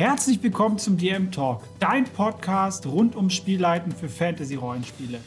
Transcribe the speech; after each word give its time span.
Herzlich 0.00 0.42
willkommen 0.42 0.78
zum 0.78 0.96
DM 0.96 1.30
Talk, 1.30 1.60
dein 1.78 2.04
Podcast 2.04 2.86
rund 2.86 3.16
ums 3.16 3.34
Spielleiten 3.34 3.92
für 3.92 4.08
Fantasy-Rollenspiele. 4.08 5.20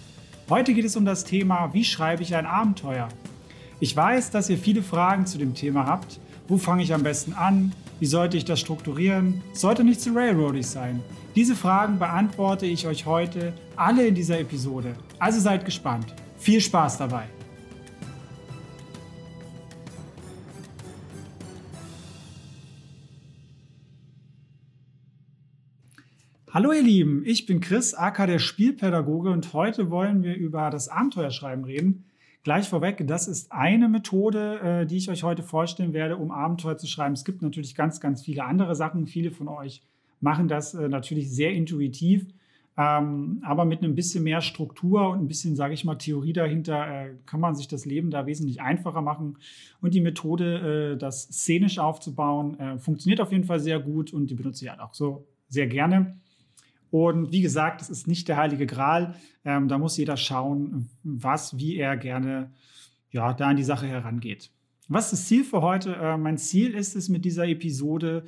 Heute 0.50 0.74
geht 0.74 0.84
es 0.84 0.96
um 0.96 1.06
das 1.06 1.26
Thema, 1.26 1.72
wie 1.74 1.84
schreibe 1.84 2.24
ich 2.24 2.36
ein 2.36 2.48
Abenteuer? 2.48 3.08
Ich 3.80 3.96
weiß, 3.96 4.32
dass 4.32 4.50
ihr 4.50 4.58
viele 4.58 4.82
Fragen 4.82 5.28
zu 5.28 5.38
dem 5.38 5.54
Thema 5.54 5.86
habt. 5.86 6.20
Wo 6.48 6.58
fange 6.58 6.82
ich 6.82 6.92
am 6.92 7.04
besten 7.04 7.34
an? 7.34 7.72
Wie 8.00 8.08
sollte 8.08 8.36
ich 8.36 8.46
das 8.46 8.62
strukturieren? 8.62 9.44
Sollte 9.54 9.84
nicht 9.84 10.02
zu 10.02 10.12
railroadig 10.12 10.66
sein? 10.66 11.04
Diese 11.36 11.56
Fragen 11.56 12.00
beantworte 12.00 12.66
ich 12.66 12.88
euch 12.88 13.06
heute 13.06 13.54
alle 13.76 14.08
in 14.08 14.16
dieser 14.16 14.40
Episode. 14.40 14.96
Also 15.20 15.40
seid 15.40 15.66
gespannt. 15.66 16.16
Viel 16.40 16.62
Spaß 16.62 16.98
dabei! 16.98 17.26
Hallo 26.54 26.72
ihr 26.72 26.84
Lieben, 26.84 27.24
ich 27.26 27.48
bin 27.48 27.62
Chris, 27.62 27.96
aka 27.96 28.28
der 28.28 28.38
Spielpädagoge 28.38 29.32
und 29.32 29.54
heute 29.54 29.90
wollen 29.90 30.22
wir 30.22 30.36
über 30.36 30.70
das 30.70 30.88
Abenteuerschreiben 30.88 31.66
reden. 31.66 32.06
Gleich 32.44 32.70
vorweg, 32.70 33.08
das 33.08 33.28
ist 33.28 33.52
eine 33.52 33.90
Methode, 33.90 34.60
äh, 34.60 34.86
die 34.86 34.98
ich 34.98 35.10
euch 35.10 35.24
heute 35.24 35.42
vorstellen 35.42 35.94
werde, 35.94 36.16
um 36.16 36.30
Abenteuer 36.30 36.78
zu 36.78 36.86
schreiben. 36.86 37.16
Es 37.16 37.26
gibt 37.26 37.42
natürlich 37.42 37.74
ganz, 37.74 38.00
ganz 38.00 38.22
viele 38.22 38.44
andere 38.44 38.76
Sachen. 38.76 39.08
Viele 39.08 39.32
von 39.32 39.48
euch 39.48 39.82
machen 40.22 40.48
das 40.48 40.76
äh, 40.76 40.90
natürlich 40.90 41.32
sehr 41.32 41.54
intuitiv, 41.54 42.28
ähm, 42.78 43.42
aber 43.44 43.66
mit 43.66 43.82
einem 43.82 43.96
bisschen 43.96 44.24
mehr 44.24 44.42
Struktur 44.42 45.10
und 45.10 45.22
ein 45.22 45.28
bisschen, 45.28 45.56
sage 45.56 45.74
ich 45.74 45.86
mal, 45.86 45.96
Theorie 45.96 46.34
dahinter 46.34 46.88
äh, 46.88 47.16
kann 47.26 47.40
man 47.40 47.56
sich 47.56 47.68
das 47.68 47.86
Leben 47.86 48.12
da 48.12 48.28
wesentlich 48.28 48.62
einfacher 48.62 49.02
machen. 49.02 49.40
Und 49.82 49.96
die 49.96 50.02
Methode, 50.02 50.98
das 51.00 51.24
szenisch 51.24 51.80
aufzubauen, 51.80 52.78
funktioniert 52.78 53.22
auf 53.22 53.32
jeden 53.32 53.46
Fall 53.46 53.60
sehr 53.60 53.80
gut 53.80 54.14
und 54.14 54.30
die 54.30 54.36
benutze 54.36 54.66
ich 54.66 54.70
halt 54.70 54.82
auch 54.82 54.94
so 54.94 55.26
sehr 55.50 55.66
gerne. 55.66 56.20
Und 56.94 57.32
wie 57.32 57.42
gesagt, 57.42 57.82
es 57.82 57.90
ist 57.90 58.06
nicht 58.06 58.28
der 58.28 58.38
heilige 58.38 58.68
Gral. 58.68 59.16
Ähm, 59.44 59.68
da 59.68 59.80
muss 59.80 59.98
jeder 59.98 60.16
schauen, 60.16 60.92
was, 61.02 61.58
wie 61.58 61.76
er 61.76 61.98
gerne 61.98 62.52
ja, 63.10 63.34
da 63.34 63.48
an 63.48 63.56
die 63.56 63.64
Sache 63.64 63.88
herangeht. 63.88 64.52
Was 64.90 65.06
ist 65.06 65.14
das 65.14 65.28
Ziel 65.28 65.44
für 65.44 65.64
heute? 65.64 65.96
Äh, 65.96 66.18
mein 66.18 66.38
Ziel 66.38 66.76
ist 66.76 66.96
es 66.96 67.10
mit 67.10 67.26
dieser 67.26 67.48
Episode, 67.48 68.26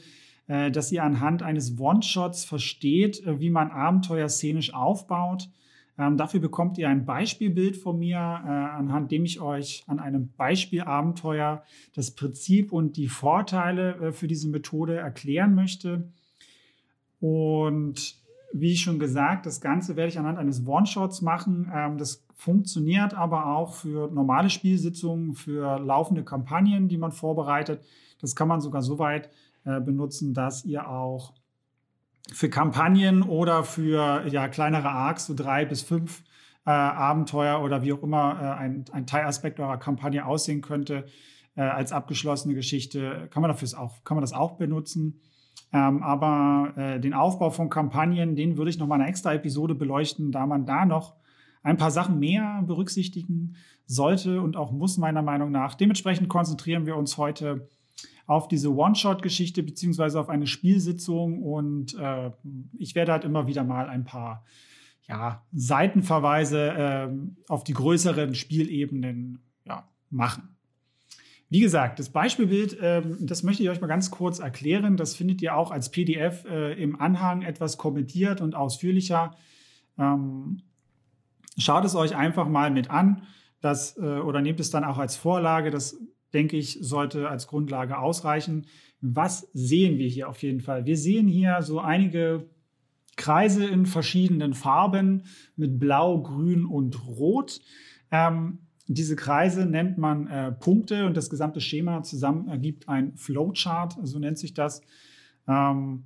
äh, 0.48 0.72
dass 0.72 0.92
ihr 0.92 1.04
anhand 1.04 1.44
eines 1.44 1.80
One-Shots 1.80 2.44
versteht, 2.44 3.24
äh, 3.28 3.40
wie 3.40 3.52
man 3.52 3.70
Abenteuer 3.70 4.30
szenisch 4.30 4.74
aufbaut. 4.74 5.48
Ähm, 6.00 6.18
dafür 6.18 6.40
bekommt 6.40 6.80
ihr 6.80 6.90
ein 6.90 7.06
Beispielbild 7.06 7.78
von 7.78 8.00
mir, 8.00 8.18
äh, 8.18 8.50
anhand 8.50 9.12
dem 9.12 9.26
ich 9.26 9.42
euch 9.42 9.84
an 9.86 10.00
einem 10.00 10.32
Beispielabenteuer 10.38 11.64
das 11.94 12.16
Prinzip 12.16 12.72
und 12.72 12.98
die 12.98 13.10
Vorteile 13.10 13.96
äh, 13.98 14.12
für 14.12 14.26
diese 14.26 14.50
Methode 14.50 14.96
erklären 14.96 15.54
möchte. 15.54 16.12
Und 17.20 18.25
wie 18.58 18.78
schon 18.78 19.00
gesagt, 19.00 19.46
das 19.46 19.60
Ganze 19.60 19.98
werde 19.98 20.10
ich 20.10 20.18
anhand 20.18 20.38
eines 20.38 20.66
One-Shots 20.66 21.22
machen. 21.22 21.70
Ähm, 21.74 21.98
das 21.98 22.26
funktioniert 22.36 23.14
aber 23.14 23.48
auch 23.48 23.74
für 23.74 24.10
normale 24.10 24.50
Spielsitzungen, 24.50 25.34
für 25.34 25.78
laufende 25.80 26.24
Kampagnen, 26.24 26.88
die 26.88 26.98
man 26.98 27.12
vorbereitet. 27.12 27.84
Das 28.22 28.34
kann 28.34 28.48
man 28.48 28.62
sogar 28.62 28.82
so 28.82 28.98
weit 28.98 29.30
äh, 29.66 29.82
benutzen, 29.82 30.34
dass 30.34 30.64
ihr 30.64 30.90
auch 30.90 31.34
für 32.32 32.50
Kampagnen 32.50 33.24
oder 33.24 33.66
für 33.66 34.26
ja, 34.28 34.48
kleinere 34.48 34.90
Arcs, 34.90 35.26
so 35.26 35.34
drei 35.34 35.66
bis 35.66 35.82
fünf 35.82 36.24
äh, 36.66 36.70
Abenteuer 36.70 37.62
oder 37.62 37.84
wie 37.84 37.92
auch 37.92 38.04
immer 38.04 38.40
äh, 38.42 38.60
ein, 38.62 38.86
ein 38.94 39.06
Teilaspekt 39.06 39.60
eurer 39.60 39.78
Kampagne 39.78 40.26
aussehen 40.26 40.62
könnte, 40.62 41.06
äh, 41.56 41.62
als 41.62 41.92
abgeschlossene 41.92 42.56
Geschichte, 42.56 43.28
kann 43.32 43.42
man, 43.42 43.52
dafür 43.52 43.68
auch, 43.78 44.04
kann 44.06 44.16
man 44.16 44.22
das 44.22 44.34
auch 44.34 44.54
benutzen. 44.54 45.20
Ähm, 45.74 46.04
aber 46.04 46.74
äh, 46.78 47.00
den 47.00 47.14
Aufbau 47.14 47.50
von 47.50 47.70
Kampagnen, 47.70 48.36
den 48.36 48.58
würde 48.58 48.70
ich 48.70 48.78
noch 48.78 48.88
mal 48.88 48.96
eine 48.96 49.08
extra 49.08 49.34
Episode 49.34 49.76
beleuchten, 49.76 50.32
da 50.32 50.46
man 50.46 50.66
da 50.66 50.86
noch 50.86 51.16
ein 51.64 51.78
paar 51.78 51.92
Sachen 51.92 52.20
mehr 52.20 52.64
berücksichtigen 52.66 53.56
sollte 53.86 54.42
und 54.42 54.56
auch 54.56 54.72
muss, 54.72 54.98
meiner 54.98 55.22
Meinung 55.22 55.52
nach. 55.52 55.76
Dementsprechend 55.76 56.30
konzentrieren 56.30 56.86
wir 56.86 56.96
uns 56.96 57.18
heute 57.18 57.68
auf 58.28 58.48
diese 58.48 58.74
One-Shot-Geschichte 58.74 59.64
beziehungsweise 59.64 60.20
auf 60.20 60.30
eine 60.30 60.48
Spielsitzung 60.48 61.44
und 61.44 61.96
äh, 61.96 62.32
ich 62.78 62.96
werde 62.96 63.12
halt 63.12 63.24
immer 63.24 63.48
wieder 63.48 63.64
mal 63.64 63.88
ein 63.88 64.04
paar 64.04 64.46
ja, 65.08 65.44
Seitenverweise 65.54 66.70
äh, 66.72 67.10
auf 67.48 67.64
die 67.64 67.74
größeren 67.74 68.34
Spielebenen 68.34 69.40
ja, 69.66 69.88
machen. 70.10 70.55
Wie 71.56 71.62
gesagt, 71.62 72.00
das 72.00 72.10
Beispielbild, 72.10 72.78
ähm, 72.82 73.16
das 73.22 73.42
möchte 73.44 73.64
ich 73.64 73.70
euch 73.70 73.80
mal 73.80 73.88
ganz 73.88 74.12
kurz 74.12 74.40
erklären. 74.40 74.98
Das 74.98 75.16
findet 75.16 75.42
ihr 75.42 75.56
auch 75.56 75.72
als 75.72 75.90
PDF 75.90 76.44
äh, 76.44 76.74
im 76.74 77.00
Anhang 77.00 77.44
etwas 77.44 77.78
kommentiert 77.78 78.42
und 78.42 78.56
ausführlicher. 78.56 79.34
Ähm, 79.98 80.64
schaut 81.58 81.86
es 81.86 81.96
euch 81.96 82.14
einfach 82.14 82.50
mal 82.50 82.72
mit 82.72 82.90
an 82.90 83.22
das, 83.62 83.96
äh, 83.98 84.02
oder 84.02 84.42
nehmt 84.42 84.60
es 84.60 84.70
dann 84.70 84.84
auch 84.84 84.98
als 84.98 85.16
Vorlage. 85.16 85.72
Das, 85.72 85.98
denke 86.34 86.58
ich, 86.58 86.80
sollte 86.82 87.30
als 87.30 87.48
Grundlage 87.48 88.00
ausreichen. 88.00 88.66
Was 89.00 89.48
sehen 89.54 89.98
wir 89.98 90.10
hier 90.10 90.28
auf 90.28 90.44
jeden 90.44 90.60
Fall? 90.60 90.86
Wir 90.86 90.98
sehen 90.98 91.30
hier 91.30 91.62
so 91.62 91.80
einige 91.80 92.50
Kreise 93.16 93.66
in 93.66 93.86
verschiedenen 93.86 94.56
Farben 94.56 95.24
mit 95.56 95.80
Blau, 95.80 96.22
Grün 96.22 96.66
und 96.66 97.08
Rot. 97.08 97.62
Ähm, 98.12 98.60
diese 98.88 99.16
Kreise 99.16 99.66
nennt 99.66 99.98
man 99.98 100.28
äh, 100.28 100.52
Punkte 100.52 101.06
und 101.06 101.18
das 101.18 101.30
gesamte 101.30 101.60
Schema 101.60 102.04
zusammen 102.04 102.48
ergibt 102.48 102.88
ein 102.88 103.16
Flowchart, 103.18 103.98
so 104.04 104.20
nennt 104.20 104.38
sich 104.38 104.54
das. 104.54 104.82
Ähm, 105.48 106.04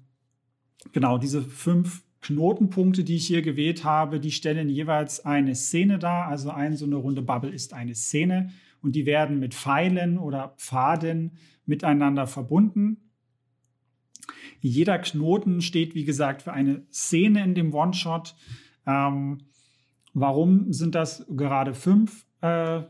genau, 0.93 1.17
diese 1.17 1.41
fünf 1.41 2.03
Knotenpunkte, 2.21 3.03
die 3.03 3.15
ich 3.15 3.27
hier 3.27 3.41
gewählt 3.41 3.83
habe, 3.83 4.19
die 4.19 4.31
stellen 4.31 4.69
jeweils 4.69 5.25
eine 5.25 5.55
Szene 5.55 5.99
dar. 5.99 6.27
Also 6.27 6.51
ein 6.51 6.75
so 6.75 6.85
eine 6.85 6.95
runde 6.95 7.21
Bubble 7.21 7.51
ist 7.51 7.73
eine 7.73 7.95
Szene 7.95 8.51
und 8.81 8.95
die 8.95 9.05
werden 9.05 9.39
mit 9.39 9.53
Pfeilen 9.53 10.17
oder 10.17 10.55
Pfaden 10.57 11.37
miteinander 11.65 12.27
verbunden. 12.27 13.11
Jeder 14.61 14.99
Knoten 14.99 15.61
steht, 15.61 15.95
wie 15.95 16.03
gesagt, 16.03 16.41
für 16.41 16.53
eine 16.53 16.85
Szene 16.91 17.43
in 17.43 17.55
dem 17.55 17.73
One-Shot. 17.73 18.35
Ähm, 18.85 19.39
warum 20.13 20.71
sind 20.73 20.95
das 20.95 21.25
gerade 21.29 21.73
fünf? 21.73 22.25
Äh, 22.41 22.81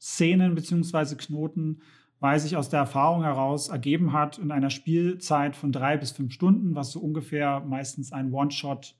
Szenen 0.00 0.54
bzw. 0.54 1.14
Knoten, 1.16 1.80
weil 2.20 2.38
sich 2.38 2.56
aus 2.56 2.68
der 2.68 2.80
Erfahrung 2.80 3.22
heraus 3.22 3.68
ergeben 3.68 4.12
hat, 4.12 4.38
in 4.38 4.50
einer 4.50 4.70
Spielzeit 4.70 5.56
von 5.56 5.72
drei 5.72 5.96
bis 5.96 6.12
fünf 6.12 6.32
Stunden, 6.32 6.74
was 6.74 6.92
so 6.92 7.00
ungefähr 7.00 7.60
meistens 7.60 8.12
ein 8.12 8.32
One-Shot 8.32 8.94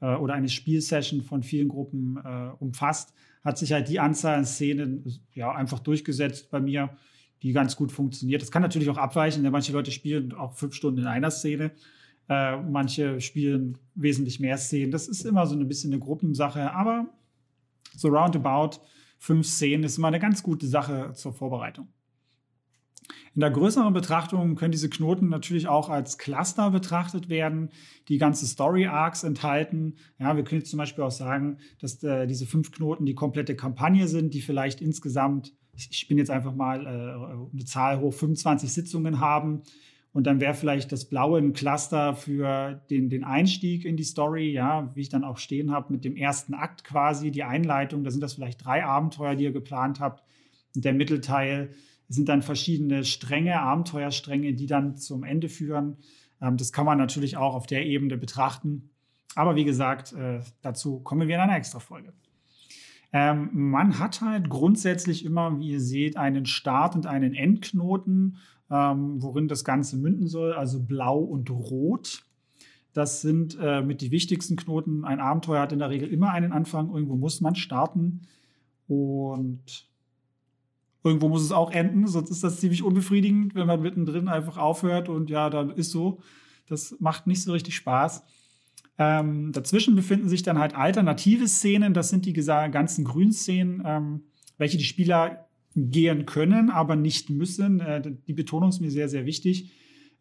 äh, 0.00 0.14
oder 0.14 0.34
eine 0.34 0.48
Spielsession 0.48 1.22
von 1.22 1.42
vielen 1.42 1.68
Gruppen 1.68 2.18
äh, 2.24 2.50
umfasst, 2.58 3.14
hat 3.44 3.58
sich 3.58 3.72
halt 3.72 3.88
die 3.88 4.00
Anzahl 4.00 4.36
an 4.36 4.44
Szenen 4.44 5.04
ja 5.32 5.52
einfach 5.52 5.78
durchgesetzt 5.78 6.50
bei 6.50 6.60
mir, 6.60 6.90
die 7.42 7.52
ganz 7.52 7.76
gut 7.76 7.92
funktioniert. 7.92 8.42
Das 8.42 8.50
kann 8.50 8.62
natürlich 8.62 8.90
auch 8.90 8.98
abweichen, 8.98 9.42
denn 9.42 9.52
manche 9.52 9.72
Leute 9.72 9.92
spielen 9.92 10.32
auch 10.32 10.54
fünf 10.54 10.74
Stunden 10.74 11.00
in 11.00 11.06
einer 11.06 11.30
Szene. 11.30 11.70
Äh, 12.28 12.56
manche 12.62 13.20
spielen 13.20 13.78
wesentlich 13.94 14.40
mehr 14.40 14.58
Szenen. 14.58 14.90
Das 14.90 15.06
ist 15.06 15.24
immer 15.24 15.46
so 15.46 15.54
ein 15.54 15.68
bisschen 15.68 15.92
eine 15.92 16.00
Gruppensache, 16.00 16.72
aber 16.72 17.06
so 17.94 18.08
roundabout 18.08 18.80
fünf 19.18 19.46
Szenen 19.46 19.84
ist 19.84 19.98
immer 19.98 20.08
eine 20.08 20.20
ganz 20.20 20.42
gute 20.42 20.66
Sache 20.66 21.12
zur 21.14 21.32
Vorbereitung. 21.32 21.88
In 23.34 23.40
der 23.40 23.50
größeren 23.50 23.92
Betrachtung 23.92 24.56
können 24.56 24.72
diese 24.72 24.88
Knoten 24.88 25.28
natürlich 25.28 25.68
auch 25.68 25.90
als 25.90 26.16
Cluster 26.16 26.70
betrachtet 26.70 27.28
werden, 27.28 27.70
die 28.08 28.18
ganze 28.18 28.46
Story 28.46 28.86
Arcs 28.86 29.24
enthalten. 29.24 29.96
Ja, 30.18 30.36
wir 30.36 30.42
können 30.42 30.62
jetzt 30.62 30.70
zum 30.70 30.78
Beispiel 30.78 31.04
auch 31.04 31.10
sagen, 31.10 31.58
dass 31.78 32.02
äh, 32.02 32.26
diese 32.26 32.46
fünf 32.46 32.72
Knoten 32.72 33.04
die 33.04 33.14
komplette 33.14 33.54
Kampagne 33.54 34.08
sind, 34.08 34.32
die 34.32 34.40
vielleicht 34.40 34.80
insgesamt, 34.80 35.52
ich 35.74 36.08
bin 36.08 36.16
jetzt 36.16 36.30
einfach 36.30 36.54
mal 36.54 36.86
äh, 36.86 37.52
eine 37.52 37.64
Zahl 37.66 38.00
hoch, 38.00 38.14
25 38.14 38.72
Sitzungen 38.72 39.20
haben 39.20 39.62
und 40.16 40.26
dann 40.26 40.40
wäre 40.40 40.54
vielleicht 40.54 40.92
das 40.92 41.04
Blaue 41.04 41.38
ein 41.38 41.52
Cluster 41.52 42.14
für 42.16 42.80
den, 42.88 43.10
den 43.10 43.22
Einstieg 43.22 43.84
in 43.84 43.98
die 43.98 44.02
Story, 44.02 44.50
ja, 44.50 44.90
wie 44.94 45.02
ich 45.02 45.10
dann 45.10 45.24
auch 45.24 45.36
stehen 45.36 45.70
habe, 45.70 45.92
mit 45.92 46.06
dem 46.06 46.16
ersten 46.16 46.54
Akt 46.54 46.84
quasi, 46.84 47.30
die 47.30 47.42
Einleitung. 47.42 48.02
Da 48.02 48.10
sind 48.10 48.22
das 48.22 48.32
vielleicht 48.32 48.64
drei 48.64 48.82
Abenteuer, 48.82 49.34
die 49.34 49.44
ihr 49.44 49.52
geplant 49.52 50.00
habt. 50.00 50.24
Und 50.74 50.86
der 50.86 50.94
Mittelteil 50.94 51.68
sind 52.08 52.30
dann 52.30 52.40
verschiedene 52.40 53.04
Stränge, 53.04 53.60
Abenteuerstränge, 53.60 54.54
die 54.54 54.64
dann 54.64 54.96
zum 54.96 55.22
Ende 55.22 55.50
führen. 55.50 55.98
Ähm, 56.40 56.56
das 56.56 56.72
kann 56.72 56.86
man 56.86 56.96
natürlich 56.96 57.36
auch 57.36 57.54
auf 57.54 57.66
der 57.66 57.84
Ebene 57.84 58.16
betrachten. 58.16 58.88
Aber 59.34 59.54
wie 59.54 59.64
gesagt, 59.64 60.14
äh, 60.14 60.40
dazu 60.62 61.00
kommen 61.00 61.28
wir 61.28 61.34
in 61.34 61.42
einer 61.42 61.58
extra 61.58 61.78
Folge. 61.78 62.14
Ähm, 63.12 63.50
man 63.52 63.98
hat 63.98 64.20
halt 64.20 64.48
grundsätzlich 64.50 65.24
immer, 65.24 65.58
wie 65.58 65.70
ihr 65.70 65.80
seht, 65.80 66.16
einen 66.16 66.46
Start- 66.46 66.96
und 66.96 67.06
einen 67.06 67.34
Endknoten 67.34 68.36
ähm, 68.70 69.22
worin 69.22 69.48
das 69.48 69.64
Ganze 69.64 69.96
münden 69.96 70.26
soll, 70.26 70.52
also 70.52 70.80
blau 70.80 71.18
und 71.18 71.50
rot. 71.50 72.24
Das 72.92 73.20
sind 73.20 73.56
äh, 73.60 73.82
mit 73.82 74.00
die 74.00 74.10
wichtigsten 74.10 74.56
Knoten. 74.56 75.04
Ein 75.04 75.20
Abenteuer 75.20 75.60
hat 75.60 75.72
in 75.72 75.78
der 75.78 75.90
Regel 75.90 76.08
immer 76.08 76.30
einen 76.30 76.52
Anfang, 76.52 76.92
irgendwo 76.92 77.16
muss 77.16 77.40
man 77.40 77.54
starten 77.54 78.22
und 78.88 79.88
irgendwo 81.04 81.28
muss 81.28 81.42
es 81.42 81.52
auch 81.52 81.70
enden, 81.70 82.06
sonst 82.08 82.30
ist 82.30 82.42
das 82.42 82.58
ziemlich 82.58 82.82
unbefriedigend, 82.82 83.54
wenn 83.54 83.66
man 83.66 83.82
mittendrin 83.82 84.28
einfach 84.28 84.56
aufhört 84.56 85.08
und 85.08 85.30
ja, 85.30 85.50
dann 85.50 85.70
ist 85.70 85.90
so. 85.90 86.20
Das 86.68 86.96
macht 86.98 87.28
nicht 87.28 87.42
so 87.42 87.52
richtig 87.52 87.76
Spaß. 87.76 88.24
Ähm, 88.98 89.52
dazwischen 89.52 89.94
befinden 89.94 90.28
sich 90.28 90.42
dann 90.42 90.58
halt 90.58 90.74
alternative 90.74 91.46
Szenen. 91.48 91.94
Das 91.94 92.08
sind 92.08 92.24
die 92.24 92.32
ganzen 92.32 93.04
Grünszenen, 93.04 93.82
ähm, 93.84 94.22
welche 94.56 94.78
die 94.78 94.84
Spieler 94.84 95.46
gehen 95.74 96.24
können, 96.24 96.70
aber 96.70 96.96
nicht 96.96 97.28
müssen. 97.28 97.80
Äh, 97.80 98.02
die 98.26 98.32
Betonung 98.32 98.70
ist 98.70 98.80
mir 98.80 98.90
sehr, 98.90 99.08
sehr 99.08 99.26
wichtig. 99.26 99.72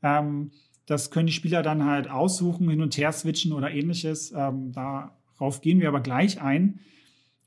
Ähm, 0.03 0.51
das 0.85 1.09
können 1.09 1.27
die 1.27 1.33
Spieler 1.33 1.63
dann 1.63 1.85
halt 1.85 2.09
aussuchen, 2.09 2.69
hin 2.69 2.81
und 2.81 2.97
her 2.97 3.11
switchen 3.11 3.53
oder 3.53 3.71
ähnliches. 3.71 4.33
Ähm, 4.35 4.71
darauf 4.73 5.61
gehen 5.61 5.79
wir 5.79 5.87
aber 5.87 6.01
gleich 6.01 6.41
ein. 6.41 6.79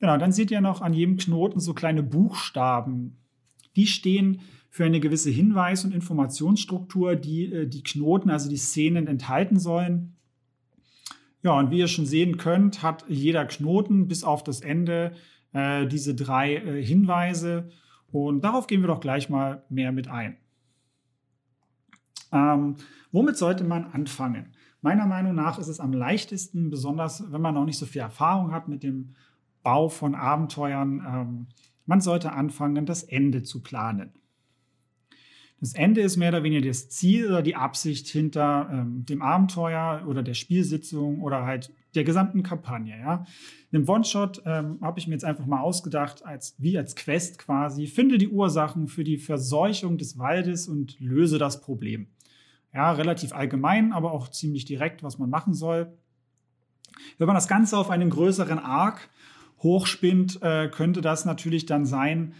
Genau, 0.00 0.16
dann 0.16 0.32
seht 0.32 0.50
ihr 0.50 0.60
noch 0.60 0.80
an 0.80 0.94
jedem 0.94 1.16
Knoten 1.18 1.60
so 1.60 1.74
kleine 1.74 2.02
Buchstaben. 2.02 3.18
Die 3.76 3.86
stehen 3.86 4.40
für 4.70 4.84
eine 4.84 5.00
gewisse 5.00 5.30
Hinweis- 5.30 5.84
und 5.84 5.94
Informationsstruktur, 5.94 7.16
die 7.16 7.52
äh, 7.52 7.66
die 7.66 7.82
Knoten, 7.82 8.30
also 8.30 8.48
die 8.48 8.56
Szenen 8.56 9.06
enthalten 9.06 9.58
sollen. 9.58 10.17
Ja, 11.42 11.52
und 11.52 11.70
wie 11.70 11.78
ihr 11.78 11.88
schon 11.88 12.06
sehen 12.06 12.36
könnt, 12.36 12.82
hat 12.82 13.04
jeder 13.08 13.44
Knoten 13.46 14.08
bis 14.08 14.24
auf 14.24 14.42
das 14.42 14.60
Ende 14.60 15.12
äh, 15.52 15.86
diese 15.86 16.14
drei 16.14 16.56
äh, 16.56 16.84
Hinweise. 16.84 17.68
Und 18.10 18.42
darauf 18.42 18.66
gehen 18.66 18.80
wir 18.80 18.88
doch 18.88 19.00
gleich 19.00 19.28
mal 19.28 19.64
mehr 19.68 19.92
mit 19.92 20.08
ein. 20.08 20.36
Ähm, 22.32 22.76
womit 23.12 23.36
sollte 23.36 23.64
man 23.64 23.84
anfangen? 23.84 24.54
Meiner 24.80 25.06
Meinung 25.06 25.34
nach 25.34 25.58
ist 25.58 25.68
es 25.68 25.80
am 25.80 25.92
leichtesten, 25.92 26.70
besonders 26.70 27.32
wenn 27.32 27.40
man 27.40 27.54
noch 27.54 27.64
nicht 27.64 27.78
so 27.78 27.86
viel 27.86 28.00
Erfahrung 28.00 28.52
hat 28.52 28.68
mit 28.68 28.82
dem 28.82 29.14
Bau 29.62 29.88
von 29.88 30.14
Abenteuern, 30.14 31.04
ähm, 31.06 31.46
man 31.86 32.00
sollte 32.00 32.32
anfangen, 32.32 32.86
das 32.86 33.02
Ende 33.02 33.42
zu 33.42 33.62
planen. 33.62 34.12
Das 35.60 35.74
Ende 35.74 36.02
ist 36.02 36.16
mehr 36.16 36.28
oder 36.28 36.44
weniger 36.44 36.66
das 36.68 36.88
Ziel 36.88 37.26
oder 37.26 37.42
die 37.42 37.56
Absicht 37.56 38.06
hinter 38.06 38.68
ähm, 38.72 39.04
dem 39.04 39.22
Abenteuer 39.22 40.04
oder 40.06 40.22
der 40.22 40.34
Spielsitzung 40.34 41.20
oder 41.20 41.44
halt 41.44 41.72
der 41.94 42.04
gesamten 42.04 42.44
Kampagne. 42.44 42.96
Ja. 42.96 43.24
Im 43.72 43.88
One-Shot 43.88 44.42
ähm, 44.46 44.78
habe 44.80 45.00
ich 45.00 45.08
mir 45.08 45.14
jetzt 45.14 45.24
einfach 45.24 45.46
mal 45.46 45.60
ausgedacht, 45.60 46.24
als, 46.24 46.54
wie 46.58 46.78
als 46.78 46.94
Quest 46.94 47.38
quasi, 47.38 47.86
finde 47.86 48.18
die 48.18 48.28
Ursachen 48.28 48.86
für 48.86 49.02
die 49.02 49.18
Verseuchung 49.18 49.98
des 49.98 50.16
Waldes 50.16 50.68
und 50.68 50.98
löse 51.00 51.38
das 51.38 51.60
Problem. 51.60 52.06
Ja, 52.72 52.92
relativ 52.92 53.32
allgemein, 53.32 53.92
aber 53.92 54.12
auch 54.12 54.28
ziemlich 54.28 54.64
direkt, 54.64 55.02
was 55.02 55.18
man 55.18 55.30
machen 55.30 55.54
soll. 55.54 55.92
Wenn 57.16 57.26
man 57.26 57.34
das 57.34 57.48
Ganze 57.48 57.76
auf 57.78 57.90
einen 57.90 58.10
größeren 58.10 58.58
Arc 58.58 59.08
hochspinnt, 59.62 60.40
äh, 60.42 60.68
könnte 60.68 61.00
das 61.00 61.24
natürlich 61.24 61.66
dann 61.66 61.84
sein, 61.84 62.34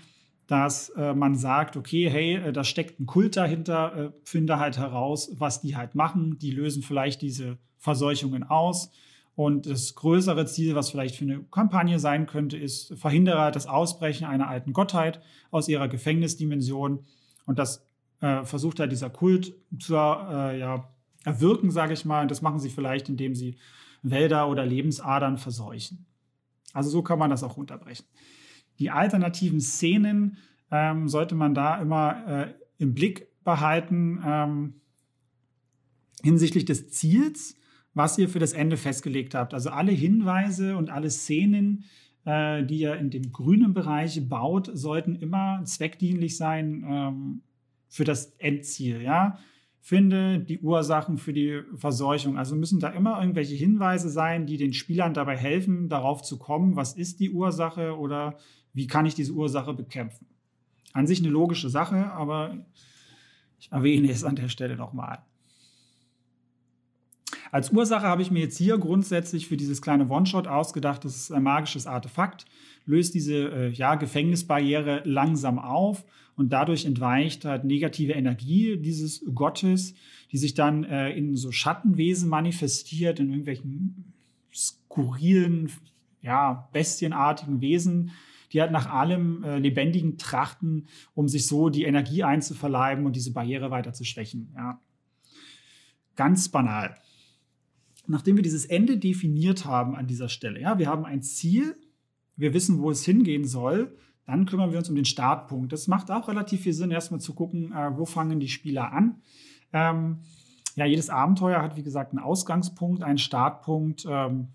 dass 0.49 0.89
äh, 0.89 1.15
man 1.15 1.37
sagt, 1.37 1.77
okay, 1.77 2.09
hey, 2.11 2.37
äh, 2.37 2.53
da 2.53 2.65
steckt 2.65 2.99
ein 2.99 3.07
Kult 3.07 3.37
dahinter, 3.37 3.97
äh, 3.97 4.11
finde 4.25 4.59
halt 4.59 4.79
heraus, 4.79 5.31
was 5.35 5.61
die 5.61 5.77
halt 5.77 5.95
machen. 5.95 6.39
Die 6.39 6.51
lösen 6.51 6.83
vielleicht 6.83 7.21
diese 7.21 7.59
Verseuchungen 7.77 8.43
aus. 8.43 8.91
Und 9.37 9.67
das 9.67 9.95
größere 9.95 10.47
Ziel, 10.47 10.75
was 10.75 10.91
vielleicht 10.91 11.17
für 11.17 11.27
eine 11.27 11.41
Kampagne 11.51 11.99
sein 11.99 12.27
könnte, 12.27 12.57
ist, 12.57 12.95
verhindere 12.99 13.53
das 13.53 13.67
Ausbrechen 13.67 14.25
einer 14.27 14.49
alten 14.49 14.73
Gottheit 14.73 15.21
aus 15.51 15.69
ihrer 15.69 15.87
Gefängnisdimension. 15.87 17.05
Und 17.45 17.59
das 17.59 17.87
äh, 18.21 18.43
versucht 18.45 18.81
halt 18.81 18.91
dieser 18.91 19.11
Kult 19.11 19.55
zu 19.79 19.95
äh, 19.95 20.59
ja, 20.59 20.89
erwirken, 21.25 21.71
sage 21.71 21.93
ich 21.93 22.07
mal. 22.07 22.23
Und 22.23 22.31
das 22.31 22.41
machen 22.41 22.59
sie 22.59 22.71
vielleicht, 22.71 23.11
indem 23.11 23.35
sie 23.35 23.59
Wälder 24.03 24.49
oder 24.49 24.65
Lebensadern 24.65 25.37
verseuchen. 25.37 26.07
Also 26.73 26.89
so 26.89 27.03
kann 27.03 27.19
man 27.19 27.29
das 27.29 27.45
auch 27.45 27.59
unterbrechen 27.59 28.07
die 28.79 28.91
alternativen 28.91 29.61
Szenen 29.61 30.39
ähm, 30.71 31.09
sollte 31.09 31.35
man 31.35 31.55
da 31.55 31.81
immer 31.81 32.27
äh, 32.27 32.55
im 32.79 32.95
Blick 32.95 33.29
behalten 33.45 34.23
ähm, 34.25 34.75
hinsichtlich 36.23 36.65
des 36.65 36.91
Ziels, 36.91 37.57
was 37.95 38.19
ihr 38.19 38.29
für 38.29 38.39
das 38.39 38.53
Ende 38.53 38.77
festgelegt 38.77 39.35
habt. 39.35 39.55
Also 39.55 39.71
alle 39.71 39.93
Hinweise 39.93 40.77
und 40.77 40.91
alle 40.91 41.11
Szenen, 41.11 41.85
äh, 42.25 42.65
die 42.65 42.81
ihr 42.81 42.97
in 42.97 43.11
dem 43.11 43.33
grünen 43.33 43.75
Bereich 43.75 44.29
baut, 44.29 44.71
sollten 44.73 45.17
immer 45.17 45.63
zweckdienlich 45.65 46.37
sein 46.37 46.85
ähm, 46.87 47.43
für 47.89 48.05
das 48.05 48.27
Endziel. 48.39 49.03
Ja? 49.03 49.39
Finde 49.81 50.41
die 50.41 50.59
Ursachen 50.61 51.19
für 51.19 51.33
die 51.33 51.63
Verseuchung. 51.75 52.37
Also 52.37 52.57
müssen 52.57 52.81
da 52.81 52.89
immer 52.89 53.21
irgendwelche 53.21 53.55
Hinweise 53.55 54.11
sein, 54.11 54.47
die 54.47 54.57
den 54.57 54.73
Spielern 54.73 55.15
dabei 55.15 55.37
helfen, 55.37 55.89
darauf 55.89 56.23
zu 56.23 56.39
kommen, 56.39 56.77
was 56.77 56.95
ist 56.95 57.21
die 57.21 57.31
Ursache 57.31 57.97
oder 57.97 58.39
wie 58.75 58.87
kann 58.87 59.07
ich 59.07 59.15
diese 59.15 59.33
Ursache 59.33 59.75
bekämpfen? 59.75 60.27
An 60.93 61.07
sich 61.07 61.21
eine 61.21 61.31
logische 61.31 61.71
Sache, 61.71 62.11
aber 62.13 62.67
ich 63.59 63.73
erwähne 63.73 64.11
es 64.11 64.25
an 64.25 64.37
der 64.37 64.49
Stelle 64.49 64.77
nochmal. 64.77 65.19
Als 67.51 67.71
Ursache 67.71 68.07
habe 68.07 68.23
ich 68.23 68.31
mir 68.31 68.41
jetzt 68.41 68.59
hier 68.59 68.79
grundsätzlich 68.79 69.47
für 69.47 69.57
dieses 69.57 69.83
kleine 69.83 70.09
One-Shot 70.09 70.47
ausgedacht, 70.47 71.05
das 71.05 71.17
ist 71.17 71.33
ein 71.33 71.43
magisches 71.43 71.87
Artefakt, 71.87 72.45
löst 72.85 73.15
diese 73.15 73.51
äh, 73.51 73.69
ja, 73.71 73.95
Gefängnisbarriere 73.95 75.03
langsam 75.05 75.59
auf 75.59 76.05
und 76.37 76.53
dadurch 76.53 76.85
entweicht 76.85 77.45
halt 77.45 77.65
negative 77.65 78.13
Energie 78.13 78.77
dieses 78.77 79.25
Gottes, 79.35 79.95
die 80.31 80.39
sich 80.39 80.55
dann 80.55 80.85
äh, 80.85 81.11
in 81.11 81.37
so 81.37 81.53
Schattenwesen 81.53 82.29
manifestiert, 82.29 83.21
in 83.21 83.31
irgendwelchen 83.31 84.13
skurrilen, 84.53 85.71
ja, 86.23 86.69
bestienartigen 86.73 87.61
Wesen, 87.61 88.13
die 88.53 88.61
halt 88.61 88.73
nach 88.73 88.87
allem 88.91 89.45
äh, 89.45 89.59
Lebendigen 89.59 90.17
trachten, 90.17 90.87
um 91.15 91.29
sich 91.29 91.47
so 91.47 91.69
die 91.69 91.85
Energie 91.85 92.25
einzuverleiben 92.25 93.05
und 93.05 93.15
diese 93.15 93.33
Barriere 93.33 93.71
weiter 93.71 93.93
zu 93.93 94.05
schwächen. 94.05 94.53
Ja. 94.57 94.81
Ganz 96.17 96.49
banal. 96.49 96.97
Nachdem 98.09 98.37
wir 98.37 98.43
dieses 98.43 98.65
Ende 98.65 98.97
definiert 98.97 99.67
haben 99.67 99.95
an 99.95 100.07
dieser 100.07 100.29
Stelle, 100.29 100.61
ja, 100.61 100.79
wir 100.79 100.89
haben 100.89 101.05
ein 101.05 101.23
Ziel, 101.23 101.77
wir 102.37 102.55
wissen, 102.55 102.81
wo 102.81 102.91
es 102.91 103.05
hingehen 103.05 103.45
soll, 103.45 103.97
dann 104.25 104.47
kümmern 104.47 104.73
wir 104.73 104.79
uns 104.79 104.89
um 104.89 104.95
den 104.95 105.05
Startpunkt. 105.05 105.73
Das 105.73 105.89
macht 105.89 106.11
auch 106.11 106.29
relativ 106.29 106.63
viel 106.63 106.73
Sinn, 106.73 106.91
erstmal 106.91 107.21
zu 107.21 107.35
gucken, 107.35 107.73
äh, 107.73 107.97
wo 107.97 108.07
fangen 108.07 108.41
die 108.41 108.49
Spieler 108.49 108.93
an. 108.93 109.21
Ähm, 109.73 110.21
ja, 110.75 110.87
jedes 110.87 111.11
Abenteuer 111.11 111.61
hat, 111.61 111.77
wie 111.77 111.83
gesagt, 111.83 112.13
einen 112.13 112.23
Ausgangspunkt, 112.23 113.03
einen 113.03 113.19
Startpunkt. 113.19 114.07
Ähm, 114.09 114.49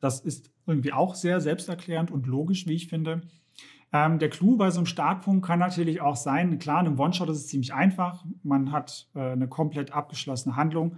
das 0.00 0.20
ist 0.20 0.50
irgendwie 0.66 0.92
auch 0.92 1.14
sehr 1.14 1.40
selbsterklärend 1.40 2.10
und 2.10 2.26
logisch, 2.26 2.66
wie 2.66 2.74
ich 2.74 2.88
finde. 2.88 3.22
Ähm, 3.92 4.18
der 4.18 4.30
Clou 4.30 4.56
bei 4.56 4.70
so 4.70 4.78
einem 4.78 4.86
Startpunkt 4.86 5.44
kann 5.44 5.58
natürlich 5.58 6.00
auch 6.00 6.16
sein, 6.16 6.58
klar, 6.58 6.80
in 6.80 6.86
einem 6.86 7.00
One-Shot 7.00 7.28
ist 7.30 7.38
es 7.38 7.46
ziemlich 7.48 7.74
einfach. 7.74 8.24
Man 8.42 8.70
hat 8.72 9.08
äh, 9.14 9.32
eine 9.32 9.48
komplett 9.48 9.92
abgeschlossene 9.92 10.56
Handlung. 10.56 10.96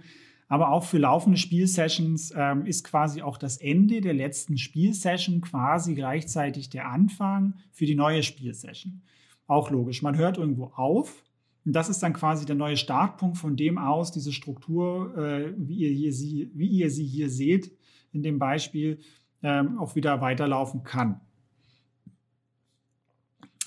Aber 0.51 0.73
auch 0.73 0.83
für 0.83 0.97
laufende 0.97 1.37
Spielsessions 1.37 2.33
ähm, 2.35 2.65
ist 2.65 2.83
quasi 2.83 3.21
auch 3.21 3.37
das 3.37 3.55
Ende 3.55 4.01
der 4.01 4.13
letzten 4.13 4.57
Spielsession 4.57 5.39
quasi 5.39 5.95
gleichzeitig 5.95 6.69
der 6.69 6.89
Anfang 6.89 7.53
für 7.71 7.85
die 7.85 7.95
neue 7.95 8.21
Spielsession. 8.21 9.01
Auch 9.47 9.71
logisch. 9.71 10.01
Man 10.01 10.17
hört 10.17 10.37
irgendwo 10.37 10.65
auf. 10.75 11.23
Und 11.63 11.71
das 11.71 11.87
ist 11.87 12.03
dann 12.03 12.11
quasi 12.11 12.45
der 12.45 12.57
neue 12.57 12.75
Startpunkt, 12.75 13.37
von 13.37 13.55
dem 13.55 13.77
aus 13.77 14.11
diese 14.11 14.33
Struktur, 14.33 15.17
äh, 15.17 15.53
wie, 15.55 15.75
ihr 15.75 15.89
hier 15.91 16.11
sie, 16.11 16.51
wie 16.53 16.67
ihr 16.67 16.89
sie 16.91 17.05
hier 17.05 17.29
seht, 17.29 17.71
in 18.11 18.21
dem 18.21 18.37
Beispiel, 18.37 18.99
ähm, 19.43 19.79
auch 19.79 19.95
wieder 19.95 20.19
weiterlaufen 20.19 20.83
kann. 20.83 21.21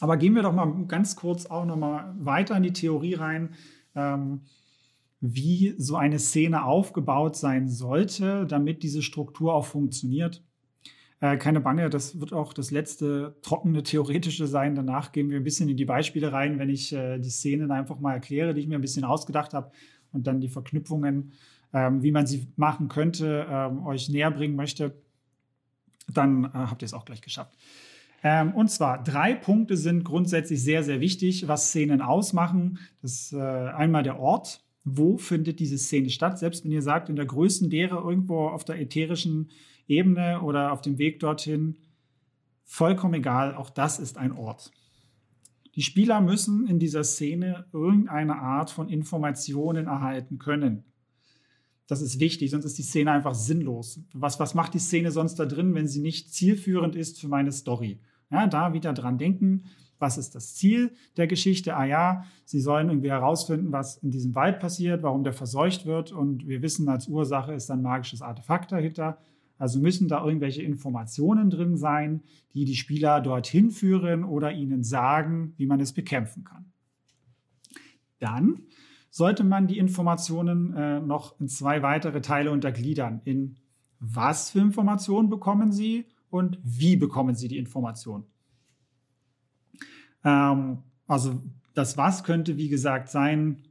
Aber 0.00 0.18
gehen 0.18 0.34
wir 0.34 0.42
doch 0.42 0.52
mal 0.52 0.84
ganz 0.86 1.16
kurz 1.16 1.46
auch 1.46 1.64
noch 1.64 1.78
mal 1.78 2.14
weiter 2.18 2.58
in 2.58 2.62
die 2.62 2.74
Theorie 2.74 3.14
rein, 3.14 3.54
ähm, 3.94 4.42
wie 5.32 5.74
so 5.78 5.96
eine 5.96 6.18
Szene 6.18 6.64
aufgebaut 6.64 7.36
sein 7.36 7.68
sollte, 7.68 8.46
damit 8.46 8.82
diese 8.82 9.02
Struktur 9.02 9.54
auch 9.54 9.66
funktioniert. 9.66 10.42
Äh, 11.20 11.36
keine 11.36 11.60
Bange, 11.60 11.88
das 11.90 12.20
wird 12.20 12.32
auch 12.32 12.52
das 12.52 12.70
letzte 12.70 13.36
trockene 13.42 13.82
theoretische 13.82 14.46
sein. 14.46 14.74
Danach 14.74 15.12
gehen 15.12 15.30
wir 15.30 15.38
ein 15.38 15.44
bisschen 15.44 15.68
in 15.68 15.76
die 15.76 15.84
Beispiele 15.84 16.32
rein, 16.32 16.58
wenn 16.58 16.68
ich 16.68 16.92
äh, 16.92 17.18
die 17.18 17.30
Szenen 17.30 17.70
einfach 17.70 17.98
mal 18.00 18.14
erkläre, 18.14 18.54
die 18.54 18.60
ich 18.60 18.68
mir 18.68 18.76
ein 18.76 18.82
bisschen 18.82 19.04
ausgedacht 19.04 19.54
habe 19.54 19.70
und 20.12 20.26
dann 20.26 20.40
die 20.40 20.48
Verknüpfungen, 20.48 21.32
ähm, 21.72 22.02
wie 22.02 22.12
man 22.12 22.26
sie 22.26 22.48
machen 22.56 22.88
könnte, 22.88 23.46
ähm, 23.48 23.86
euch 23.86 24.08
näher 24.08 24.30
bringen 24.30 24.56
möchte 24.56 24.94
dann 26.08 26.44
äh, 26.44 26.48
habt 26.52 26.82
ihr 26.82 26.86
es 26.86 26.94
auch 26.94 27.04
gleich 27.04 27.20
geschafft. 27.20 27.54
Ähm, 28.22 28.54
und 28.54 28.70
zwar 28.70 29.02
drei 29.02 29.34
Punkte 29.34 29.76
sind 29.76 30.04
grundsätzlich 30.04 30.62
sehr, 30.62 30.82
sehr 30.82 31.00
wichtig, 31.00 31.46
was 31.48 31.68
Szenen 31.68 32.00
ausmachen. 32.00 32.78
Das 33.02 33.12
ist 33.12 33.32
äh, 33.32 33.38
einmal 33.38 34.02
der 34.02 34.18
Ort. 34.18 34.63
Wo 34.84 35.16
findet 35.16 35.60
diese 35.60 35.78
Szene 35.78 36.10
statt? 36.10 36.38
Selbst 36.38 36.64
wenn 36.64 36.72
ihr 36.72 36.82
sagt, 36.82 37.08
in 37.08 37.16
der 37.16 37.26
größten 37.26 37.70
Leere 37.70 37.96
irgendwo 37.96 38.48
auf 38.48 38.64
der 38.64 38.80
ätherischen 38.80 39.50
Ebene 39.88 40.42
oder 40.42 40.72
auf 40.72 40.82
dem 40.82 40.98
Weg 40.98 41.20
dorthin, 41.20 41.76
vollkommen 42.64 43.14
egal, 43.14 43.54
auch 43.54 43.70
das 43.70 43.98
ist 43.98 44.18
ein 44.18 44.32
Ort. 44.32 44.70
Die 45.74 45.82
Spieler 45.82 46.20
müssen 46.20 46.68
in 46.68 46.78
dieser 46.78 47.02
Szene 47.02 47.66
irgendeine 47.72 48.36
Art 48.36 48.70
von 48.70 48.88
Informationen 48.88 49.86
erhalten 49.86 50.38
können. 50.38 50.84
Das 51.86 52.00
ist 52.00 52.20
wichtig, 52.20 52.50
sonst 52.50 52.64
ist 52.64 52.78
die 52.78 52.82
Szene 52.82 53.10
einfach 53.10 53.34
sinnlos. 53.34 54.00
Was, 54.12 54.38
was 54.40 54.54
macht 54.54 54.74
die 54.74 54.78
Szene 54.78 55.10
sonst 55.10 55.34
da 55.34 55.46
drin, 55.46 55.74
wenn 55.74 55.88
sie 55.88 56.00
nicht 56.00 56.32
zielführend 56.32 56.94
ist 56.94 57.20
für 57.20 57.28
meine 57.28 57.52
Story? 57.52 58.00
Ja, 58.30 58.46
da 58.46 58.72
wieder 58.72 58.92
dran 58.92 59.18
denken, 59.18 59.64
was 60.04 60.18
ist 60.18 60.34
das 60.34 60.54
Ziel 60.54 60.92
der 61.16 61.26
Geschichte? 61.26 61.74
Ah 61.74 61.86
ja, 61.86 62.24
sie 62.44 62.60
sollen 62.60 62.90
irgendwie 62.90 63.10
herausfinden, 63.10 63.72
was 63.72 63.96
in 63.96 64.10
diesem 64.10 64.34
Wald 64.34 64.60
passiert, 64.60 65.02
warum 65.02 65.24
der 65.24 65.32
verseucht 65.32 65.86
wird. 65.86 66.12
Und 66.12 66.46
wir 66.46 66.60
wissen, 66.60 66.86
als 66.90 67.08
Ursache 67.08 67.54
ist 67.54 67.70
ein 67.70 67.80
magisches 67.80 68.20
Artefakt 68.20 68.70
dahinter. 68.70 69.16
Also 69.56 69.80
müssen 69.80 70.06
da 70.06 70.22
irgendwelche 70.22 70.62
Informationen 70.62 71.48
drin 71.48 71.78
sein, 71.78 72.22
die 72.52 72.66
die 72.66 72.74
Spieler 72.74 73.22
dorthin 73.22 73.70
führen 73.70 74.24
oder 74.24 74.52
ihnen 74.52 74.84
sagen, 74.84 75.54
wie 75.56 75.64
man 75.64 75.80
es 75.80 75.94
bekämpfen 75.94 76.44
kann. 76.44 76.66
Dann 78.18 78.60
sollte 79.08 79.42
man 79.42 79.68
die 79.68 79.78
Informationen 79.78 80.74
äh, 80.74 81.00
noch 81.00 81.40
in 81.40 81.48
zwei 81.48 81.82
weitere 81.82 82.20
Teile 82.20 82.50
untergliedern. 82.50 83.22
In 83.24 83.56
was 84.00 84.50
für 84.50 84.58
Informationen 84.58 85.30
bekommen 85.30 85.72
Sie 85.72 86.04
und 86.28 86.58
wie 86.62 86.96
bekommen 86.96 87.34
Sie 87.36 87.48
die 87.48 87.56
Informationen? 87.56 88.26
Ähm, 90.24 90.78
also 91.06 91.40
das 91.74 91.96
Was 91.96 92.24
könnte, 92.24 92.56
wie 92.56 92.68
gesagt, 92.68 93.08
sein, 93.10 93.62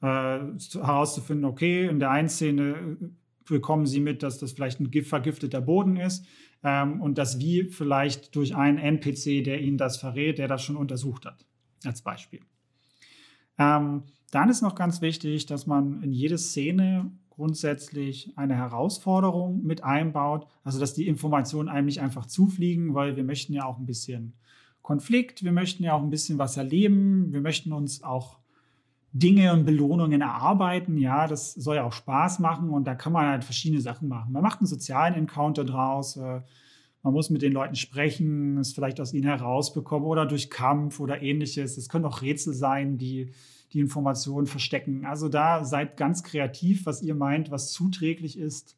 äh, 0.00 0.06
herauszufinden, 0.06 1.44
okay, 1.44 1.86
in 1.86 1.98
der 1.98 2.10
einen 2.10 2.28
Szene 2.28 2.96
äh, 3.00 3.06
bekommen 3.46 3.86
Sie 3.86 4.00
mit, 4.00 4.22
dass 4.22 4.38
das 4.38 4.52
vielleicht 4.52 4.80
ein 4.80 4.90
vergifteter 5.02 5.60
Boden 5.60 5.96
ist 5.96 6.24
ähm, 6.62 7.00
und 7.00 7.18
das 7.18 7.38
Wie 7.38 7.64
vielleicht 7.64 8.34
durch 8.34 8.56
einen 8.56 8.78
NPC, 8.78 9.44
der 9.44 9.60
Ihnen 9.60 9.76
das 9.76 9.98
verrät, 9.98 10.38
der 10.38 10.48
das 10.48 10.62
schon 10.62 10.76
untersucht 10.76 11.26
hat, 11.26 11.44
als 11.84 12.02
Beispiel. 12.02 12.40
Ähm, 13.58 14.04
dann 14.30 14.48
ist 14.48 14.62
noch 14.62 14.74
ganz 14.74 15.00
wichtig, 15.00 15.46
dass 15.46 15.66
man 15.66 16.02
in 16.02 16.12
jede 16.12 16.38
Szene 16.38 17.10
grundsätzlich 17.30 18.32
eine 18.36 18.54
Herausforderung 18.54 19.62
mit 19.64 19.82
einbaut, 19.82 20.46
also 20.62 20.78
dass 20.78 20.94
die 20.94 21.08
Informationen 21.08 21.68
einem 21.68 21.86
nicht 21.86 22.00
einfach 22.00 22.26
zufliegen, 22.26 22.94
weil 22.94 23.16
wir 23.16 23.24
möchten 23.24 23.52
ja 23.52 23.64
auch 23.64 23.78
ein 23.78 23.86
bisschen 23.86 24.34
Konflikt, 24.82 25.44
wir 25.44 25.52
möchten 25.52 25.82
ja 25.82 25.94
auch 25.94 26.02
ein 26.02 26.10
bisschen 26.10 26.38
was 26.38 26.56
erleben, 26.56 27.32
wir 27.32 27.40
möchten 27.40 27.72
uns 27.72 28.02
auch 28.02 28.38
Dinge 29.12 29.52
und 29.52 29.64
Belohnungen 29.64 30.20
erarbeiten. 30.20 30.96
Ja, 30.98 31.26
das 31.26 31.54
soll 31.54 31.76
ja 31.76 31.84
auch 31.84 31.92
Spaß 31.92 32.38
machen 32.38 32.70
und 32.70 32.84
da 32.84 32.94
kann 32.94 33.12
man 33.12 33.26
halt 33.26 33.44
verschiedene 33.44 33.80
Sachen 33.80 34.08
machen. 34.08 34.32
Man 34.32 34.42
macht 34.42 34.60
einen 34.60 34.66
sozialen 34.66 35.14
Encounter 35.14 35.64
draus, 35.64 36.16
äh, 36.16 36.40
man 37.02 37.14
muss 37.14 37.30
mit 37.30 37.42
den 37.42 37.52
Leuten 37.52 37.76
sprechen, 37.76 38.58
es 38.58 38.74
vielleicht 38.74 39.00
aus 39.00 39.14
ihnen 39.14 39.24
herausbekommen 39.24 40.06
oder 40.06 40.26
durch 40.26 40.50
Kampf 40.50 41.00
oder 41.00 41.22
ähnliches. 41.22 41.78
Es 41.78 41.88
können 41.88 42.04
auch 42.04 42.20
Rätsel 42.20 42.52
sein, 42.52 42.98
die 42.98 43.32
die 43.72 43.80
Informationen 43.80 44.46
verstecken. 44.46 45.06
Also 45.06 45.28
da 45.28 45.64
seid 45.64 45.96
ganz 45.96 46.22
kreativ, 46.22 46.86
was 46.86 47.02
ihr 47.02 47.14
meint, 47.14 47.50
was 47.50 47.72
zuträglich 47.72 48.38
ist 48.38 48.76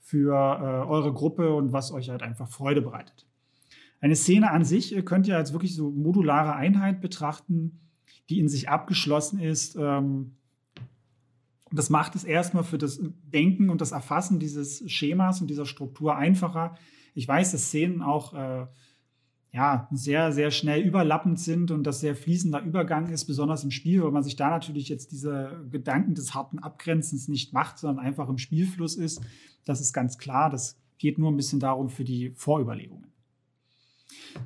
für 0.00 0.34
äh, 0.34 0.88
eure 0.88 1.12
Gruppe 1.12 1.54
und 1.54 1.72
was 1.72 1.92
euch 1.92 2.10
halt 2.10 2.22
einfach 2.22 2.48
Freude 2.48 2.82
bereitet. 2.82 3.26
Eine 4.04 4.16
Szene 4.16 4.50
an 4.50 4.64
sich 4.64 4.94
könnt 5.04 5.26
ihr 5.26 5.36
als 5.36 5.52
wirklich 5.52 5.74
so 5.74 5.90
modulare 5.90 6.54
Einheit 6.54 7.00
betrachten 7.00 7.80
die 8.28 8.38
in 8.38 8.48
sich 8.48 8.68
abgeschlossen 8.68 9.38
ist. 9.38 9.76
Ähm, 9.76 10.36
das 11.70 11.90
macht 11.90 12.14
es 12.14 12.24
erstmal 12.24 12.64
für 12.64 12.78
das 12.78 13.00
Denken 13.02 13.68
und 13.68 13.80
das 13.80 13.92
Erfassen 13.92 14.38
dieses 14.38 14.90
Schemas 14.90 15.40
und 15.40 15.48
dieser 15.48 15.66
Struktur 15.66 16.16
einfacher. 16.16 16.76
Ich 17.14 17.26
weiß, 17.26 17.52
dass 17.52 17.66
Szenen 17.66 18.00
auch 18.00 18.32
äh, 18.34 18.66
ja, 19.52 19.88
sehr, 19.92 20.32
sehr 20.32 20.50
schnell 20.50 20.82
überlappend 20.82 21.38
sind 21.38 21.70
und 21.70 21.84
das 21.84 22.00
sehr 22.00 22.16
fließender 22.16 22.62
Übergang 22.62 23.08
ist, 23.10 23.26
besonders 23.26 23.64
im 23.64 23.70
Spiel, 23.70 24.02
weil 24.02 24.10
man 24.10 24.24
sich 24.24 24.36
da 24.36 24.50
natürlich 24.50 24.88
jetzt 24.88 25.12
diese 25.12 25.64
Gedanken 25.70 26.14
des 26.14 26.34
harten 26.34 26.58
Abgrenzens 26.58 27.28
nicht 27.28 27.52
macht, 27.52 27.78
sondern 27.78 28.04
einfach 28.04 28.28
im 28.28 28.38
Spielfluss 28.38 28.96
ist. 28.96 29.20
Das 29.64 29.80
ist 29.80 29.92
ganz 29.92 30.18
klar. 30.18 30.50
Das 30.50 30.80
geht 30.98 31.18
nur 31.18 31.30
ein 31.30 31.36
bisschen 31.36 31.60
darum 31.60 31.88
für 31.88 32.04
die 32.04 32.30
Vorüberlegungen. 32.34 33.13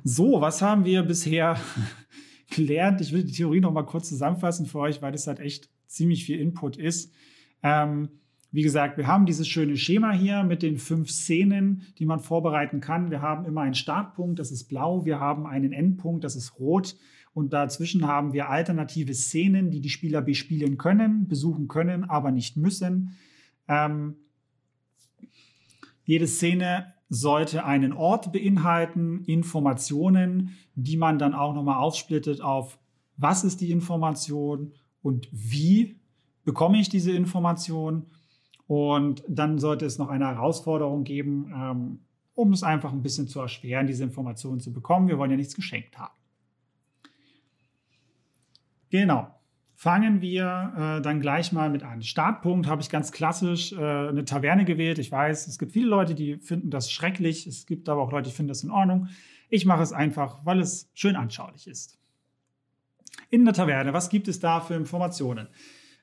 So, 0.03 0.41
was 0.41 0.61
haben 0.61 0.85
wir 0.85 1.03
bisher 1.03 1.59
gelernt. 2.49 3.01
Ich 3.01 3.11
will 3.11 3.23
die 3.23 3.33
Theorie 3.33 3.59
noch 3.59 3.73
mal 3.73 3.85
kurz 3.85 4.09
zusammenfassen 4.09 4.65
für 4.65 4.79
euch, 4.79 5.01
weil 5.01 5.11
das 5.11 5.27
halt 5.27 5.39
echt 5.39 5.69
ziemlich 5.87 6.25
viel 6.25 6.39
Input 6.39 6.77
ist. 6.77 7.13
Ähm, 7.63 8.09
wie 8.51 8.63
gesagt, 8.63 8.97
wir 8.97 9.05
haben 9.05 9.27
dieses 9.27 9.47
schöne 9.47 9.77
Schema 9.77 10.11
hier 10.11 10.43
mit 10.43 10.63
den 10.63 10.77
fünf 10.77 11.11
Szenen, 11.11 11.83
die 11.99 12.05
man 12.05 12.19
vorbereiten 12.19 12.79
kann. 12.79 13.11
Wir 13.11 13.21
haben 13.21 13.45
immer 13.45 13.61
einen 13.61 13.75
Startpunkt, 13.75 14.39
das 14.39 14.51
ist 14.51 14.65
blau. 14.65 15.05
Wir 15.05 15.19
haben 15.19 15.45
einen 15.45 15.71
Endpunkt, 15.71 16.23
das 16.23 16.35
ist 16.35 16.59
rot. 16.59 16.95
Und 17.33 17.53
dazwischen 17.53 18.07
haben 18.07 18.33
wir 18.33 18.49
alternative 18.49 19.13
Szenen, 19.13 19.69
die 19.69 19.81
die 19.81 19.89
Spieler 19.89 20.21
bespielen 20.21 20.77
können, 20.77 21.27
besuchen 21.27 21.67
können, 21.67 22.05
aber 22.05 22.31
nicht 22.31 22.57
müssen. 22.57 23.15
Ähm, 23.67 24.15
jede 26.05 26.25
Szene 26.25 26.95
sollte 27.09 27.65
einen 27.65 27.91
Ort 27.91 28.31
beinhalten, 28.31 29.23
Informationen, 29.25 30.55
die 30.75 30.95
man 30.95 31.17
dann 31.17 31.33
auch 31.33 31.53
nochmal 31.53 31.77
aufsplittet 31.77 32.41
auf, 32.41 32.77
was 33.17 33.43
ist 33.43 33.61
die 33.61 33.71
Information 33.71 34.73
und 35.01 35.27
wie 35.31 35.99
bekomme 36.45 36.79
ich 36.79 36.89
diese 36.89 37.11
Information. 37.11 38.05
Und 38.67 39.23
dann 39.27 39.57
sollte 39.57 39.85
es 39.85 39.97
noch 39.97 40.09
eine 40.09 40.27
Herausforderung 40.27 41.03
geben, 41.03 41.51
ähm, 41.53 41.99
um 42.35 42.53
es 42.53 42.61
einfach 42.61 42.93
ein 42.93 43.01
bisschen 43.01 43.27
zu 43.27 43.39
erschweren, 43.39 43.87
diese 43.87 44.03
Informationen 44.03 44.59
zu 44.59 44.71
bekommen. 44.71 45.07
Wir 45.07 45.17
wollen 45.17 45.31
ja 45.31 45.37
nichts 45.37 45.55
geschenkt 45.55 45.97
haben. 45.97 46.13
Genau. 48.91 49.38
Fangen 49.81 50.19
wir 50.19 50.73
äh, 50.75 51.01
dann 51.01 51.21
gleich 51.21 51.53
mal 51.53 51.69
mit 51.69 51.83
an. 51.83 52.01
Startpunkt 52.01 52.67
habe 52.67 52.81
ich 52.81 52.89
ganz 52.89 53.13
klassisch 53.13 53.71
äh, 53.71 53.77
eine 53.77 54.25
Taverne 54.25 54.65
gewählt. 54.65 54.99
Ich 54.99 55.09
weiß, 55.09 55.47
es 55.47 55.57
gibt 55.57 55.71
viele 55.71 55.87
Leute, 55.87 56.15
die 56.15 56.35
finden 56.35 56.69
das 56.69 56.91
schrecklich. 56.91 57.47
Es 57.47 57.65
gibt 57.65 57.87
aber 57.87 58.01
auch 58.01 58.11
Leute, 58.11 58.29
die 58.29 58.35
finden 58.35 58.49
das 58.49 58.61
in 58.61 58.71
Ordnung. 58.71 59.07
Ich 59.47 59.65
mache 59.65 59.81
es 59.81 59.93
einfach, 59.93 60.45
weil 60.45 60.59
es 60.59 60.91
schön 60.95 61.15
anschaulich 61.15 61.65
ist. 61.65 61.97
In 63.29 63.45
der 63.45 63.53
Taverne, 63.53 63.93
was 63.93 64.09
gibt 64.09 64.27
es 64.27 64.41
da 64.41 64.59
für 64.59 64.73
Informationen? 64.73 65.47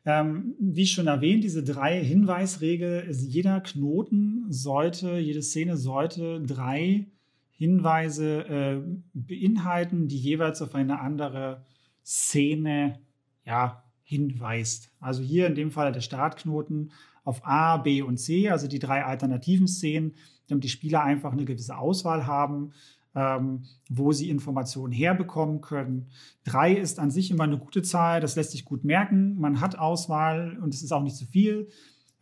Ähm, 0.06 0.54
wie 0.58 0.86
schon 0.86 1.06
erwähnt, 1.06 1.44
diese 1.44 1.62
drei 1.62 2.02
Hinweisregel, 2.02 3.06
jeder 3.10 3.60
Knoten 3.60 4.46
sollte, 4.48 5.18
jede 5.18 5.42
Szene 5.42 5.76
sollte 5.76 6.40
drei 6.40 7.08
Hinweise 7.50 8.46
äh, 8.48 8.80
beinhalten, 9.12 10.08
die 10.08 10.16
jeweils 10.16 10.62
auf 10.62 10.74
eine 10.74 10.98
andere 10.98 11.66
Szene 12.02 13.00
ja, 13.46 13.82
hinweist. 14.02 14.90
Also 15.00 15.22
hier 15.22 15.46
in 15.46 15.54
dem 15.54 15.70
Fall 15.70 15.92
der 15.92 16.00
Startknoten 16.00 16.92
auf 17.24 17.44
A, 17.44 17.78
B 17.78 18.02
und 18.02 18.18
C, 18.18 18.50
also 18.50 18.68
die 18.68 18.78
drei 18.78 19.04
alternativen 19.04 19.66
Szenen, 19.66 20.14
damit 20.48 20.64
die 20.64 20.68
Spieler 20.68 21.02
einfach 21.02 21.32
eine 21.32 21.44
gewisse 21.44 21.76
Auswahl 21.76 22.26
haben, 22.26 22.72
ähm, 23.16 23.64
wo 23.88 24.12
sie 24.12 24.30
Informationen 24.30 24.92
herbekommen 24.92 25.60
können. 25.60 26.06
Drei 26.44 26.72
ist 26.72 27.00
an 27.00 27.10
sich 27.10 27.30
immer 27.30 27.44
eine 27.44 27.58
gute 27.58 27.82
Zahl, 27.82 28.20
das 28.20 28.36
lässt 28.36 28.52
sich 28.52 28.64
gut 28.64 28.84
merken. 28.84 29.40
Man 29.40 29.60
hat 29.60 29.78
Auswahl 29.78 30.58
und 30.62 30.72
es 30.72 30.82
ist 30.82 30.92
auch 30.92 31.02
nicht 31.02 31.16
zu 31.16 31.26
viel. 31.26 31.68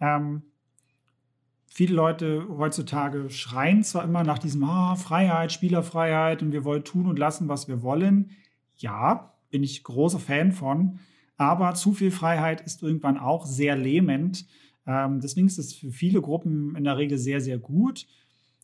Ähm, 0.00 0.42
viele 1.66 1.94
Leute 1.94 2.46
heutzutage 2.48 3.28
schreien 3.28 3.82
zwar 3.82 4.04
immer 4.04 4.22
nach 4.24 4.38
diesem 4.38 4.62
oh, 4.62 4.94
Freiheit, 4.94 5.52
Spielerfreiheit 5.52 6.42
und 6.42 6.52
wir 6.52 6.64
wollen 6.64 6.84
tun 6.84 7.06
und 7.06 7.18
lassen, 7.18 7.48
was 7.48 7.68
wir 7.68 7.82
wollen. 7.82 8.30
Ja, 8.76 9.34
bin 9.50 9.62
ich 9.62 9.82
großer 9.82 10.20
Fan 10.20 10.52
von. 10.52 11.00
Aber 11.36 11.74
zu 11.74 11.92
viel 11.92 12.10
Freiheit 12.10 12.60
ist 12.60 12.82
irgendwann 12.82 13.18
auch 13.18 13.46
sehr 13.46 13.76
lähmend. 13.76 14.46
Ähm, 14.86 15.20
deswegen 15.20 15.46
ist 15.46 15.58
es 15.58 15.74
für 15.74 15.90
viele 15.90 16.20
Gruppen 16.20 16.76
in 16.76 16.84
der 16.84 16.96
Regel 16.96 17.18
sehr, 17.18 17.40
sehr 17.40 17.58
gut, 17.58 18.06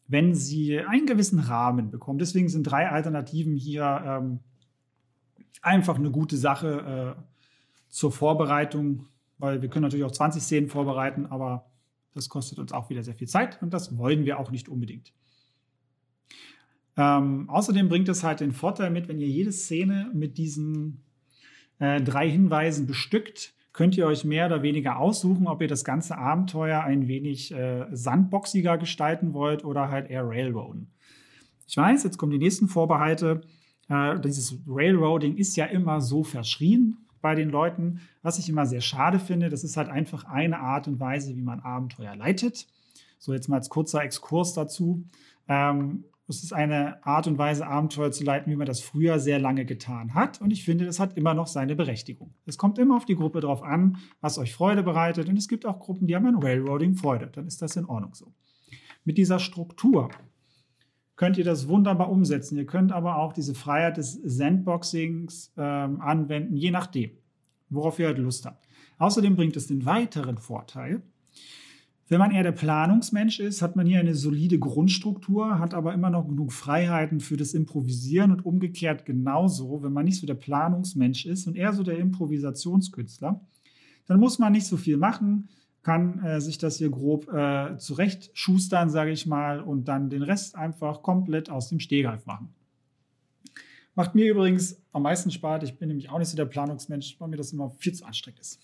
wenn 0.07 0.35
sie 0.35 0.79
einen 0.79 1.07
gewissen 1.07 1.39
Rahmen 1.39 1.91
bekommen. 1.91 2.19
Deswegen 2.19 2.49
sind 2.49 2.65
drei 2.65 2.89
Alternativen 2.89 3.57
hier 3.57 4.03
ähm, 4.05 4.41
einfach 5.63 5.97
eine 5.97 6.11
gute 6.11 6.37
Sache 6.37 7.17
äh, 7.17 7.23
zur 7.89 8.13
Vorbereitung, 8.13 9.07
weil 9.39 9.63
wir 9.63 9.69
können 9.69 9.85
natürlich 9.85 10.05
auch 10.05 10.13
20 10.13 10.43
Szenen 10.43 10.69
vorbereiten, 10.69 11.27
aber 11.27 11.71
das 12.15 12.29
kostet 12.29 12.59
uns 12.59 12.73
auch 12.73 12.91
wieder 12.91 13.03
sehr 13.03 13.15
viel 13.15 13.29
Zeit 13.29 13.63
und 13.63 13.73
das 13.73 13.97
wollen 13.97 14.25
wir 14.25 14.39
auch 14.39 14.51
nicht 14.51 14.69
unbedingt. 14.69 15.13
Ähm, 16.97 17.49
außerdem 17.49 17.89
bringt 17.89 18.09
es 18.09 18.25
halt 18.25 18.41
den 18.41 18.53
Vorteil 18.53 18.91
mit, 18.91 19.09
wenn 19.09 19.21
ihr 19.21 19.29
jede 19.29 19.53
Szene 19.53 20.11
mit 20.13 20.39
diesen 20.39 21.05
äh, 21.81 22.01
drei 22.01 22.31
Hinweisen 22.31 22.87
bestückt, 22.87 23.55
könnt 23.73 23.97
ihr 23.97 24.07
euch 24.07 24.25
mehr 24.25 24.47
oder 24.47 24.63
weniger 24.63 24.99
aussuchen, 24.99 25.47
ob 25.47 25.63
ihr 25.63 25.69
das 25.69 25.85
ganze 25.85 26.17
Abenteuer 26.19 26.83
ein 26.83 27.09
wenig 27.09 27.53
äh, 27.53 27.87
sandboxiger 27.91 28.79
gestalten 28.79 29.33
wollt 29.33 29.65
oder 29.65 29.91
halt 29.91 30.11
eher 30.11 30.29
Railroaden. 30.29 30.91
Ich 31.67 31.77
weiß, 31.77 32.05
jetzt 32.05 32.19
kommen 32.19 32.33
die 32.33 32.39
nächsten 32.39 32.69
Vorbehalte. 32.69 33.43
Äh, 33.89 34.21
dieses 34.21 34.59
Railroading 34.67 35.37
ist 35.37 35.57
ja 35.57 35.67
immer 35.67 36.01
so 36.01 36.25
verschrien 36.25 36.99
bei 37.21 37.35
den 37.35 37.51
Leuten, 37.51 38.01
was 38.23 38.39
ich 38.39 38.49
immer 38.49 38.67
sehr 38.67 38.81
schade 38.81 39.19
finde. 39.19 39.49
Das 39.49 39.65
ist 39.65 39.77
halt 39.77 39.89
einfach 39.89 40.25
eine 40.25 40.59
Art 40.59 40.89
und 40.89 41.01
Weise, 41.01 41.37
wie 41.37 41.43
man 41.43 41.61
Abenteuer 41.61 42.17
leitet. 42.17 42.67
So, 43.19 43.35
jetzt 43.35 43.49
mal 43.49 43.57
als 43.57 43.69
kurzer 43.69 44.03
Exkurs 44.03 44.55
dazu. 44.55 45.05
Ähm, 45.49 46.05
es 46.31 46.43
ist 46.43 46.53
eine 46.53 47.05
Art 47.05 47.27
und 47.27 47.39
Weise, 47.39 47.67
Abenteuer 47.67 48.13
zu 48.13 48.25
leiten, 48.25 48.51
wie 48.51 48.57
man 48.57 48.67
das 48.67 48.81
früher 48.81 49.19
sehr 49.19 49.39
lange 49.39 49.65
getan 49.65 50.15
hat. 50.15 50.41
Und 50.41 50.53
ich 50.53 50.65
finde, 50.65 50.85
das 50.85 51.01
hat 51.01 51.17
immer 51.17 51.35
noch 51.35 51.47
seine 51.47 51.77
Berechtigung. 51.77 52.35
Es 52.47 52.59
kommt 52.59 52.79
immer 52.79 52.97
auf 52.97 53.05
die 53.05 53.17
Gruppe 53.17 53.41
drauf 53.41 53.63
an, 53.63 53.99
was 54.21 54.39
euch 54.39 54.53
Freude 54.53 54.83
bereitet. 54.83 55.29
Und 55.29 55.37
es 55.37 55.49
gibt 55.49 55.67
auch 55.67 55.79
Gruppen, 55.79 56.07
die 56.07 56.17
haben 56.17 56.27
an 56.27 56.43
Railroading 56.43 56.95
Freude. 56.95 57.27
Dann 57.27 57.47
ist 57.47 57.61
das 57.63 57.77
in 57.77 57.85
Ordnung 57.85 58.15
so. 58.15 58.33
Mit 59.05 59.19
dieser 59.19 59.39
Struktur 59.39 60.11
könnt 61.17 61.37
ihr 61.37 61.45
das 61.45 61.69
wunderbar 61.69 62.11
umsetzen. 62.11 62.57
Ihr 62.57 62.67
könnt 62.67 62.93
aber 62.93 63.17
auch 63.17 63.33
diese 63.33 63.55
Freiheit 63.55 63.99
des 63.99 64.15
Sandboxings 64.15 65.53
ähm, 65.59 66.01
anwenden, 66.01 66.57
je 66.57 66.71
nachdem, 66.71 67.11
worauf 67.69 67.99
ihr 67.99 68.07
halt 68.07 68.19
Lust 68.19 68.47
habt. 68.47 68.67
Außerdem 68.99 69.37
bringt 69.37 69.57
es 69.57 69.67
den 69.67 69.85
weiteren 69.85 70.39
Vorteil, 70.39 71.03
wenn 72.11 72.19
man 72.19 72.33
eher 72.33 72.43
der 72.43 72.51
Planungsmensch 72.51 73.39
ist, 73.39 73.63
hat 73.63 73.77
man 73.77 73.87
hier 73.87 74.01
eine 74.01 74.17
solide 74.17 74.59
Grundstruktur, 74.59 75.61
hat 75.61 75.75
aber 75.75 75.95
immer 75.95 76.11
noch 76.11 76.27
genug 76.27 76.53
Freiheiten 76.53 77.21
für 77.21 77.37
das 77.37 77.55
Improvisieren 77.55 78.33
und 78.33 78.45
umgekehrt 78.45 79.07
genauso, 79.07 79.85
wenn 79.85 79.93
man 79.93 80.07
nicht 80.07 80.19
so 80.19 80.27
der 80.27 80.35
Planungsmensch 80.35 81.25
ist 81.25 81.47
und 81.47 81.57
eher 81.57 81.73
so 81.73 81.85
der 81.85 81.99
Improvisationskünstler, 81.99 83.41
dann 84.07 84.19
muss 84.19 84.41
man 84.41 84.51
nicht 84.51 84.67
so 84.67 84.77
viel 84.77 84.97
machen, 84.97 85.51
kann 85.85 86.19
äh, 86.25 86.41
sich 86.41 86.59
das 86.59 86.79
hier 86.79 86.91
grob 86.91 87.33
äh, 87.33 87.79
zurechtschustern, 87.79 88.91
sage 88.91 89.13
ich 89.13 89.27
mal, 89.27 89.61
und 89.61 89.87
dann 89.87 90.11
den 90.11 90.25
Rest 90.25 90.57
einfach 90.57 91.03
komplett 91.03 91.49
aus 91.49 91.69
dem 91.69 91.79
Stehgreif 91.79 92.27
machen. 92.27 92.53
Macht 93.95 94.17
mir 94.17 94.29
übrigens 94.29 94.83
am 94.91 95.03
meisten 95.03 95.31
Spaß. 95.31 95.63
Ich 95.63 95.79
bin 95.79 95.87
nämlich 95.87 96.11
auch 96.11 96.19
nicht 96.19 96.29
so 96.29 96.37
der 96.37 96.47
Planungsmensch, 96.47 97.21
weil 97.21 97.29
mir 97.29 97.37
das 97.37 97.53
immer 97.53 97.71
viel 97.71 97.95
zu 97.95 98.05
anstrengend 98.05 98.41
ist. 98.41 98.61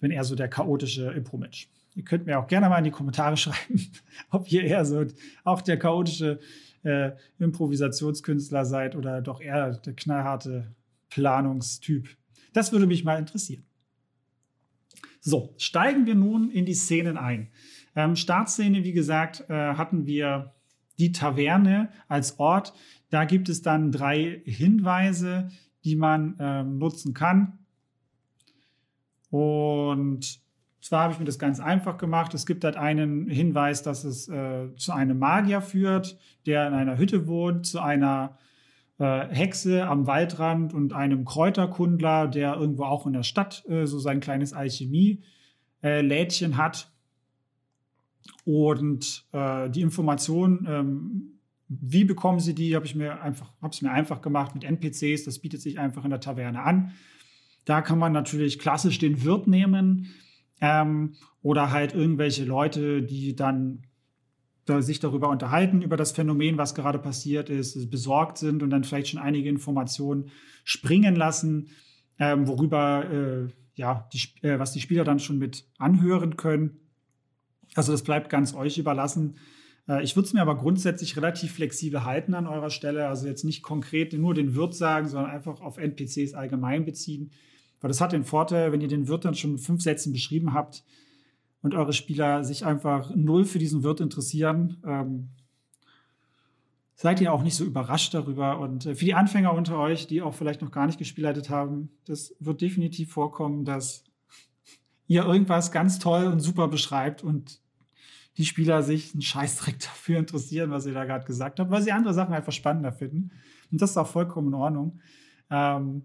Bin 0.00 0.10
eher 0.10 0.24
so 0.24 0.34
der 0.34 0.48
chaotische 0.48 1.10
Impro-Mensch. 1.10 1.68
Ihr 1.98 2.04
könnt 2.04 2.26
mir 2.26 2.38
auch 2.38 2.46
gerne 2.46 2.68
mal 2.68 2.78
in 2.78 2.84
die 2.84 2.92
Kommentare 2.92 3.36
schreiben, 3.36 3.90
ob 4.30 4.52
ihr 4.52 4.62
eher 4.62 4.84
so 4.84 5.04
auch 5.42 5.60
der 5.60 5.80
chaotische 5.80 6.38
äh, 6.84 7.10
Improvisationskünstler 7.40 8.64
seid 8.64 8.94
oder 8.94 9.20
doch 9.20 9.40
eher 9.40 9.72
der 9.72 9.94
knallharte 9.94 10.76
Planungstyp. 11.10 12.08
Das 12.52 12.70
würde 12.70 12.86
mich 12.86 13.02
mal 13.02 13.18
interessieren. 13.18 13.64
So, 15.18 15.54
steigen 15.58 16.06
wir 16.06 16.14
nun 16.14 16.52
in 16.52 16.66
die 16.66 16.74
Szenen 16.74 17.16
ein. 17.16 17.48
Ähm, 17.96 18.14
Startszene, 18.14 18.84
wie 18.84 18.92
gesagt, 18.92 19.44
äh, 19.48 19.74
hatten 19.74 20.06
wir 20.06 20.54
die 21.00 21.10
Taverne 21.10 21.90
als 22.06 22.38
Ort. 22.38 22.74
Da 23.10 23.24
gibt 23.24 23.48
es 23.48 23.60
dann 23.60 23.90
drei 23.90 24.40
Hinweise, 24.44 25.50
die 25.82 25.96
man 25.96 26.36
ähm, 26.38 26.78
nutzen 26.78 27.12
kann. 27.12 27.58
Und 29.30 30.46
zwar 30.80 31.02
habe 31.02 31.12
ich 31.12 31.18
mir 31.18 31.24
das 31.24 31.38
ganz 31.38 31.60
einfach 31.60 31.98
gemacht. 31.98 32.32
Es 32.34 32.46
gibt 32.46 32.64
halt 32.64 32.76
einen 32.76 33.28
Hinweis, 33.28 33.82
dass 33.82 34.04
es 34.04 34.28
äh, 34.28 34.74
zu 34.76 34.92
einem 34.92 35.18
Magier 35.18 35.60
führt, 35.60 36.16
der 36.46 36.68
in 36.68 36.74
einer 36.74 36.96
Hütte 36.98 37.26
wohnt, 37.26 37.66
zu 37.66 37.80
einer 37.80 38.38
äh, 38.98 39.26
Hexe 39.28 39.86
am 39.86 40.06
Waldrand 40.06 40.72
und 40.74 40.92
einem 40.92 41.24
Kräuterkundler, 41.24 42.28
der 42.28 42.54
irgendwo 42.54 42.84
auch 42.84 43.06
in 43.06 43.12
der 43.12 43.24
Stadt 43.24 43.64
äh, 43.68 43.86
so 43.86 43.98
sein 43.98 44.20
kleines 44.20 44.52
Alchemie-Lädchen 44.52 46.56
hat. 46.56 46.92
Und 48.44 49.26
äh, 49.32 49.70
die 49.70 49.82
Information, 49.82 50.66
ähm, 50.68 51.40
wie 51.68 52.04
bekommen 52.04 52.38
Sie 52.40 52.54
die, 52.54 52.76
habe 52.76 52.86
ich 52.86 52.94
mir 52.94 53.20
einfach, 53.20 53.50
habe 53.60 53.74
es 53.74 53.82
mir 53.82 53.90
einfach 53.90 54.22
gemacht 54.22 54.54
mit 54.54 54.64
NPCs. 54.64 55.24
Das 55.24 55.40
bietet 55.40 55.60
sich 55.60 55.78
einfach 55.78 56.04
in 56.04 56.10
der 56.10 56.20
Taverne 56.20 56.62
an. 56.62 56.92
Da 57.64 57.82
kann 57.82 57.98
man 57.98 58.12
natürlich 58.12 58.58
klassisch 58.58 58.98
den 58.98 59.24
Wirt 59.24 59.48
nehmen 59.48 60.14
ähm, 60.60 61.14
oder 61.42 61.70
halt 61.70 61.94
irgendwelche 61.94 62.44
Leute, 62.44 63.02
die 63.02 63.36
dann 63.36 63.82
da 64.64 64.82
sich 64.82 65.00
darüber 65.00 65.30
unterhalten, 65.30 65.82
über 65.82 65.96
das 65.96 66.12
Phänomen, 66.12 66.58
was 66.58 66.74
gerade 66.74 66.98
passiert 66.98 67.48
ist, 67.48 67.90
besorgt 67.90 68.38
sind 68.38 68.62
und 68.62 68.70
dann 68.70 68.84
vielleicht 68.84 69.08
schon 69.08 69.20
einige 69.20 69.48
Informationen 69.48 70.30
springen 70.64 71.16
lassen, 71.16 71.68
ähm, 72.18 72.46
worüber 72.46 73.10
äh, 73.10 73.52
ja, 73.74 74.08
die, 74.12 74.46
äh, 74.46 74.58
was 74.58 74.72
die 74.72 74.80
Spieler 74.80 75.04
dann 75.04 75.20
schon 75.20 75.38
mit 75.38 75.64
anhören 75.78 76.36
können. 76.36 76.80
Also 77.74 77.92
das 77.92 78.02
bleibt 78.02 78.28
ganz 78.28 78.54
euch 78.54 78.76
überlassen. 78.76 79.36
Äh, 79.88 80.02
ich 80.02 80.16
würde 80.16 80.26
es 80.26 80.32
mir 80.32 80.42
aber 80.42 80.56
grundsätzlich 80.56 81.16
relativ 81.16 81.52
flexibel 81.52 82.04
halten 82.04 82.34
an 82.34 82.46
eurer 82.46 82.70
Stelle. 82.70 83.08
Also 83.08 83.26
jetzt 83.26 83.44
nicht 83.44 83.62
konkret 83.62 84.12
nur 84.12 84.34
den 84.34 84.54
Wirt 84.54 84.74
sagen, 84.74 85.08
sondern 85.08 85.30
einfach 85.30 85.60
auf 85.60 85.78
NPCs 85.78 86.34
allgemein 86.34 86.84
beziehen. 86.84 87.30
Weil 87.80 87.88
das 87.88 88.00
hat 88.00 88.12
den 88.12 88.24
Vorteil, 88.24 88.72
wenn 88.72 88.80
ihr 88.80 88.88
den 88.88 89.08
Wirt 89.08 89.24
dann 89.24 89.34
schon 89.34 89.52
mit 89.52 89.60
fünf 89.60 89.82
Sätzen 89.82 90.12
beschrieben 90.12 90.52
habt 90.52 90.84
und 91.62 91.74
eure 91.74 91.92
Spieler 91.92 92.44
sich 92.44 92.64
einfach 92.64 93.14
null 93.14 93.44
für 93.44 93.58
diesen 93.58 93.82
Wirt 93.82 94.00
interessieren, 94.00 94.82
ähm, 94.84 95.28
seid 96.94 97.20
ihr 97.20 97.32
auch 97.32 97.42
nicht 97.42 97.54
so 97.54 97.64
überrascht 97.64 98.12
darüber. 98.14 98.58
Und 98.58 98.86
äh, 98.86 98.94
für 98.96 99.04
die 99.04 99.14
Anfänger 99.14 99.54
unter 99.54 99.78
euch, 99.78 100.08
die 100.08 100.20
auch 100.20 100.34
vielleicht 100.34 100.62
noch 100.62 100.72
gar 100.72 100.86
nicht 100.86 100.98
gespielleitet 100.98 101.48
haben, 101.48 101.90
das 102.06 102.34
wird 102.40 102.60
definitiv 102.60 103.12
vorkommen, 103.12 103.64
dass 103.64 104.04
ihr 105.06 105.24
irgendwas 105.24 105.70
ganz 105.70 106.00
toll 106.00 106.26
und 106.26 106.40
super 106.40 106.68
beschreibt 106.68 107.22
und 107.22 107.60
die 108.36 108.44
Spieler 108.44 108.82
sich 108.82 109.12
einen 109.12 109.22
Scheißdreck 109.22 109.78
dafür 109.80 110.18
interessieren, 110.18 110.70
was 110.70 110.86
ihr 110.86 110.94
da 110.94 111.04
gerade 111.04 111.24
gesagt 111.24 111.60
habt, 111.60 111.70
weil 111.70 111.82
sie 111.82 111.92
andere 111.92 112.14
Sachen 112.14 112.34
einfach 112.34 112.52
spannender 112.52 112.92
finden. 112.92 113.30
Und 113.70 113.80
das 113.80 113.90
ist 113.90 113.96
auch 113.96 114.06
vollkommen 114.06 114.48
in 114.48 114.54
Ordnung. 114.54 115.00
Ähm, 115.50 116.04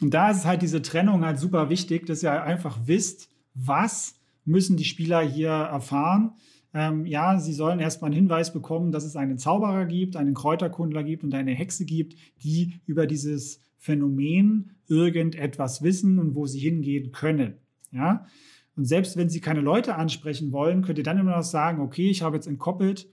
und 0.00 0.14
da 0.14 0.30
ist 0.30 0.44
halt 0.44 0.62
diese 0.62 0.82
Trennung 0.82 1.24
halt 1.24 1.38
super 1.38 1.68
wichtig, 1.68 2.06
dass 2.06 2.22
ihr 2.22 2.42
einfach 2.42 2.78
wisst, 2.86 3.28
was 3.54 4.14
müssen 4.44 4.76
die 4.76 4.84
Spieler 4.84 5.20
hier 5.20 5.50
erfahren. 5.50 6.32
Ähm, 6.72 7.04
ja, 7.04 7.38
sie 7.38 7.52
sollen 7.52 7.80
erstmal 7.80 8.10
einen 8.10 8.20
Hinweis 8.20 8.52
bekommen, 8.52 8.92
dass 8.92 9.04
es 9.04 9.16
einen 9.16 9.38
Zauberer 9.38 9.86
gibt, 9.86 10.16
einen 10.16 10.34
Kräuterkundler 10.34 11.02
gibt 11.02 11.24
und 11.24 11.34
eine 11.34 11.52
Hexe 11.52 11.84
gibt, 11.84 12.14
die 12.42 12.80
über 12.86 13.06
dieses 13.06 13.60
Phänomen 13.76 14.76
irgendetwas 14.86 15.82
wissen 15.82 16.18
und 16.18 16.34
wo 16.34 16.46
sie 16.46 16.60
hingehen 16.60 17.12
können. 17.12 17.54
Ja, 17.92 18.26
und 18.76 18.84
selbst 18.84 19.16
wenn 19.16 19.28
sie 19.28 19.40
keine 19.40 19.60
Leute 19.60 19.96
ansprechen 19.96 20.52
wollen, 20.52 20.82
könnt 20.82 20.98
ihr 20.98 21.04
dann 21.04 21.18
immer 21.18 21.36
noch 21.36 21.42
sagen, 21.42 21.80
okay, 21.80 22.08
ich 22.08 22.22
habe 22.22 22.36
jetzt 22.36 22.46
entkoppelt, 22.46 23.08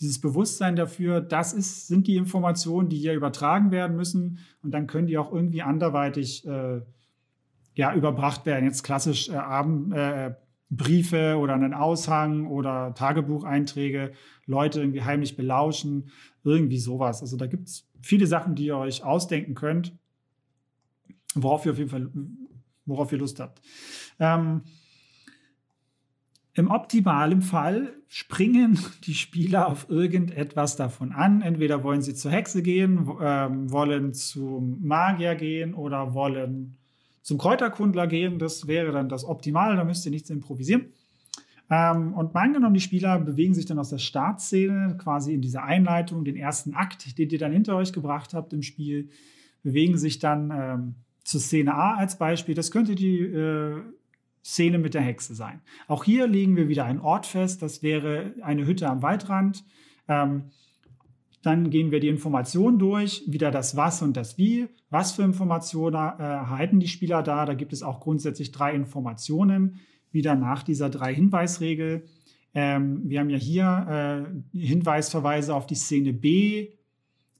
dieses 0.00 0.20
Bewusstsein 0.20 0.76
dafür, 0.76 1.20
das 1.20 1.52
ist, 1.52 1.88
sind 1.88 2.06
die 2.06 2.16
Informationen, 2.16 2.88
die 2.88 2.96
hier 2.96 3.14
übertragen 3.14 3.70
werden 3.70 3.96
müssen 3.96 4.38
und 4.62 4.72
dann 4.72 4.86
können 4.86 5.06
die 5.06 5.18
auch 5.18 5.32
irgendwie 5.32 5.62
anderweitig 5.62 6.46
äh, 6.46 6.80
ja, 7.74 7.94
überbracht 7.94 8.46
werden. 8.46 8.64
Jetzt 8.64 8.82
klassisch 8.82 9.28
äh, 9.28 9.34
Abend, 9.34 9.92
äh, 9.92 10.34
Briefe 10.70 11.36
oder 11.36 11.54
einen 11.54 11.74
Aushang 11.74 12.46
oder 12.46 12.94
Tagebucheinträge, 12.94 14.12
Leute 14.46 14.80
irgendwie 14.80 15.02
heimlich 15.02 15.36
belauschen, 15.36 16.10
irgendwie 16.44 16.78
sowas. 16.78 17.20
Also 17.20 17.36
da 17.36 17.46
gibt 17.46 17.68
es 17.68 17.88
viele 18.00 18.26
Sachen, 18.26 18.54
die 18.54 18.66
ihr 18.66 18.76
euch 18.76 19.04
ausdenken 19.04 19.54
könnt, 19.54 19.92
worauf 21.34 21.66
ihr 21.66 21.72
auf 21.72 21.78
jeden 21.78 21.90
Fall, 21.90 22.08
worauf 22.86 23.12
ihr 23.12 23.18
Lust 23.18 23.40
habt. 23.40 23.60
Ähm, 24.18 24.62
im 26.54 26.70
optimalen 26.70 27.42
Fall 27.42 27.92
springen 28.08 28.78
die 29.04 29.14
Spieler 29.14 29.68
auf 29.68 29.88
irgendetwas 29.88 30.76
davon 30.76 31.12
an. 31.12 31.42
Entweder 31.42 31.84
wollen 31.84 32.02
sie 32.02 32.14
zur 32.14 32.30
Hexe 32.30 32.62
gehen, 32.62 33.10
ähm, 33.20 33.70
wollen 33.70 34.14
zum 34.14 34.84
Magier 34.84 35.34
gehen 35.34 35.74
oder 35.74 36.14
wollen 36.14 36.76
zum 37.22 37.38
Kräuterkundler 37.38 38.06
gehen. 38.06 38.38
Das 38.38 38.66
wäre 38.66 38.92
dann 38.92 39.08
das 39.08 39.24
Optimale, 39.24 39.76
da 39.76 39.84
müsst 39.84 40.04
ihr 40.06 40.10
nichts 40.10 40.30
improvisieren. 40.30 40.86
Ähm, 41.70 42.14
und 42.14 42.34
mal 42.34 42.42
angenommen, 42.42 42.74
die 42.74 42.80
Spieler 42.80 43.20
bewegen 43.20 43.54
sich 43.54 43.66
dann 43.66 43.78
aus 43.78 43.90
der 43.90 43.98
Startszene, 43.98 44.96
quasi 44.98 45.32
in 45.32 45.40
dieser 45.40 45.62
Einleitung, 45.62 46.24
den 46.24 46.36
ersten 46.36 46.74
Akt, 46.74 47.16
den 47.16 47.30
ihr 47.30 47.38
dann 47.38 47.52
hinter 47.52 47.76
euch 47.76 47.92
gebracht 47.92 48.34
habt 48.34 48.52
im 48.52 48.62
Spiel, 48.62 49.10
bewegen 49.62 49.96
sich 49.96 50.18
dann 50.18 50.50
ähm, 50.52 50.94
zur 51.22 51.40
Szene 51.40 51.74
A 51.74 51.94
als 51.94 52.18
Beispiel. 52.18 52.56
Das 52.56 52.72
könnte 52.72 52.96
die 52.96 53.20
äh, 53.20 53.82
Szene 54.44 54.78
mit 54.78 54.94
der 54.94 55.02
Hexe 55.02 55.34
sein. 55.34 55.60
Auch 55.86 56.04
hier 56.04 56.26
legen 56.26 56.56
wir 56.56 56.68
wieder 56.68 56.84
einen 56.84 57.00
Ort 57.00 57.26
fest. 57.26 57.62
Das 57.62 57.82
wäre 57.82 58.34
eine 58.42 58.66
Hütte 58.66 58.88
am 58.88 59.02
Waldrand. 59.02 59.64
Ähm, 60.08 60.50
dann 61.42 61.70
gehen 61.70 61.90
wir 61.90 62.00
die 62.00 62.08
Informationen 62.08 62.78
durch, 62.78 63.22
wieder 63.26 63.50
das 63.50 63.76
Was 63.76 64.02
und 64.02 64.16
das 64.16 64.36
Wie. 64.36 64.68
Was 64.90 65.12
für 65.12 65.22
Informationen 65.22 65.94
äh, 65.94 66.22
erhalten 66.22 66.80
die 66.80 66.88
Spieler 66.88 67.22
da? 67.22 67.46
Da 67.46 67.54
gibt 67.54 67.72
es 67.72 67.82
auch 67.82 68.00
grundsätzlich 68.00 68.52
drei 68.52 68.74
Informationen, 68.74 69.80
wieder 70.12 70.34
nach 70.34 70.62
dieser 70.62 70.90
drei 70.90 71.14
Hinweisregel. 71.14 72.04
Ähm, 72.52 73.08
wir 73.08 73.20
haben 73.20 73.30
ja 73.30 73.38
hier 73.38 74.26
äh, 74.52 74.58
Hinweisverweise 74.58 75.54
auf 75.54 75.66
die 75.66 75.76
Szene 75.76 76.12
B, 76.12 76.72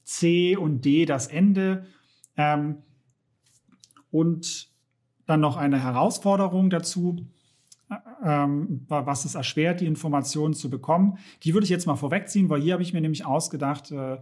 C 0.03 0.55
und 0.55 0.83
D, 0.85 1.05
das 1.05 1.27
Ende. 1.27 1.85
Ähm, 2.37 2.77
und 4.09 4.70
dann 5.31 5.39
noch 5.39 5.57
eine 5.57 5.81
Herausforderung 5.81 6.69
dazu, 6.69 7.25
ähm, 8.23 8.85
was 8.87 9.25
es 9.25 9.35
erschwert, 9.35 9.81
die 9.81 9.85
Informationen 9.85 10.53
zu 10.53 10.69
bekommen. 10.69 11.17
Die 11.43 11.53
würde 11.53 11.63
ich 11.63 11.69
jetzt 11.69 11.87
mal 11.87 11.95
vorwegziehen, 11.95 12.49
weil 12.49 12.61
hier 12.61 12.73
habe 12.73 12.83
ich 12.83 12.93
mir 12.93 13.01
nämlich 13.01 13.25
ausgedacht, 13.25 13.91
äh, 13.91 14.17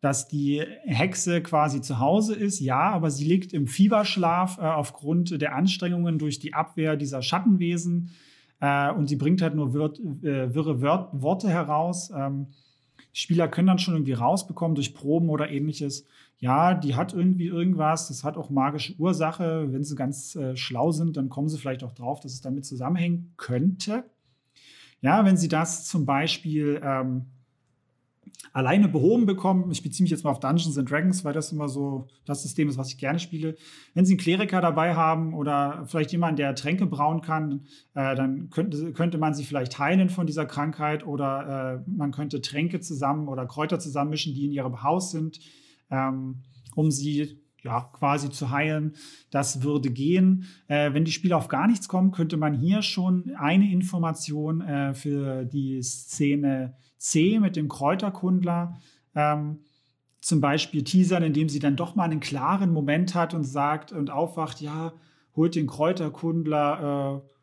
dass 0.00 0.28
die 0.28 0.62
Hexe 0.84 1.42
quasi 1.42 1.80
zu 1.80 1.98
Hause 1.98 2.34
ist. 2.34 2.60
Ja, 2.60 2.90
aber 2.90 3.10
sie 3.10 3.24
liegt 3.24 3.52
im 3.52 3.66
Fieberschlaf 3.66 4.58
äh, 4.58 4.62
aufgrund 4.62 5.40
der 5.40 5.54
Anstrengungen 5.54 6.18
durch 6.18 6.38
die 6.38 6.52
Abwehr 6.52 6.96
dieser 6.96 7.22
Schattenwesen. 7.22 8.10
Äh, 8.60 8.92
und 8.92 9.08
sie 9.08 9.16
bringt 9.16 9.40
halt 9.40 9.54
nur 9.54 9.72
wir 9.72 9.92
äh, 10.22 10.54
wirre 10.54 10.82
Wör 10.82 11.08
Worte 11.12 11.48
heraus. 11.48 12.10
Ähm, 12.14 12.48
Spieler 13.12 13.48
können 13.48 13.68
dann 13.68 13.78
schon 13.78 13.94
irgendwie 13.94 14.12
rausbekommen 14.12 14.74
durch 14.74 14.92
Proben 14.92 15.30
oder 15.30 15.50
ähnliches. 15.50 16.06
Ja, 16.44 16.74
die 16.74 16.94
hat 16.94 17.14
irgendwie 17.14 17.46
irgendwas, 17.46 18.08
das 18.08 18.22
hat 18.22 18.36
auch 18.36 18.50
magische 18.50 18.94
Ursache. 18.98 19.72
Wenn 19.72 19.82
sie 19.82 19.96
ganz 19.96 20.36
äh, 20.36 20.54
schlau 20.58 20.92
sind, 20.92 21.16
dann 21.16 21.30
kommen 21.30 21.48
sie 21.48 21.56
vielleicht 21.56 21.82
auch 21.82 21.94
drauf, 21.94 22.20
dass 22.20 22.34
es 22.34 22.42
damit 22.42 22.66
zusammenhängen 22.66 23.32
könnte. 23.38 24.04
Ja, 25.00 25.24
wenn 25.24 25.38
sie 25.38 25.48
das 25.48 25.86
zum 25.86 26.04
Beispiel 26.04 26.82
ähm, 26.84 27.24
alleine 28.52 28.88
behoben 28.88 29.24
bekommen. 29.24 29.70
Ich 29.70 29.82
beziehe 29.82 30.04
mich 30.04 30.10
jetzt 30.10 30.22
mal 30.22 30.32
auf 30.32 30.38
Dungeons 30.38 30.76
and 30.76 30.90
Dragons, 30.90 31.24
weil 31.24 31.32
das 31.32 31.50
immer 31.50 31.70
so 31.70 32.08
das 32.26 32.42
System 32.42 32.68
ist, 32.68 32.76
was 32.76 32.90
ich 32.90 32.98
gerne 32.98 33.20
spiele. 33.20 33.56
Wenn 33.94 34.04
Sie 34.04 34.12
einen 34.12 34.20
Kleriker 34.20 34.60
dabei 34.60 34.94
haben 34.94 35.32
oder 35.32 35.86
vielleicht 35.86 36.12
jemanden, 36.12 36.36
der 36.36 36.54
Tränke 36.54 36.84
brauen 36.84 37.22
kann, 37.22 37.64
äh, 37.94 38.14
dann 38.14 38.50
könnte, 38.50 38.92
könnte 38.92 39.16
man 39.16 39.32
sie 39.32 39.44
vielleicht 39.44 39.78
heilen 39.78 40.10
von 40.10 40.26
dieser 40.26 40.44
Krankheit 40.44 41.06
oder 41.06 41.82
äh, 41.86 41.90
man 41.90 42.12
könnte 42.12 42.42
Tränke 42.42 42.80
zusammen 42.80 43.28
oder 43.28 43.46
Kräuter 43.46 43.78
zusammenmischen, 43.78 44.34
die 44.34 44.44
in 44.44 44.52
ihrem 44.52 44.82
Haus 44.82 45.10
sind, 45.10 45.40
ähm, 45.90 46.42
um 46.74 46.90
sie 46.90 47.44
ja, 47.64 47.90
quasi 47.92 48.30
zu 48.30 48.50
heilen. 48.50 48.94
Das 49.30 49.62
würde 49.62 49.90
gehen. 49.90 50.46
Äh, 50.68 50.92
wenn 50.92 51.04
die 51.04 51.12
Spieler 51.12 51.38
auf 51.38 51.48
gar 51.48 51.66
nichts 51.66 51.88
kommen, 51.88 52.12
könnte 52.12 52.36
man 52.36 52.54
hier 52.54 52.82
schon 52.82 53.32
eine 53.38 53.72
Information 53.72 54.60
äh, 54.60 54.94
für 54.94 55.44
die 55.44 55.82
Szene 55.82 56.76
C 56.98 57.38
mit 57.40 57.56
dem 57.56 57.68
Kräuterkundler 57.68 58.78
ähm, 59.14 59.60
zum 60.20 60.40
Beispiel 60.40 60.84
teasern, 60.84 61.22
indem 61.22 61.48
sie 61.48 61.58
dann 61.58 61.76
doch 61.76 61.94
mal 61.94 62.04
einen 62.04 62.20
klaren 62.20 62.72
Moment 62.72 63.14
hat 63.14 63.34
und 63.34 63.44
sagt 63.44 63.92
und 63.92 64.10
aufwacht, 64.10 64.60
ja, 64.60 64.92
holt 65.36 65.54
den 65.54 65.66
Kräuterkundler 65.66 67.22
äh, 67.24 67.33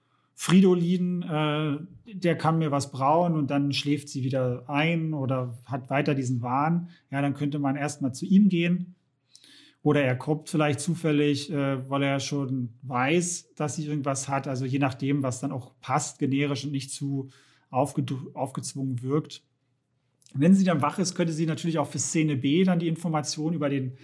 Fridolin, 0.42 1.22
äh, 1.22 1.78
der 2.16 2.36
kann 2.36 2.58
mir 2.58 2.72
was 2.72 2.92
brauen 2.92 3.36
und 3.36 3.52
dann 3.52 3.72
schläft 3.74 4.10
sie 4.10 4.24
wieder 4.24 4.68
ein 4.68 5.14
oder 5.14 5.56
hat 5.66 5.92
weiter 5.92 6.16
diesen 6.16 6.42
Wahn. 6.42 6.90
Ja, 7.12 7.22
dann 7.22 7.36
könnte 7.36 7.60
man 7.60 7.76
erstmal 7.76 8.12
zu 8.16 8.26
ihm 8.26 8.50
gehen 8.50 8.96
oder 9.84 10.02
er 10.02 10.16
kommt 10.16 10.50
vielleicht 10.50 10.80
zufällig, 10.80 11.52
äh, 11.52 11.88
weil 11.88 12.02
er 12.02 12.20
schon 12.20 12.70
weiß, 12.82 13.54
dass 13.54 13.76
sie 13.76 13.86
irgendwas 13.86 14.30
hat. 14.30 14.48
Also 14.48 14.66
je 14.66 14.80
nachdem, 14.80 15.22
was 15.22 15.42
dann 15.42 15.52
auch 15.52 15.80
passt, 15.80 16.18
generisch 16.18 16.66
und 16.66 16.72
nicht 16.72 16.90
zu 16.90 17.30
aufge 17.70 18.04
aufgezwungen 18.34 19.04
wirkt. 19.04 19.44
Wenn 20.34 20.56
sie 20.56 20.64
dann 20.64 20.82
wach 20.82 20.98
ist, 20.98 21.14
könnte 21.14 21.34
sie 21.34 21.46
natürlich 21.46 21.78
auch 21.78 21.88
für 21.88 22.00
Szene 22.00 22.36
B 22.36 22.64
dann 22.64 22.80
die 22.80 22.88
Information 22.88 23.54
über 23.54 23.70
den 23.70 23.96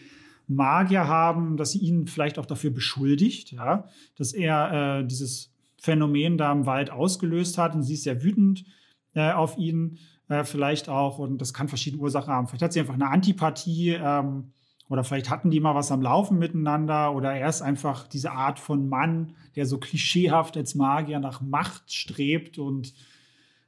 Magier 0.46 1.08
haben, 1.08 1.58
dass 1.58 1.72
sie 1.72 1.80
ihn 1.80 2.06
vielleicht 2.06 2.38
auch 2.38 2.46
dafür 2.46 2.70
beschuldigt, 2.70 3.54
ja, 3.54 3.88
dass 4.16 4.34
er 4.34 5.00
äh, 5.00 5.08
dieses 5.08 5.57
Phänomen 5.80 6.38
da 6.38 6.52
im 6.52 6.66
Wald 6.66 6.92
ausgelöst 6.92 7.58
hat 7.58 7.76
und 7.76 7.84
sie 7.84 7.94
ist 7.94 8.04
sehr 8.04 8.24
wütend 8.24 8.66
äh, 9.14 9.32
auf 9.32 9.58
ihn, 9.58 10.00
äh, 10.30 10.44
vielleicht 10.44 10.90
auch, 10.90 11.20
und 11.20 11.40
das 11.40 11.54
kann 11.54 11.68
verschiedene 11.68 12.02
Ursachen 12.02 12.34
haben. 12.34 12.48
Vielleicht 12.48 12.64
hat 12.64 12.74
sie 12.74 12.80
einfach 12.80 12.96
eine 12.96 13.10
Antipathie, 13.10 13.92
ähm, 13.92 14.52
oder 14.90 15.04
vielleicht 15.04 15.30
hatten 15.30 15.52
die 15.52 15.60
mal 15.60 15.76
was 15.76 15.92
am 15.92 16.02
Laufen 16.02 16.40
miteinander 16.40 17.14
oder 17.14 17.34
er 17.34 17.50
ist 17.50 17.62
einfach 17.62 18.08
diese 18.08 18.32
Art 18.32 18.58
von 18.58 18.88
Mann, 18.88 19.36
der 19.56 19.66
so 19.66 19.80
klischeehaft 19.80 20.56
als 20.56 20.76
Magier 20.76 21.20
nach 21.20 21.42
Macht 21.42 21.92
strebt 21.92 22.58
und 22.58 22.94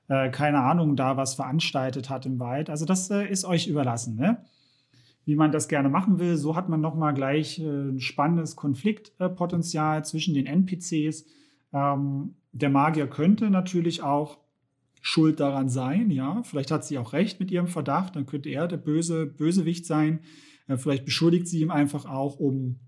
äh, 0.08 0.30
keine 0.30 0.60
Ahnung, 0.60 0.95
da 0.95 1.17
was 1.17 1.36
veranstaltet 1.36 2.10
hat 2.10 2.26
im 2.26 2.39
Wald. 2.39 2.69
Also 2.69 2.86
das 2.86 3.10
äh, 3.10 3.26
ist 3.26 3.45
euch 3.45 3.67
überlassen, 3.67 4.15
ne? 4.15 4.45
wie 5.26 5.36
man 5.36 5.52
das 5.52 5.67
gerne 5.67 5.89
machen 5.89 6.19
will. 6.19 6.38
So 6.38 6.56
hat 6.56 6.69
man 6.69 6.82
nochmal 6.82 7.13
gleich 7.13 7.60
äh, 7.60 7.63
ein 7.63 8.00
spannendes 8.00 8.56
Konfliktpotenzial 8.56 10.06
zwischen 10.06 10.34
den 10.34 10.45
NPCs. 10.45 11.26
Ähm, 11.73 12.36
der 12.51 12.69
Magier 12.69 13.08
könnte 13.08 13.49
natürlich 13.49 14.01
auch 14.01 14.39
schuld 15.01 15.39
daran 15.39 15.69
sein, 15.69 16.12
ja. 16.12 16.43
Vielleicht 16.43 16.71
hat 16.71 16.86
sie 16.86 16.97
auch 16.97 17.13
recht 17.13 17.39
mit 17.39 17.51
ihrem 17.51 17.67
Verdacht, 17.67 18.15
dann 18.15 18.25
könnte 18.25 18.49
er 18.49 18.67
der 18.67 18.77
böse 18.77 19.25
Bösewicht 19.25 19.86
sein. 19.86 20.19
Äh, 20.67 20.77
vielleicht 20.77 21.05
beschuldigt 21.05 21.47
sie 21.47 21.62
ihm 21.62 21.71
einfach 21.71 22.05
auch, 22.05 22.39
um 22.39 22.79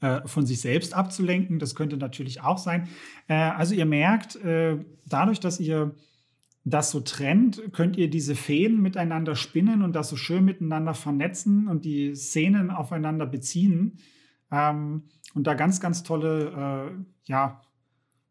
äh, 0.00 0.20
von 0.26 0.46
sich 0.46 0.60
selbst 0.60 0.94
abzulenken. 0.94 1.58
Das 1.58 1.74
könnte 1.74 1.96
natürlich 1.96 2.40
auch 2.40 2.58
sein. 2.58 2.88
Äh, 3.28 3.34
also 3.34 3.74
ihr 3.74 3.86
merkt, 3.86 4.38
dadurch, 5.06 5.40
dass 5.40 5.60
ihr 5.60 5.94
das 6.64 6.90
so 6.90 7.00
trennt, 7.00 7.62
könnt 7.72 7.96
ihr 7.96 8.10
diese 8.10 8.34
Fäden 8.34 8.82
miteinander 8.82 9.36
spinnen 9.36 9.82
und 9.82 9.94
das 9.94 10.10
so 10.10 10.16
schön 10.16 10.44
miteinander 10.44 10.94
vernetzen 10.94 11.66
und 11.66 11.84
die 11.84 12.14
Szenen 12.14 12.70
aufeinander 12.70 13.24
beziehen 13.26 13.98
ähm, 14.50 15.04
und 15.34 15.46
da 15.46 15.54
ganz, 15.54 15.80
ganz 15.80 16.02
tolle 16.02 17.06
ja, 17.24 17.60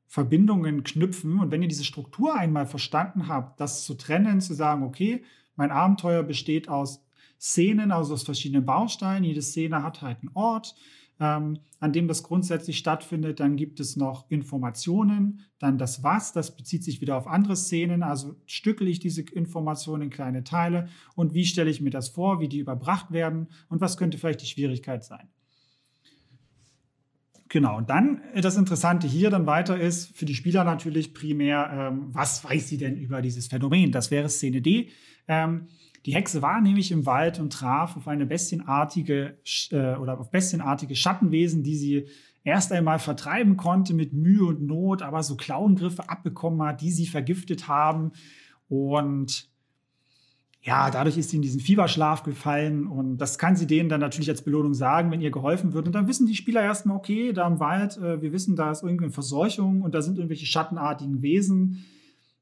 Verbindungen 0.08 0.84
knüpfen. 0.84 1.40
Und 1.40 1.52
wenn 1.52 1.62
ihr 1.62 1.68
diese 1.68 1.84
Struktur 1.84 2.36
einmal 2.36 2.66
verstanden 2.66 3.28
habt, 3.28 3.60
das 3.60 3.84
zu 3.84 3.94
trennen, 3.94 4.42
zu 4.42 4.54
sagen, 4.54 4.84
okay, 4.84 5.24
mein 5.56 5.72
Abenteuer 5.72 6.24
besteht 6.24 6.70
aus 6.70 7.04
Szenen, 7.40 7.92
also 7.92 8.14
aus 8.14 8.24
verschiedenen 8.24 8.66
Bausteinen. 8.66 9.24
Jede 9.24 9.42
Szene 9.42 9.84
hat 9.84 10.02
halt 10.02 10.20
einen 10.22 10.32
Ort, 10.34 10.76
ähm, 11.20 11.60
an 11.80 11.94
dem 11.94 12.08
das 12.08 12.24
grundsätzlich 12.24 12.78
stattfindet. 12.78 13.40
Dann 13.40 13.58
gibt 13.58 13.80
es 13.80 13.96
noch 13.96 14.30
Informationen, 14.30 15.42
dann 15.60 15.78
das 15.78 16.04
Was, 16.04 16.32
das 16.34 16.56
bezieht 16.56 16.84
sich 16.84 17.02
wieder 17.02 17.18
auf 17.18 17.28
andere 17.28 17.56
Szenen. 17.56 18.02
Also 18.02 18.36
stückel 18.46 18.88
ich 18.88 19.00
diese 19.00 19.22
Informationen 19.22 20.04
in 20.04 20.10
kleine 20.10 20.44
Teile 20.44 20.88
und 21.16 21.34
wie 21.34 21.46
stelle 21.46 21.70
ich 21.70 21.82
mir 21.82 21.92
das 21.92 22.10
vor, 22.10 22.40
wie 22.40 22.48
die 22.48 22.60
überbracht 22.60 23.12
werden 23.12 23.48
und 23.70 23.82
was 23.82 23.98
könnte 23.98 24.18
vielleicht 24.18 24.42
die 24.42 24.48
Schwierigkeit 24.48 25.04
sein. 25.04 25.28
Genau, 27.50 27.78
und 27.78 27.90
dann 27.90 28.22
äh, 28.34 28.42
das 28.42 28.58
Interessante 28.58 29.08
hier 29.08 29.30
dann 29.30 29.46
weiter 29.46 29.80
ist 29.80 30.16
für 30.18 30.26
die 30.26 30.36
Spieler 30.36 30.64
natürlich 30.64 31.14
primär, 31.14 31.70
ähm, 31.92 32.08
was 32.14 32.44
weiß 32.44 32.68
sie 32.68 32.78
denn 32.78 32.98
über 32.98 33.22
dieses 33.22 33.48
Phänomen? 33.48 33.92
Das 33.92 34.12
wäre 34.12 34.30
Szene 34.30 34.62
D. 34.62 34.90
Ähm, 35.28 35.68
die 36.06 36.14
Hexe 36.14 36.42
war 36.42 36.62
nämlich 36.62 36.92
im 36.92 37.06
Wald 37.06 37.40
und 37.40 37.52
traf 37.52 37.98
auf 37.98 38.08
eine 38.08 38.26
bestienartige 38.26 39.38
äh, 39.72 39.96
oder 39.96 40.20
auf 40.20 40.32
bestienartige 40.32 40.96
Schattenwesen, 40.96 41.64
die 41.64 41.76
sie 41.76 42.08
erst 42.44 42.72
einmal 42.72 43.00
vertreiben 43.00 43.58
konnte 43.58 43.94
mit 43.94 44.14
Mühe 44.14 44.46
und 44.46 44.62
Not, 44.62 45.02
aber 45.02 45.22
so 45.22 45.36
Klauengriffe 45.36 46.10
abbekommen 46.10 46.66
hat, 46.66 46.82
die 46.82 46.92
sie 46.92 47.08
vergiftet 47.08 47.68
haben. 47.68 48.14
Und 48.70 49.50
ja, 50.62 50.90
dadurch 50.92 51.18
ist 51.18 51.30
sie 51.30 51.38
in 51.38 51.42
diesen 51.42 51.62
Fieberschlaf 51.62 52.24
gefallen 52.24 52.88
und 52.88 53.18
das 53.18 53.38
kann 53.38 53.56
sie 53.56 53.68
denen 53.68 53.90
dann 53.90 54.02
natürlich 54.02 54.30
als 54.30 54.42
Belohnung 54.42 54.74
sagen, 54.74 55.12
wenn 55.12 55.22
ihr 55.22 55.32
geholfen 55.32 55.74
wird. 55.74 55.88
Und 55.88 55.94
dann 55.94 56.08
wissen 56.08 56.28
die 56.28 56.36
Spieler 56.36 56.62
erstmal, 56.62 56.98
okay, 56.98 57.32
da 57.32 57.48
im 57.48 57.60
Wald, 57.60 57.98
äh, 57.98 58.22
wir 58.22 58.34
wissen, 58.34 58.56
da 58.56 58.72
ist 58.72 58.84
irgendeine 58.84 59.12
Verseuchung 59.12 59.82
und 59.82 59.96
da 59.96 60.02
sind 60.02 60.18
irgendwelche 60.18 60.46
schattenartigen 60.46 61.22
Wesen. 61.22 61.86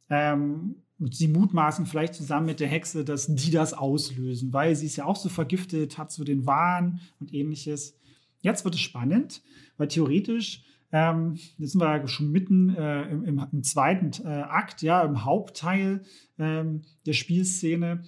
Ähm, 0.09 0.75
sie 0.99 1.27
mutmaßen 1.27 1.85
vielleicht 1.85 2.15
zusammen 2.15 2.45
mit 2.45 2.59
der 2.59 2.67
Hexe, 2.67 3.03
dass 3.03 3.27
die 3.27 3.51
das 3.51 3.73
auslösen, 3.73 4.53
weil 4.53 4.75
sie 4.75 4.85
ist 4.85 4.95
ja 4.95 5.05
auch 5.05 5.17
so 5.17 5.29
vergiftet, 5.29 5.97
hat 5.97 6.11
so 6.11 6.23
den 6.23 6.45
Wahn 6.45 7.01
und 7.19 7.33
ähnliches. 7.33 7.97
Jetzt 8.41 8.63
wird 8.63 8.75
es 8.75 8.81
spannend, 8.81 9.41
weil 9.77 9.87
theoretisch, 9.87 10.63
ähm, 10.95 11.35
jetzt 11.57 11.73
sind 11.73 11.81
wir 11.81 11.97
ja 11.97 12.07
schon 12.07 12.31
mitten 12.31 12.73
äh, 12.73 13.09
im, 13.09 13.25
im, 13.25 13.45
im, 13.51 13.63
zweiten 13.63 14.11
äh, 14.25 14.43
Akt, 14.43 14.81
ja, 14.81 15.03
im 15.03 15.25
Hauptteil 15.25 16.03
ähm, 16.39 16.83
der 17.05 17.11
Spielszene, 17.11 18.05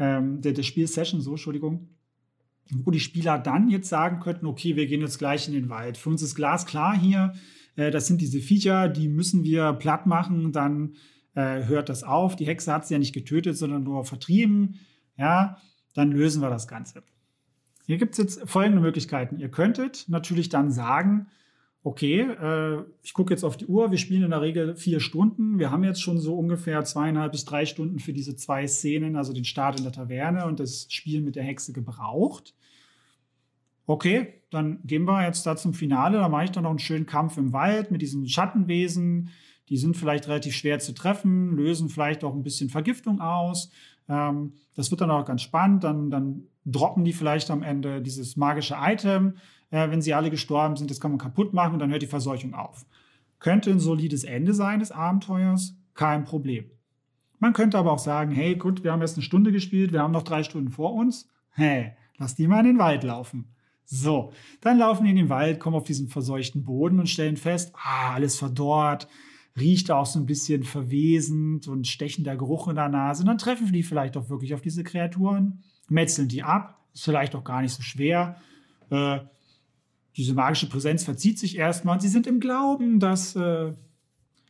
ähm, 0.00 0.40
der, 0.40 0.52
der 0.52 0.64
Spielsession, 0.64 1.20
so, 1.20 1.30
Entschuldigung, 1.30 1.90
wo 2.72 2.90
die 2.90 2.98
Spieler 2.98 3.38
dann 3.38 3.68
jetzt 3.68 3.88
sagen 3.88 4.18
könnten, 4.18 4.46
okay, 4.46 4.74
wir 4.74 4.88
gehen 4.88 5.00
jetzt 5.00 5.18
gleich 5.18 5.46
in 5.46 5.54
den 5.54 5.68
Wald. 5.68 5.96
Für 5.96 6.10
uns 6.10 6.22
ist 6.22 6.34
glasklar 6.34 6.98
hier, 6.98 7.34
äh, 7.76 7.92
das 7.92 8.08
sind 8.08 8.20
diese 8.20 8.40
Viecher, 8.40 8.88
die 8.88 9.06
müssen 9.06 9.44
wir 9.44 9.72
platt 9.72 10.04
machen, 10.04 10.50
dann 10.50 10.96
äh, 11.36 11.66
hört 11.66 11.88
das 11.88 12.02
auf. 12.02 12.34
Die 12.34 12.48
Hexe 12.48 12.72
hat 12.72 12.84
sie 12.84 12.94
ja 12.94 12.98
nicht 12.98 13.14
getötet, 13.14 13.56
sondern 13.56 13.84
nur 13.84 14.04
vertrieben. 14.04 14.80
Ja, 15.16 15.56
dann 15.94 16.10
lösen 16.10 16.42
wir 16.42 16.50
das 16.50 16.66
Ganze. 16.66 17.04
Hier 17.86 17.98
gibt 17.98 18.14
es 18.14 18.18
jetzt 18.18 18.50
folgende 18.50 18.80
Möglichkeiten. 18.80 19.38
Ihr 19.38 19.52
könntet 19.52 20.06
natürlich 20.08 20.48
dann 20.48 20.72
sagen, 20.72 21.28
okay, 21.84 22.20
äh, 22.20 22.84
ich 23.02 23.12
gucke 23.12 23.32
jetzt 23.32 23.44
auf 23.44 23.56
die 23.56 23.66
Uhr, 23.66 23.90
wir 23.90 23.98
spielen 23.98 24.22
in 24.22 24.30
der 24.30 24.40
Regel 24.40 24.76
vier 24.76 25.00
Stunden. 25.00 25.58
Wir 25.58 25.70
haben 25.70 25.84
jetzt 25.84 26.00
schon 26.00 26.18
so 26.18 26.36
ungefähr 26.38 26.84
zweieinhalb 26.84 27.32
bis 27.32 27.44
drei 27.44 27.66
Stunden 27.66 27.98
für 27.98 28.12
diese 28.12 28.36
zwei 28.36 28.66
Szenen, 28.66 29.16
also 29.16 29.32
den 29.32 29.44
Start 29.44 29.78
in 29.78 29.84
der 29.84 29.92
Taverne 29.92 30.46
und 30.46 30.60
das 30.60 30.86
Spiel 30.90 31.20
mit 31.22 31.36
der 31.36 31.42
Hexe 31.42 31.72
gebraucht. 31.72 32.54
Okay, 33.86 34.42
dann 34.50 34.78
gehen 34.84 35.04
wir 35.04 35.24
jetzt 35.26 35.44
da 35.44 35.56
zum 35.56 35.74
Finale. 35.74 36.18
Da 36.18 36.28
mache 36.28 36.44
ich 36.44 36.50
dann 36.52 36.62
noch 36.62 36.70
einen 36.70 36.78
schönen 36.78 37.06
Kampf 37.06 37.36
im 37.36 37.52
Wald 37.52 37.90
mit 37.90 38.00
diesen 38.00 38.28
Schattenwesen. 38.28 39.30
Die 39.68 39.76
sind 39.76 39.96
vielleicht 39.96 40.28
relativ 40.28 40.54
schwer 40.54 40.78
zu 40.78 40.92
treffen, 40.92 41.56
lösen 41.56 41.88
vielleicht 41.88 42.22
auch 42.22 42.34
ein 42.34 42.44
bisschen 42.44 42.68
Vergiftung 42.68 43.20
aus. 43.20 43.70
Ähm, 44.08 44.52
das 44.76 44.90
wird 44.90 45.00
dann 45.00 45.10
auch 45.10 45.24
ganz 45.24 45.42
spannend. 45.42 45.82
Dann, 45.82 46.10
dann 46.10 46.44
droppen 46.64 47.04
die 47.04 47.12
vielleicht 47.12 47.50
am 47.50 47.62
Ende 47.62 48.00
dieses 48.00 48.36
magische 48.36 48.76
Item, 48.80 49.34
äh, 49.70 49.90
wenn 49.90 50.02
sie 50.02 50.14
alle 50.14 50.30
gestorben 50.30 50.76
sind. 50.76 50.90
Das 50.90 51.00
kann 51.00 51.10
man 51.10 51.18
kaputt 51.18 51.52
machen 51.52 51.74
und 51.74 51.78
dann 51.80 51.90
hört 51.90 52.02
die 52.02 52.06
Verseuchung 52.06 52.54
auf. 52.54 52.86
Könnte 53.38 53.70
ein 53.70 53.80
solides 53.80 54.24
Ende 54.24 54.54
sein 54.54 54.78
des 54.78 54.92
Abenteuers, 54.92 55.76
kein 55.94 56.24
Problem. 56.24 56.70
Man 57.38 57.54
könnte 57.54 57.76
aber 57.76 57.92
auch 57.92 57.98
sagen, 57.98 58.30
hey, 58.30 58.54
gut, 58.54 58.84
wir 58.84 58.92
haben 58.92 59.00
jetzt 59.00 59.16
eine 59.16 59.24
Stunde 59.24 59.50
gespielt, 59.50 59.92
wir 59.92 60.00
haben 60.00 60.12
noch 60.12 60.22
drei 60.22 60.44
Stunden 60.44 60.70
vor 60.70 60.94
uns. 60.94 61.28
Hey, 61.50 61.96
lass 62.18 62.36
die 62.36 62.46
mal 62.46 62.60
in 62.60 62.66
den 62.66 62.78
Wald 62.78 63.02
laufen. 63.02 63.48
So, 63.84 64.32
dann 64.60 64.78
laufen 64.78 65.04
die 65.04 65.10
in 65.10 65.16
den 65.16 65.28
Wald, 65.28 65.58
kommen 65.58 65.76
auf 65.76 65.84
diesen 65.84 66.08
verseuchten 66.08 66.64
Boden 66.64 67.00
und 67.00 67.08
stellen 67.08 67.36
fest, 67.36 67.72
ah, 67.74 68.14
alles 68.14 68.38
verdorrt, 68.38 69.08
riecht 69.58 69.90
auch 69.90 70.06
so 70.06 70.20
ein 70.20 70.26
bisschen 70.26 70.62
verwesend 70.62 71.66
und 71.68 71.88
stechender 71.88 72.36
Geruch 72.36 72.68
in 72.68 72.76
der 72.76 72.88
Nase. 72.88 73.22
Und 73.22 73.26
dann 73.26 73.38
treffen 73.38 73.72
die 73.72 73.82
vielleicht 73.82 74.16
auch 74.16 74.30
wirklich 74.30 74.54
auf 74.54 74.62
diese 74.62 74.84
Kreaturen, 74.84 75.64
metzeln 75.88 76.28
die 76.28 76.42
ab. 76.42 76.78
Ist 76.94 77.04
vielleicht 77.04 77.34
auch 77.34 77.44
gar 77.44 77.62
nicht 77.62 77.74
so 77.74 77.82
schwer. 77.82 78.36
Äh, 78.90 79.20
diese 80.16 80.34
magische 80.34 80.68
Präsenz 80.68 81.04
verzieht 81.04 81.38
sich 81.38 81.56
erstmal 81.56 81.94
und 81.94 82.00
sie 82.00 82.08
sind 82.08 82.26
im 82.26 82.38
Glauben, 82.38 83.00
dass, 83.00 83.34
äh, 83.34 83.72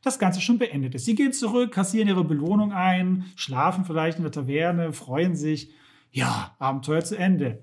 das 0.03 0.18
Ganze 0.18 0.40
schon 0.40 0.59
beendet 0.59 0.95
ist. 0.95 1.05
Sie 1.05 1.14
gehen 1.14 1.33
zurück, 1.33 1.73
kassieren 1.73 2.09
ihre 2.09 2.25
Belohnung 2.25 2.73
ein, 2.73 3.25
schlafen 3.37 3.85
vielleicht 3.85 4.18
in 4.18 4.25
der 4.25 4.33
Taverne, 4.33 4.92
freuen 4.92 5.37
sich. 5.37 5.71
Ja, 6.11 6.55
Abenteuer 6.59 7.05
zu 7.05 7.16
Ende. 7.16 7.62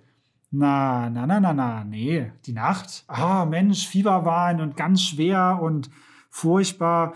Na, 0.50 1.10
na, 1.10 1.28
na, 1.28 1.40
na, 1.40 1.54
na, 1.54 1.84
nee, 1.84 2.32
die 2.46 2.54
Nacht. 2.54 3.04
Ah, 3.08 3.46
Mensch, 3.46 3.88
Fieberwahn 3.88 4.62
und 4.62 4.76
ganz 4.76 5.04
schwer 5.04 5.60
und 5.62 5.92
furchtbar. 6.30 7.14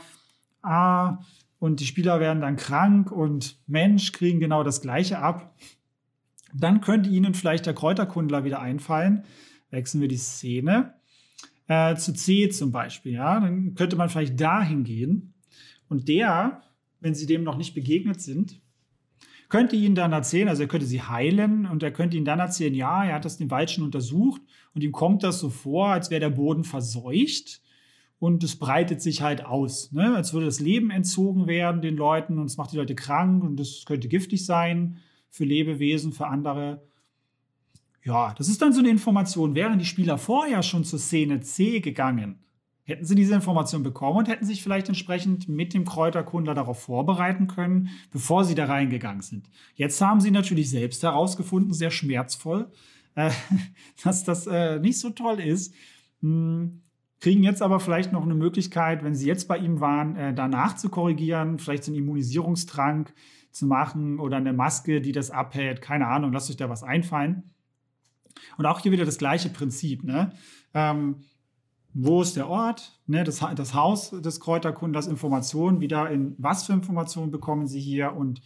Ah, 0.61 1.19
und 1.57 1.79
die 1.79 1.85
Spieler 1.85 2.19
werden 2.19 2.41
dann 2.41 2.57
krank 2.57 3.11
und 3.11 3.57
Mensch, 3.65 4.11
kriegen 4.11 4.39
genau 4.39 4.63
das 4.63 4.81
Gleiche 4.81 5.19
ab. 5.19 5.55
Dann 6.53 6.81
könnte 6.81 7.09
Ihnen 7.09 7.33
vielleicht 7.33 7.65
der 7.65 7.73
Kräuterkundler 7.73 8.43
wieder 8.43 8.61
einfallen. 8.61 9.23
Wechseln 9.69 10.01
wir 10.01 10.07
die 10.07 10.17
Szene 10.17 10.93
äh, 11.67 11.95
zu 11.95 12.13
C 12.13 12.49
zum 12.49 12.71
Beispiel. 12.71 13.13
Ja? 13.13 13.39
Dann 13.39 13.75
könnte 13.75 13.95
man 13.95 14.09
vielleicht 14.09 14.39
dahin 14.39 14.83
gehen. 14.83 15.33
Und 15.89 16.07
der, 16.07 16.63
wenn 16.99 17.15
Sie 17.15 17.25
dem 17.25 17.43
noch 17.43 17.57
nicht 17.57 17.73
begegnet 17.73 18.21
sind, 18.21 18.61
könnte 19.49 19.75
Ihnen 19.75 19.93
dann 19.93 20.13
erzählen, 20.13 20.47
also 20.47 20.63
er 20.63 20.67
könnte 20.67 20.87
Sie 20.87 21.03
heilen 21.03 21.67
und 21.67 21.83
er 21.83 21.91
könnte 21.91 22.17
Ihnen 22.17 22.25
dann 22.25 22.39
erzählen, 22.39 22.73
ja, 22.73 23.05
er 23.05 23.13
hat 23.13 23.25
das 23.25 23.37
den 23.37 23.51
Wald 23.51 23.69
schon 23.69 23.83
untersucht 23.83 24.41
und 24.73 24.83
ihm 24.83 24.91
kommt 24.91 25.21
das 25.21 25.39
so 25.39 25.51
vor, 25.51 25.89
als 25.89 26.09
wäre 26.09 26.21
der 26.21 26.31
Boden 26.31 26.63
verseucht 26.63 27.61
und 28.17 28.43
es 28.43 28.55
breitet 28.55 29.01
sich 29.01 29.21
halt 29.21 29.45
aus, 29.45 29.91
ne? 29.91 30.15
als 30.15 30.33
würde 30.33 30.47
das 30.47 30.59
Leben 30.59 30.89
entzogen 30.89 31.45
werden 31.45 31.81
den 31.81 31.97
Leuten 31.97 32.39
und 32.39 32.45
es 32.45 32.57
macht 32.57 32.71
die 32.71 32.77
Leute 32.77 32.95
krank 32.95 33.43
und 33.43 33.59
das 33.59 33.83
könnte 33.85 34.07
giftig 34.07 34.43
sein 34.43 34.97
für 35.33 35.45
Lebewesen, 35.45 36.13
für 36.13 36.27
andere. 36.27 36.83
Ja, 38.03 38.35
das 38.37 38.49
ist 38.49 38.61
dann 38.61 38.71
so 38.71 38.79
eine 38.79 38.89
Information. 38.89 39.55
Wären 39.55 39.79
die 39.79 39.85
Spieler 39.85 40.19
vorher 40.19 40.61
schon 40.61 40.83
zur 40.83 40.99
Szene 40.99 41.41
C 41.41 41.79
gegangen, 41.79 42.37
hätten 42.83 43.03
sie 43.03 43.15
diese 43.15 43.33
Information 43.33 43.81
bekommen 43.81 44.19
und 44.19 44.27
hätten 44.27 44.45
sich 44.45 44.61
vielleicht 44.61 44.89
entsprechend 44.89 45.49
mit 45.49 45.73
dem 45.73 45.85
Kräuterkundler 45.85 46.53
darauf 46.53 46.83
vorbereiten 46.83 47.47
können, 47.47 47.89
bevor 48.11 48.45
sie 48.45 48.53
da 48.53 48.65
reingegangen 48.65 49.23
sind. 49.23 49.49
Jetzt 49.73 49.99
haben 50.01 50.21
sie 50.21 50.29
natürlich 50.29 50.69
selbst 50.69 51.01
herausgefunden, 51.01 51.73
sehr 51.73 51.89
schmerzvoll, 51.89 52.71
äh, 53.15 53.31
dass 54.03 54.23
das 54.23 54.45
äh, 54.45 54.79
nicht 54.79 54.99
so 54.99 55.09
toll 55.09 55.39
ist. 55.39 55.73
Hm, 56.21 56.81
kriegen 57.19 57.41
jetzt 57.41 57.63
aber 57.63 57.79
vielleicht 57.79 58.11
noch 58.11 58.23
eine 58.23 58.35
Möglichkeit, 58.35 59.03
wenn 59.03 59.15
sie 59.15 59.27
jetzt 59.27 59.47
bei 59.47 59.57
ihm 59.57 59.79
waren, 59.79 60.15
äh, 60.15 60.33
danach 60.35 60.75
zu 60.75 60.89
korrigieren, 60.89 61.57
vielleicht 61.57 61.85
so 61.85 61.91
einen 61.91 62.03
Immunisierungstrank 62.03 63.13
zu 63.53 63.67
machen 63.67 64.19
oder 64.19 64.37
eine 64.37 64.51
Maske, 64.51 64.99
die 64.99 65.11
das 65.11 65.31
abhält. 65.31 65.81
Keine 65.81 66.07
Ahnung, 66.07 66.33
lasst 66.33 66.49
euch 66.49 66.57
da 66.57 66.69
was 66.69 66.83
einfallen. 66.83 67.51
Und 68.57 68.65
auch 68.65 68.79
hier 68.79 68.91
wieder 68.91 69.05
das 69.05 69.19
gleiche 69.19 69.49
Prinzip. 69.49 70.03
Ne? 70.03 70.33
Ähm, 70.73 71.23
wo 71.93 72.21
ist 72.21 72.35
der 72.35 72.49
Ort? 72.49 72.99
Ne? 73.05 73.23
Das, 73.23 73.45
das 73.55 73.73
Haus 73.75 74.09
des 74.09 74.39
Kräuterkunders, 74.39 75.07
Informationen, 75.07 75.79
wieder 75.79 76.09
in 76.09 76.35
was 76.39 76.65
für 76.65 76.73
Informationen 76.73 77.31
bekommen 77.31 77.67
Sie 77.67 77.79
hier 77.79 78.13
und 78.13 78.41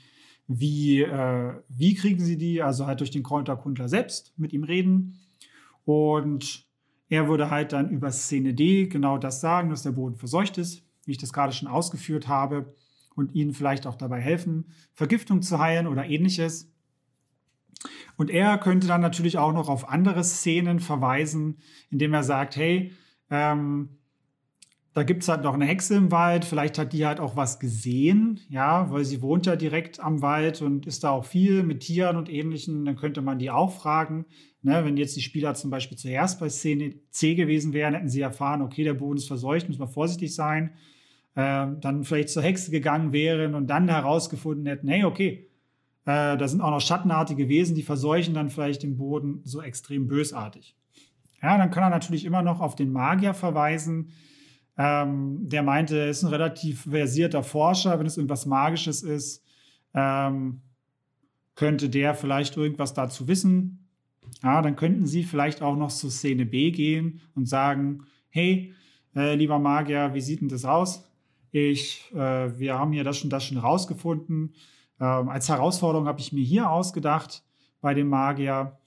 wie, 0.47 1.01
äh, 1.01 1.53
wie 1.69 1.95
kriegen 1.95 2.23
Sie 2.23 2.37
die? 2.37 2.61
Also 2.61 2.85
halt 2.85 2.99
durch 2.99 3.11
den 3.11 3.23
Kräuterkundler 3.23 3.87
selbst 3.87 4.33
mit 4.37 4.51
ihm 4.51 4.63
reden. 4.63 5.19
Und 5.85 6.67
er 7.09 7.29
würde 7.29 7.49
halt 7.49 7.71
dann 7.71 7.89
über 7.89 8.11
Szene 8.11 8.53
D 8.53 8.87
genau 8.87 9.17
das 9.17 9.39
sagen, 9.39 9.69
dass 9.69 9.83
der 9.83 9.91
Boden 9.91 10.15
verseucht 10.15 10.57
ist, 10.57 10.83
wie 11.05 11.11
ich 11.11 11.17
das 11.17 11.31
gerade 11.31 11.53
schon 11.53 11.69
ausgeführt 11.69 12.27
habe, 12.27 12.75
und 13.17 13.33
ihnen 13.35 13.53
vielleicht 13.53 13.87
auch 13.87 13.95
dabei 13.95 14.21
helfen, 14.21 14.67
Vergiftung 14.93 15.41
zu 15.41 15.59
heilen 15.59 15.87
oder 15.87 16.05
ähnliches. 16.05 16.71
Und 18.15 18.29
er 18.29 18.57
könnte 18.57 18.87
dann 18.87 19.01
natürlich 19.01 19.37
auch 19.37 19.53
noch 19.53 19.69
auf 19.69 19.89
andere 19.89 20.23
Szenen 20.23 20.79
verweisen, 20.79 21.57
indem 21.89 22.13
er 22.13 22.23
sagt, 22.23 22.55
hey, 22.55 22.93
ähm, 23.29 23.89
da 24.93 25.03
gibt 25.03 25.21
es 25.21 25.29
halt 25.29 25.43
noch 25.43 25.53
eine 25.53 25.65
Hexe 25.65 25.95
im 25.95 26.11
Wald, 26.11 26.43
vielleicht 26.43 26.79
hat 26.79 26.93
die 26.93 27.05
halt 27.05 27.19
auch 27.19 27.35
was 27.35 27.59
gesehen, 27.59 28.39
ja, 28.49 28.89
weil 28.91 29.05
sie 29.05 29.21
wohnt 29.21 29.45
ja 29.45 29.55
direkt 29.55 29.99
am 29.99 30.23
Wald 30.23 30.61
und 30.63 30.87
ist 30.87 31.03
da 31.03 31.11
auch 31.11 31.25
viel 31.25 31.61
mit 31.61 31.81
Tieren 31.81 32.17
und 32.17 32.29
Ähnlichem, 32.29 32.83
dann 32.83 32.95
könnte 32.95 33.21
man 33.21 33.37
die 33.37 33.51
auch 33.51 33.71
fragen. 33.71 34.25
Ne, 34.63 34.83
wenn 34.83 34.97
jetzt 34.97 35.15
die 35.15 35.21
Spieler 35.21 35.53
zum 35.53 35.69
Beispiel 35.69 35.97
zuerst 35.97 36.39
bei 36.39 36.49
Szene 36.49 36.95
C 37.11 37.35
gewesen 37.35 37.73
wären, 37.73 37.93
hätten 37.93 38.09
sie 38.09 38.21
erfahren, 38.21 38.63
okay, 38.63 38.83
der 38.83 38.95
Boden 38.95 39.17
ist 39.17 39.27
verseucht, 39.27 39.67
muss 39.69 39.77
man 39.77 39.87
vorsichtig 39.87 40.33
sein. 40.33 40.71
Ähm, 41.39 41.79
dann 41.81 42.03
vielleicht 42.03 42.29
zur 42.29 42.41
Hexe 42.41 42.71
gegangen 42.71 43.13
wären 43.13 43.53
und 43.53 43.67
dann 43.67 43.87
herausgefunden 43.87 44.65
hätten, 44.65 44.87
hey, 44.87 45.03
okay, 45.03 45.47
äh, 46.05 46.35
da 46.35 46.47
sind 46.47 46.61
auch 46.61 46.71
noch 46.71 46.81
schattenartige 46.81 47.47
Wesen, 47.47 47.75
die 47.75 47.83
verseuchen 47.83 48.33
dann 48.33 48.49
vielleicht 48.49 48.81
den 48.81 48.97
Boden 48.97 49.41
so 49.43 49.61
extrem 49.61 50.07
bösartig. 50.07 50.75
Ja, 51.39 51.55
dann 51.59 51.69
kann 51.69 51.83
er 51.83 51.91
natürlich 51.91 52.25
immer 52.25 52.41
noch 52.41 52.59
auf 52.59 52.73
den 52.73 52.91
Magier 52.91 53.35
verweisen. 53.35 54.09
Ähm, 54.79 55.47
der 55.47 55.61
meinte, 55.61 55.95
er 55.99 56.09
ist 56.09 56.23
ein 56.23 56.29
relativ 56.29 56.89
versierter 56.89 57.43
Forscher, 57.43 57.99
wenn 57.99 58.07
es 58.07 58.17
irgendwas 58.17 58.47
Magisches 58.47 59.03
ist, 59.03 59.43
ähm, 59.93 60.61
könnte 61.53 61.89
der 61.89 62.15
vielleicht 62.15 62.57
irgendwas 62.57 62.95
dazu 62.95 63.27
wissen. 63.27 63.87
Ja, 64.41 64.63
dann 64.63 64.75
könnten 64.75 65.05
sie 65.05 65.23
vielleicht 65.23 65.61
auch 65.61 65.75
noch 65.75 65.91
zur 65.91 66.09
Szene 66.09 66.47
B 66.47 66.71
gehen 66.71 67.21
und 67.35 67.47
sagen, 67.47 68.05
hey, 68.29 68.73
äh, 69.15 69.35
lieber 69.35 69.59
Magier, 69.59 70.15
wie 70.15 70.21
sieht 70.21 70.41
denn 70.41 70.49
das 70.49 70.65
aus? 70.65 71.07
Ich, 71.51 72.11
äh, 72.13 72.59
wir 72.59 72.77
haben 72.77 72.91
hier 72.91 73.03
das 73.03 73.17
schon, 73.17 73.29
das 73.29 73.45
schon 73.45 73.57
rausgefunden. 73.57 74.53
Ähm, 74.99 75.29
als 75.29 75.49
Herausforderung 75.49 76.07
habe 76.07 76.19
ich 76.19 76.33
mir 76.33 76.43
hier 76.43 76.69
ausgedacht 76.69 77.43
bei 77.81 77.93
dem 77.93 78.09
Magier. 78.09 78.77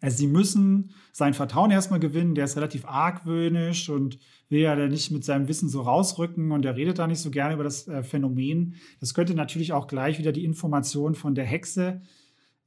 Also 0.00 0.18
sie 0.18 0.26
müssen 0.26 0.92
sein 1.12 1.34
Vertrauen 1.34 1.70
erstmal 1.70 2.00
gewinnen. 2.00 2.34
Der 2.34 2.44
ist 2.44 2.56
relativ 2.56 2.86
argwöhnisch 2.86 3.88
und 3.88 4.18
will 4.48 4.60
ja 4.60 4.74
nicht 4.74 5.10
mit 5.10 5.24
seinem 5.24 5.48
Wissen 5.48 5.68
so 5.68 5.82
rausrücken 5.82 6.52
und 6.52 6.64
er 6.64 6.76
redet 6.76 6.98
da 6.98 7.06
nicht 7.06 7.20
so 7.20 7.30
gerne 7.30 7.54
über 7.54 7.64
das 7.64 7.86
äh, 7.88 8.02
Phänomen. 8.02 8.74
Das 9.00 9.14
könnte 9.14 9.34
natürlich 9.34 9.72
auch 9.72 9.86
gleich 9.86 10.18
wieder 10.18 10.32
die 10.32 10.44
Information 10.44 11.14
von 11.14 11.34
der 11.34 11.44
Hexe 11.44 12.02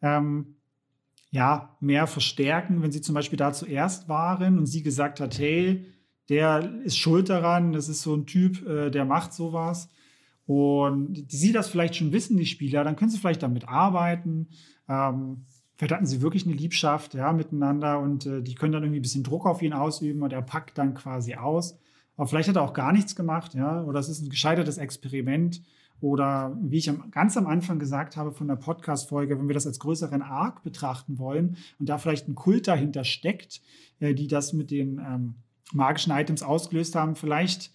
ähm, 0.01 0.55
ja, 1.31 1.75
mehr 1.79 2.05
verstärken, 2.05 2.83
wenn 2.83 2.91
sie 2.91 3.01
zum 3.01 3.15
Beispiel 3.15 3.37
da 3.37 3.51
zuerst 3.53 4.07
waren 4.07 4.59
und 4.59 4.67
sie 4.67 4.83
gesagt 4.83 5.19
hat, 5.19 5.39
hey, 5.39 5.83
der 6.29 6.81
ist 6.83 6.97
schuld 6.97 7.29
daran, 7.29 7.73
das 7.73 7.89
ist 7.89 8.01
so 8.01 8.15
ein 8.15 8.25
Typ, 8.25 8.65
äh, 8.67 8.89
der 8.89 9.05
macht 9.05 9.33
sowas. 9.33 9.89
Und 10.45 11.13
die 11.31 11.35
sie 11.35 11.51
das 11.51 11.69
vielleicht 11.69 11.95
schon 11.95 12.11
wissen, 12.11 12.37
die 12.37 12.45
Spieler, 12.45 12.83
dann 12.83 12.95
können 12.95 13.11
sie 13.11 13.17
vielleicht 13.17 13.43
damit 13.43 13.67
arbeiten. 13.67 14.49
Ähm, 14.89 15.45
vielleicht 15.75 15.93
hatten 15.93 16.05
sie 16.05 16.21
wirklich 16.21 16.45
eine 16.45 16.55
Liebschaft 16.55 17.13
ja, 17.13 17.31
miteinander 17.33 17.99
und 17.99 18.25
äh, 18.25 18.41
die 18.41 18.55
können 18.55 18.73
dann 18.73 18.83
irgendwie 18.83 18.99
ein 18.99 19.03
bisschen 19.03 19.23
Druck 19.23 19.45
auf 19.45 19.61
ihn 19.61 19.73
ausüben 19.73 20.21
und 20.21 20.33
er 20.33 20.41
packt 20.41 20.77
dann 20.77 20.93
quasi 20.93 21.35
aus. 21.35 21.79
Aber 22.15 22.27
vielleicht 22.27 22.49
hat 22.49 22.57
er 22.57 22.61
auch 22.61 22.73
gar 22.73 22.93
nichts 22.93 23.15
gemacht, 23.15 23.53
ja, 23.55 23.81
oder 23.83 23.99
es 23.99 24.09
ist 24.09 24.21
ein 24.21 24.29
gescheitertes 24.29 24.77
Experiment. 24.77 25.61
Oder 26.01 26.57
wie 26.61 26.79
ich 26.79 26.89
am, 26.89 27.11
ganz 27.11 27.37
am 27.37 27.47
Anfang 27.47 27.79
gesagt 27.79 28.17
habe 28.17 28.33
von 28.33 28.49
der 28.49 28.57
Podcast-Folge, 28.57 29.39
wenn 29.39 29.47
wir 29.47 29.53
das 29.53 29.65
als 29.65 29.79
größeren 29.79 30.21
Arc 30.21 30.61
betrachten 30.61 31.17
wollen 31.17 31.55
und 31.79 31.87
da 31.87 31.97
vielleicht 31.97 32.27
ein 32.27 32.35
Kult 32.35 32.67
dahinter 32.67 33.05
steckt, 33.05 33.61
äh, 33.99 34.13
die 34.13 34.27
das 34.27 34.51
mit 34.51 34.69
den 34.69 34.99
ähm, 34.99 35.35
magischen 35.71 36.11
Items 36.11 36.43
ausgelöst 36.43 36.95
haben, 36.95 37.15
vielleicht 37.15 37.71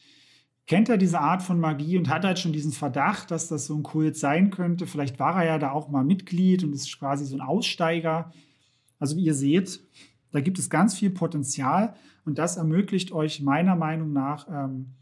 kennt 0.67 0.89
er 0.91 0.99
diese 0.99 1.21
Art 1.21 1.43
von 1.43 1.59
Magie 1.59 1.97
und 1.97 2.09
hat 2.09 2.25
halt 2.25 2.39
schon 2.39 2.53
diesen 2.53 2.73
Verdacht, 2.73 3.31
dass 3.31 3.49
das 3.49 3.67
so 3.67 3.75
ein 3.75 3.83
Kult 3.83 4.17
sein 4.17 4.51
könnte. 4.51 4.87
Vielleicht 4.87 5.19
war 5.19 5.43
er 5.43 5.47
ja 5.47 5.59
da 5.59 5.73
auch 5.73 5.89
mal 5.89 6.05
Mitglied 6.05 6.63
und 6.63 6.75
ist 6.75 6.99
quasi 6.99 7.25
so 7.25 7.35
ein 7.37 7.41
Aussteiger. 7.41 8.33
Also 8.99 9.17
wie 9.17 9.25
ihr 9.25 9.35
seht, 9.35 9.81
da 10.31 10.41
gibt 10.41 10.59
es 10.59 10.69
ganz 10.69 10.95
viel 10.95 11.11
Potenzial 11.11 11.95
und 12.25 12.39
das 12.39 12.59
ermöglicht 12.59 13.13
euch 13.13 13.41
meiner 13.41 13.77
Meinung 13.77 14.13
nach 14.13 14.47
ähm, 14.49 14.95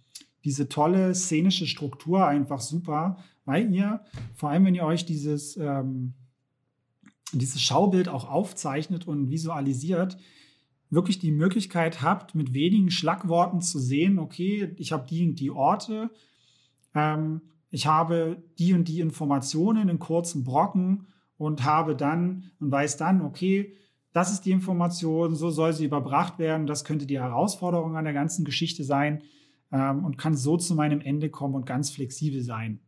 diese 0.45 0.69
tolle 0.69 1.13
szenische 1.15 1.67
Struktur 1.67 2.25
einfach 2.25 2.61
super, 2.61 3.17
weil 3.45 3.73
ihr, 3.75 4.01
vor 4.35 4.51
allem 4.51 4.67
wenn 4.67 4.77
ihr 4.77 4.85
euch 4.85 5.05
dieses, 5.05 5.57
ähm, 5.57 6.15
dieses 7.33 7.61
Schaubild 7.61 8.09
auch 8.09 8.31
aufzeichnet 8.31 9.09
und 9.09 9.31
visualisiert, 9.31 10.17
wirklich 10.91 11.19
die 11.19 11.33
Möglichkeit 11.33 12.03
habt, 12.03 12.35
mit 12.35 12.55
wenigen 12.55 12.91
Schlagworten 12.91 13.61
zu 13.61 13.79
sehen, 13.79 14.19
okay, 14.19 14.75
ich 14.77 14.93
habe 14.93 15.07
die 15.09 15.27
und 15.27 15.41
die 15.41 15.51
Orte, 15.51 16.11
ähm, 16.95 17.41
ich 17.71 17.87
habe 17.87 18.43
die 18.59 18.73
und 18.73 18.89
die 18.89 19.01
Informationen 19.01 19.89
in 19.89 19.99
kurzen 19.99 20.45
Brocken 20.45 21.09
und 21.37 21.65
habe 21.65 21.97
dann 21.97 22.51
und 22.61 22.71
weiß 22.71 22.97
dann, 22.97 23.23
okay, 23.23 23.75
das 24.13 24.33
ist 24.33 24.47
die 24.47 24.53
Information, 24.53 25.35
so 25.35 25.51
soll 25.51 25.73
sie 25.73 25.85
überbracht 25.85 26.39
werden, 26.39 26.67
das 26.67 26.85
könnte 26.85 27.07
die 27.07 27.21
Herausforderung 27.21 27.97
an 27.97 28.05
der 28.05 28.15
ganzen 28.15 28.45
Geschichte 28.45 28.83
sein 28.85 29.23
ähm, 29.73 30.05
und 30.05 30.17
kann 30.17 30.35
so 30.35 30.57
zu 30.57 30.75
meinem 30.75 31.01
Ende 31.01 31.29
kommen 31.29 31.55
und 31.55 31.67
ganz 31.67 31.91
flexibel 31.91 32.41
sein 32.41 32.81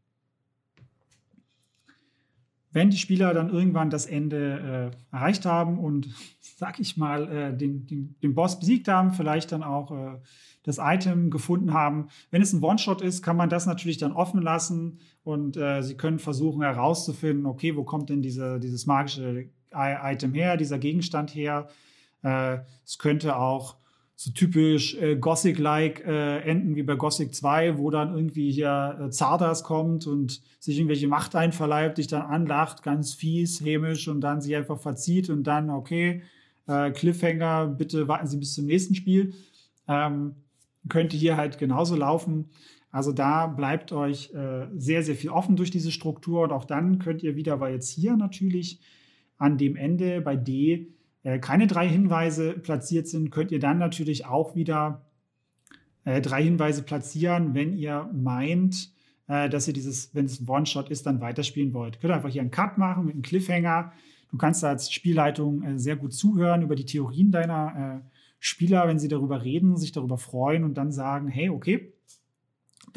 wenn 2.70 2.90
die 2.90 2.96
Spieler 2.98 3.32
dann 3.34 3.50
irgendwann 3.50 3.90
das 3.90 4.06
Ende 4.06 4.92
äh, 5.12 5.14
erreicht 5.16 5.46
haben 5.46 5.78
und, 5.78 6.08
sag 6.56 6.80
ich 6.80 6.96
mal, 6.96 7.28
äh, 7.30 7.56
den, 7.56 7.86
den, 7.86 8.16
den, 8.22 8.34
Boss 8.34 8.58
besiegt 8.58 8.88
haben, 8.88 9.12
vielleicht 9.12 9.52
dann 9.52 9.62
auch 9.62 9.90
äh, 9.92 10.18
das 10.64 10.78
Item 10.80 11.30
gefunden 11.30 11.72
haben. 11.72 12.08
Wenn 12.30 12.42
es 12.42 12.52
ein 12.52 12.62
One-Shot 12.62 13.00
ist, 13.00 13.22
kann 13.22 13.36
man 13.36 13.48
das 13.48 13.66
natürlich 13.66 13.98
dann 13.98 14.12
offen 14.12 14.42
lassen 14.42 14.98
und 15.22 15.56
äh, 15.56 15.82
sie 15.82 15.96
können 15.96 16.18
versuchen 16.18 16.62
herauszufinden, 16.62 17.46
okay, 17.46 17.76
wo 17.76 17.84
kommt 17.84 18.10
denn 18.10 18.22
diese, 18.22 18.58
dieses 18.58 18.86
magische 18.86 19.50
Item 19.72 20.34
her, 20.34 20.56
dieser 20.56 20.78
Gegenstand 20.78 21.34
her. 21.34 21.68
Äh, 22.22 22.58
es 22.84 22.98
könnte 22.98 23.36
auch 23.36 23.76
so 24.20 24.32
typisch 24.32 24.96
äh, 24.96 25.14
Gothic-like 25.14 26.04
äh, 26.04 26.40
enden 26.40 26.74
wie 26.74 26.82
bei 26.82 26.96
Gothic 26.96 27.32
2, 27.36 27.78
wo 27.78 27.88
dann 27.88 28.12
irgendwie 28.12 28.50
hier 28.50 28.98
äh, 29.00 29.10
Zardas 29.10 29.62
kommt 29.62 30.08
und 30.08 30.40
sich 30.58 30.76
irgendwelche 30.76 31.06
Macht 31.06 31.36
einverleibt, 31.36 31.98
dich 31.98 32.08
dann 32.08 32.22
anlacht, 32.22 32.82
ganz 32.82 33.14
fies, 33.14 33.60
hämisch 33.60 34.08
und 34.08 34.20
dann 34.20 34.40
sich 34.40 34.56
einfach 34.56 34.80
verzieht 34.80 35.30
und 35.30 35.44
dann, 35.44 35.70
okay, 35.70 36.22
äh, 36.66 36.90
Cliffhanger, 36.90 37.68
bitte 37.68 38.08
warten 38.08 38.26
Sie 38.26 38.38
bis 38.38 38.54
zum 38.54 38.66
nächsten 38.66 38.96
Spiel. 38.96 39.34
Ähm, 39.86 40.34
könnte 40.88 41.16
hier 41.16 41.36
halt 41.36 41.58
genauso 41.58 41.94
laufen. 41.94 42.50
Also 42.90 43.12
da 43.12 43.46
bleibt 43.46 43.92
euch 43.92 44.34
äh, 44.34 44.66
sehr, 44.74 45.04
sehr 45.04 45.14
viel 45.14 45.30
offen 45.30 45.54
durch 45.54 45.70
diese 45.70 45.92
Struktur 45.92 46.42
und 46.42 46.50
auch 46.50 46.64
dann 46.64 46.98
könnt 46.98 47.22
ihr 47.22 47.36
wieder, 47.36 47.60
weil 47.60 47.72
jetzt 47.72 47.90
hier 47.90 48.16
natürlich 48.16 48.80
an 49.36 49.58
dem 49.58 49.76
Ende 49.76 50.20
bei 50.22 50.34
D 50.34 50.88
äh, 51.28 51.38
keine 51.40 51.66
drei 51.66 51.86
Hinweise 51.86 52.54
platziert 52.54 53.06
sind, 53.06 53.30
könnt 53.30 53.52
ihr 53.52 53.58
dann 53.58 53.76
natürlich 53.76 54.24
auch 54.24 54.54
wieder 54.54 55.04
äh, 56.06 56.22
drei 56.22 56.42
Hinweise 56.42 56.82
platzieren, 56.82 57.54
wenn 57.54 57.76
ihr 57.76 58.08
meint, 58.14 58.94
äh, 59.26 59.50
dass 59.50 59.68
ihr 59.68 59.74
dieses, 59.74 60.14
wenn 60.14 60.24
es 60.24 60.40
ein 60.40 60.48
One-Shot 60.48 60.88
ist, 60.88 61.04
dann 61.04 61.20
weiterspielen 61.20 61.74
wollt. 61.74 62.00
Könnt 62.00 62.12
ihr 62.12 62.16
einfach 62.16 62.30
hier 62.30 62.40
einen 62.40 62.50
Cut 62.50 62.78
machen 62.78 63.04
mit 63.04 63.12
einem 63.12 63.22
Cliffhanger. 63.22 63.92
Du 64.30 64.38
kannst 64.38 64.64
als 64.64 64.90
Spielleitung 64.90 65.78
sehr 65.78 65.96
gut 65.96 66.14
zuhören 66.14 66.62
über 66.62 66.76
die 66.76 66.84
Theorien 66.84 67.30
deiner 67.30 68.02
Spieler, 68.40 68.86
wenn 68.86 68.98
sie 68.98 69.08
darüber 69.08 69.42
reden, 69.42 69.78
sich 69.78 69.90
darüber 69.90 70.18
freuen 70.18 70.64
und 70.64 70.74
dann 70.74 70.92
sagen, 70.92 71.28
hey, 71.28 71.48
okay, 71.48 71.94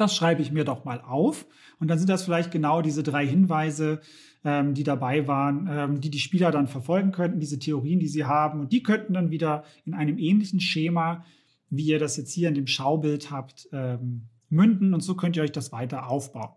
das 0.02 0.14
schreibe 0.14 0.42
ich 0.42 0.52
mir 0.52 0.64
doch 0.64 0.84
mal 0.84 1.00
auf. 1.00 1.46
Und 1.78 1.88
dann 1.88 1.98
sind 1.98 2.10
das 2.10 2.24
vielleicht 2.24 2.50
genau 2.50 2.82
diese 2.82 3.02
drei 3.02 3.26
Hinweise, 3.26 4.00
ähm, 4.44 4.74
die 4.74 4.84
dabei 4.84 5.26
waren, 5.26 5.68
ähm, 5.70 6.00
die 6.00 6.10
die 6.10 6.18
Spieler 6.18 6.50
dann 6.50 6.66
verfolgen 6.66 7.12
könnten, 7.12 7.40
diese 7.40 7.58
Theorien, 7.58 8.00
die 8.00 8.08
sie 8.08 8.24
haben. 8.24 8.60
Und 8.60 8.72
die 8.72 8.82
könnten 8.82 9.14
dann 9.14 9.30
wieder 9.30 9.64
in 9.84 9.94
einem 9.94 10.18
ähnlichen 10.18 10.60
Schema, 10.60 11.24
wie 11.70 11.86
ihr 11.86 11.98
das 11.98 12.16
jetzt 12.16 12.32
hier 12.32 12.48
in 12.48 12.54
dem 12.54 12.66
Schaubild 12.66 13.30
habt, 13.30 13.68
ähm, 13.72 14.28
münden. 14.48 14.92
Und 14.92 15.00
so 15.00 15.14
könnt 15.14 15.36
ihr 15.36 15.42
euch 15.42 15.52
das 15.52 15.72
weiter 15.72 16.08
aufbauen. 16.08 16.54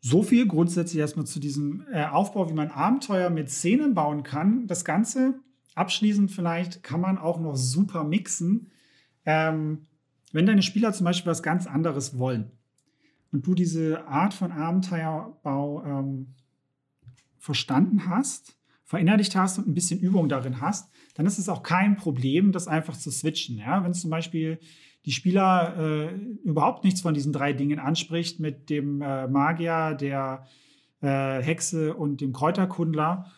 So 0.00 0.22
viel 0.22 0.46
grundsätzlich 0.46 1.00
erstmal 1.00 1.26
zu 1.26 1.40
diesem 1.40 1.84
äh, 1.92 2.04
Aufbau, 2.04 2.48
wie 2.48 2.54
man 2.54 2.70
Abenteuer 2.70 3.28
mit 3.28 3.50
Szenen 3.50 3.94
bauen 3.94 4.22
kann. 4.22 4.68
Das 4.68 4.84
Ganze 4.84 5.40
abschließend 5.74 6.30
vielleicht 6.30 6.82
kann 6.82 7.00
man 7.00 7.18
auch 7.18 7.40
noch 7.40 7.56
super 7.56 8.04
mixen. 8.04 8.70
Ähm, 9.24 9.86
wenn 10.32 10.46
deine 10.46 10.62
Spieler 10.62 10.92
zum 10.92 11.04
Beispiel 11.04 11.30
was 11.30 11.42
ganz 11.42 11.66
anderes 11.66 12.18
wollen, 12.18 12.50
und 13.32 13.46
du 13.46 13.54
diese 13.54 14.06
Art 14.06 14.34
von 14.34 14.52
Abenteuerbau 14.52 15.84
ähm, 15.84 16.34
verstanden 17.38 18.08
hast, 18.08 18.56
verinnerlicht 18.84 19.34
hast 19.36 19.58
und 19.58 19.68
ein 19.68 19.74
bisschen 19.74 20.00
Übung 20.00 20.28
darin 20.28 20.60
hast, 20.60 20.90
dann 21.14 21.26
ist 21.26 21.38
es 21.38 21.48
auch 21.48 21.62
kein 21.62 21.96
Problem, 21.96 22.52
das 22.52 22.68
einfach 22.68 22.96
zu 22.96 23.10
switchen. 23.10 23.58
Ja? 23.58 23.82
Wenn 23.84 23.94
zum 23.94 24.10
Beispiel 24.10 24.58
die 25.04 25.12
Spieler 25.12 25.76
äh, 25.76 26.14
überhaupt 26.44 26.84
nichts 26.84 27.00
von 27.00 27.14
diesen 27.14 27.32
drei 27.32 27.52
Dingen 27.52 27.78
anspricht, 27.78 28.40
mit 28.40 28.70
dem 28.70 29.02
äh, 29.02 29.28
Magier, 29.28 29.94
der 29.94 30.46
äh, 31.00 31.42
Hexe 31.42 31.94
und 31.94 32.20
dem 32.20 32.32
Kräuterkundler, 32.32 33.30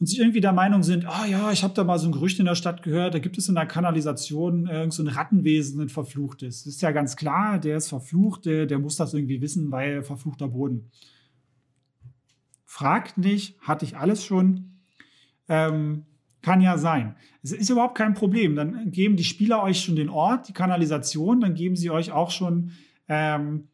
und 0.00 0.06
sich 0.06 0.18
irgendwie 0.18 0.40
der 0.40 0.52
Meinung 0.52 0.82
sind, 0.82 1.06
ah 1.06 1.26
ja, 1.26 1.52
ich 1.52 1.62
habe 1.62 1.74
da 1.74 1.84
mal 1.84 1.98
so 1.98 2.08
ein 2.08 2.12
Gerücht 2.12 2.38
in 2.38 2.46
der 2.46 2.56
Stadt 2.56 2.82
gehört, 2.82 3.14
da 3.14 3.20
gibt 3.20 3.38
es 3.38 3.48
in 3.48 3.54
der 3.54 3.66
Kanalisation 3.66 4.66
äh, 4.66 4.90
so 4.90 5.02
ein 5.02 5.08
Rattenwesen, 5.08 5.80
ein 5.80 5.88
verfluchtes. 5.88 6.64
Das 6.64 6.74
ist 6.74 6.82
ja 6.82 6.90
ganz 6.90 7.16
klar, 7.16 7.58
der 7.58 7.76
ist 7.76 7.88
verflucht, 7.88 8.44
der, 8.46 8.66
der 8.66 8.78
muss 8.78 8.96
das 8.96 9.14
irgendwie 9.14 9.40
wissen, 9.40 9.70
weil 9.70 10.02
verfluchter 10.02 10.48
Boden. 10.48 10.90
Fragt 12.64 13.18
nicht, 13.18 13.60
hatte 13.60 13.84
ich 13.84 13.96
alles 13.96 14.24
schon. 14.24 14.80
Ähm, 15.48 16.06
kann 16.42 16.60
ja 16.60 16.76
sein. 16.76 17.16
Es 17.42 17.52
ist 17.52 17.70
überhaupt 17.70 17.96
kein 17.96 18.14
Problem. 18.14 18.54
Dann 18.54 18.90
geben 18.90 19.16
die 19.16 19.24
Spieler 19.24 19.62
euch 19.62 19.80
schon 19.80 19.96
den 19.96 20.10
Ort, 20.10 20.48
die 20.48 20.52
Kanalisation, 20.52 21.40
dann 21.40 21.54
geben 21.54 21.74
sie 21.74 21.90
euch 21.90 22.12
auch 22.12 22.30
schon 22.30 22.72
ähm, 23.08 23.68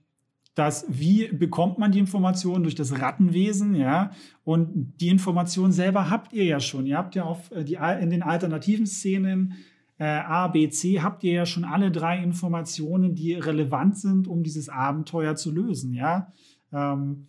dass 0.60 0.84
wie 0.90 1.28
bekommt 1.28 1.78
man 1.78 1.90
die 1.90 1.98
Information 1.98 2.62
durch 2.62 2.74
das 2.74 3.00
Rattenwesen, 3.00 3.74
ja? 3.74 4.10
Und 4.44 4.92
die 5.00 5.08
Information 5.08 5.72
selber 5.72 6.10
habt 6.10 6.34
ihr 6.34 6.44
ja 6.44 6.60
schon. 6.60 6.84
Ihr 6.84 6.98
habt 6.98 7.14
ja 7.14 7.24
auf 7.24 7.50
äh, 7.50 7.64
die 7.64 7.78
in 7.98 8.10
den 8.10 8.22
alternativen 8.22 8.86
Szenen 8.86 9.54
äh, 9.98 10.04
A, 10.04 10.48
B, 10.48 10.68
C 10.68 11.00
habt 11.00 11.24
ihr 11.24 11.32
ja 11.32 11.46
schon 11.46 11.64
alle 11.64 11.90
drei 11.90 12.22
Informationen, 12.22 13.14
die 13.14 13.32
relevant 13.32 13.96
sind, 13.96 14.28
um 14.28 14.42
dieses 14.42 14.68
Abenteuer 14.68 15.34
zu 15.34 15.50
lösen, 15.50 15.94
ja? 15.94 16.30
Ähm, 16.74 17.28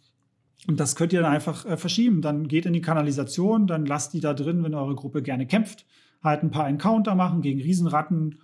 und 0.68 0.80
das 0.82 0.98
könnt 0.98 1.14
ihr 1.14 1.22
dann 1.22 1.32
einfach 1.32 1.66
äh, 1.66 1.78
verschieben. 1.78 2.22
Dann 2.22 2.50
geht 2.50 2.66
in 2.66 2.74
die 2.74 2.82
Kanalisation, 2.82 3.66
dann 3.66 3.86
lasst 3.86 4.14
die 4.14 4.20
da 4.20 4.34
drin, 4.34 4.62
wenn 4.62 4.76
eure 4.76 4.96
Gruppe 4.96 5.22
gerne 5.22 5.48
kämpft. 5.48 5.86
Halt 6.22 6.44
ein 6.44 6.52
paar 6.52 6.68
Encounter 6.68 7.16
machen 7.16 7.42
gegen 7.42 7.62
Riesenratten 7.62 8.40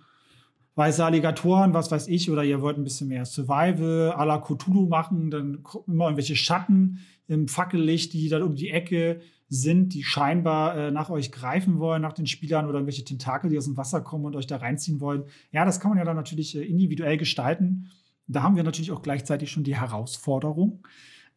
weiße 0.78 1.04
Alligatoren, 1.04 1.74
was 1.74 1.90
weiß 1.90 2.06
ich, 2.06 2.30
oder 2.30 2.44
ihr 2.44 2.62
wollt 2.62 2.78
ein 2.78 2.84
bisschen 2.84 3.08
mehr 3.08 3.24
Survival 3.24 4.14
à 4.16 4.24
la 4.24 4.38
Cthulhu 4.38 4.86
machen, 4.86 5.28
dann 5.30 5.64
immer 5.88 6.04
irgendwelche 6.04 6.36
Schatten 6.36 7.00
im 7.26 7.48
Fackellicht, 7.48 8.12
die 8.12 8.28
dann 8.28 8.42
um 8.42 8.54
die 8.54 8.70
Ecke 8.70 9.20
sind, 9.48 9.92
die 9.92 10.04
scheinbar 10.04 10.76
äh, 10.76 10.90
nach 10.92 11.10
euch 11.10 11.32
greifen 11.32 11.80
wollen, 11.80 12.00
nach 12.00 12.12
den 12.12 12.28
Spielern 12.28 12.66
oder 12.66 12.74
irgendwelche 12.74 13.04
Tentakel, 13.04 13.50
die 13.50 13.58
aus 13.58 13.64
dem 13.64 13.76
Wasser 13.76 14.02
kommen 14.02 14.24
und 14.26 14.36
euch 14.36 14.46
da 14.46 14.58
reinziehen 14.58 15.00
wollen. 15.00 15.24
Ja, 15.50 15.64
das 15.64 15.80
kann 15.80 15.90
man 15.90 15.98
ja 15.98 16.04
dann 16.04 16.16
natürlich 16.16 16.56
äh, 16.56 16.62
individuell 16.62 17.16
gestalten. 17.16 17.90
Da 18.28 18.44
haben 18.44 18.54
wir 18.54 18.62
natürlich 18.62 18.92
auch 18.92 19.02
gleichzeitig 19.02 19.50
schon 19.50 19.64
die 19.64 19.76
Herausforderung. 19.76 20.86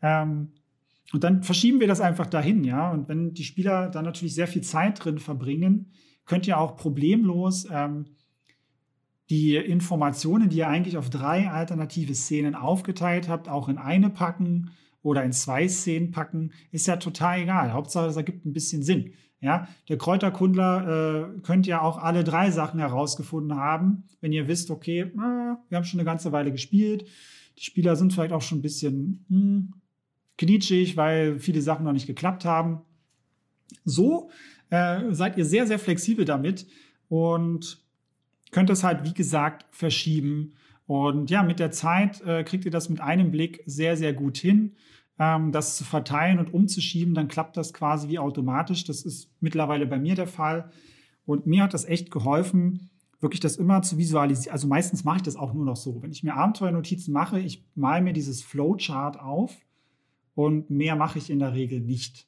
Ähm, 0.03 0.51
und 1.13 1.23
dann 1.23 1.41
verschieben 1.41 1.79
wir 1.79 1.87
das 1.87 1.99
einfach 1.99 2.27
dahin, 2.27 2.63
ja. 2.63 2.91
Und 2.91 3.07
wenn 3.09 3.33
die 3.33 3.43
Spieler 3.43 3.89
dann 3.89 4.05
natürlich 4.05 4.35
sehr 4.35 4.47
viel 4.47 4.61
Zeit 4.61 5.03
drin 5.03 5.17
verbringen, 5.17 5.91
könnt 6.25 6.47
ihr 6.47 6.59
auch 6.59 6.77
problemlos 6.77 7.67
ähm, 7.71 8.05
die 9.31 9.55
Informationen, 9.55 10.49
die 10.49 10.57
ihr 10.57 10.67
eigentlich 10.67 10.97
auf 10.97 11.09
drei 11.09 11.49
alternative 11.49 12.13
Szenen 12.13 12.53
aufgeteilt 12.53 13.29
habt, 13.29 13.47
auch 13.47 13.69
in 13.69 13.77
eine 13.77 14.09
packen 14.09 14.71
oder 15.03 15.23
in 15.23 15.31
zwei 15.31 15.69
Szenen 15.69 16.11
packen, 16.11 16.51
ist 16.71 16.85
ja 16.85 16.97
total 16.97 17.39
egal. 17.39 17.71
Hauptsache, 17.71 18.07
es 18.07 18.17
ergibt 18.17 18.45
ein 18.45 18.51
bisschen 18.51 18.83
Sinn. 18.83 19.13
Ja, 19.39 19.69
der 19.87 19.97
Kräuterkundler 19.97 21.31
äh, 21.37 21.39
könnt 21.43 21.65
ja 21.65 21.81
auch 21.81 21.97
alle 21.97 22.25
drei 22.25 22.51
Sachen 22.51 22.79
herausgefunden 22.79 23.57
haben, 23.57 24.03
wenn 24.19 24.33
ihr 24.33 24.49
wisst, 24.49 24.69
okay, 24.69 24.99
äh, 24.99 25.15
wir 25.15 25.77
haben 25.77 25.85
schon 25.85 25.99
eine 25.99 26.05
ganze 26.05 26.33
Weile 26.33 26.51
gespielt. 26.51 27.07
Die 27.57 27.63
Spieler 27.63 27.95
sind 27.95 28.11
vielleicht 28.11 28.33
auch 28.33 28.41
schon 28.41 28.59
ein 28.59 28.61
bisschen 28.61 29.25
hm, 29.29 29.73
knitschig, 30.37 30.97
weil 30.97 31.39
viele 31.39 31.61
Sachen 31.61 31.85
noch 31.85 31.93
nicht 31.93 32.05
geklappt 32.05 32.43
haben. 32.43 32.81
So 33.85 34.29
äh, 34.69 35.11
seid 35.11 35.37
ihr 35.37 35.45
sehr, 35.45 35.65
sehr 35.65 35.79
flexibel 35.79 36.25
damit 36.25 36.67
und 37.07 37.80
könnt 38.51 38.69
es 38.69 38.83
halt, 38.83 39.03
wie 39.03 39.13
gesagt, 39.13 39.65
verschieben. 39.71 40.53
Und 40.85 41.29
ja, 41.29 41.41
mit 41.43 41.59
der 41.59 41.71
Zeit 41.71 42.21
äh, 42.21 42.43
kriegt 42.43 42.65
ihr 42.65 42.71
das 42.71 42.89
mit 42.89 42.99
einem 43.01 43.31
Blick 43.31 43.63
sehr, 43.65 43.97
sehr 43.97 44.13
gut 44.13 44.37
hin. 44.37 44.75
Ähm, 45.17 45.51
das 45.51 45.77
zu 45.77 45.83
verteilen 45.83 46.39
und 46.39 46.53
umzuschieben, 46.53 47.13
dann 47.13 47.27
klappt 47.27 47.57
das 47.57 47.73
quasi 47.73 48.09
wie 48.09 48.19
automatisch. 48.19 48.83
Das 48.83 49.03
ist 49.03 49.31
mittlerweile 49.39 49.85
bei 49.85 49.99
mir 49.99 50.15
der 50.15 50.27
Fall. 50.27 50.71
Und 51.25 51.45
mir 51.47 51.63
hat 51.63 51.73
das 51.73 51.85
echt 51.85 52.11
geholfen, 52.11 52.89
wirklich 53.19 53.39
das 53.39 53.55
immer 53.55 53.81
zu 53.83 53.97
visualisieren. 53.97 54.53
Also 54.53 54.67
meistens 54.67 55.03
mache 55.03 55.17
ich 55.17 55.23
das 55.23 55.35
auch 55.35 55.53
nur 55.53 55.65
noch 55.65 55.77
so. 55.77 56.01
Wenn 56.01 56.11
ich 56.11 56.23
mir 56.23 56.35
Abenteuernotizen 56.35 57.13
mache, 57.13 57.39
ich 57.39 57.63
male 57.75 58.01
mir 58.01 58.13
dieses 58.13 58.41
Flowchart 58.41 59.19
auf 59.19 59.55
und 60.33 60.69
mehr 60.69 60.95
mache 60.95 61.19
ich 61.19 61.29
in 61.29 61.39
der 61.39 61.53
Regel 61.53 61.79
nicht. 61.79 62.27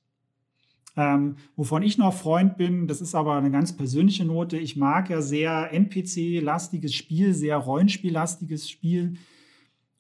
Ähm, 0.95 1.37
wovon 1.55 1.81
ich 1.81 1.97
noch 1.97 2.13
Freund 2.13 2.57
bin, 2.57 2.87
das 2.87 3.01
ist 3.01 3.15
aber 3.15 3.35
eine 3.35 3.49
ganz 3.49 3.75
persönliche 3.75 4.25
Note. 4.25 4.57
Ich 4.57 4.75
mag 4.75 5.09
ja 5.09 5.21
sehr 5.21 5.73
NPC-lastiges 5.73 6.93
Spiel, 6.93 7.33
sehr 7.33 7.57
Rollenspiel-lastiges 7.57 8.69
Spiel. 8.69 9.17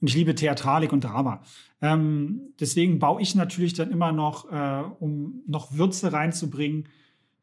Und 0.01 0.07
ich 0.09 0.15
liebe 0.15 0.35
Theatralik 0.35 0.93
und 0.93 1.03
Drama. 1.03 1.41
Ähm, 1.81 2.53
deswegen 2.59 2.99
baue 2.99 3.21
ich 3.21 3.35
natürlich 3.35 3.73
dann 3.73 3.89
immer 3.89 4.11
noch, 4.11 4.51
äh, 4.51 4.83
um 4.99 5.41
noch 5.47 5.73
Würze 5.73 6.13
reinzubringen, 6.13 6.87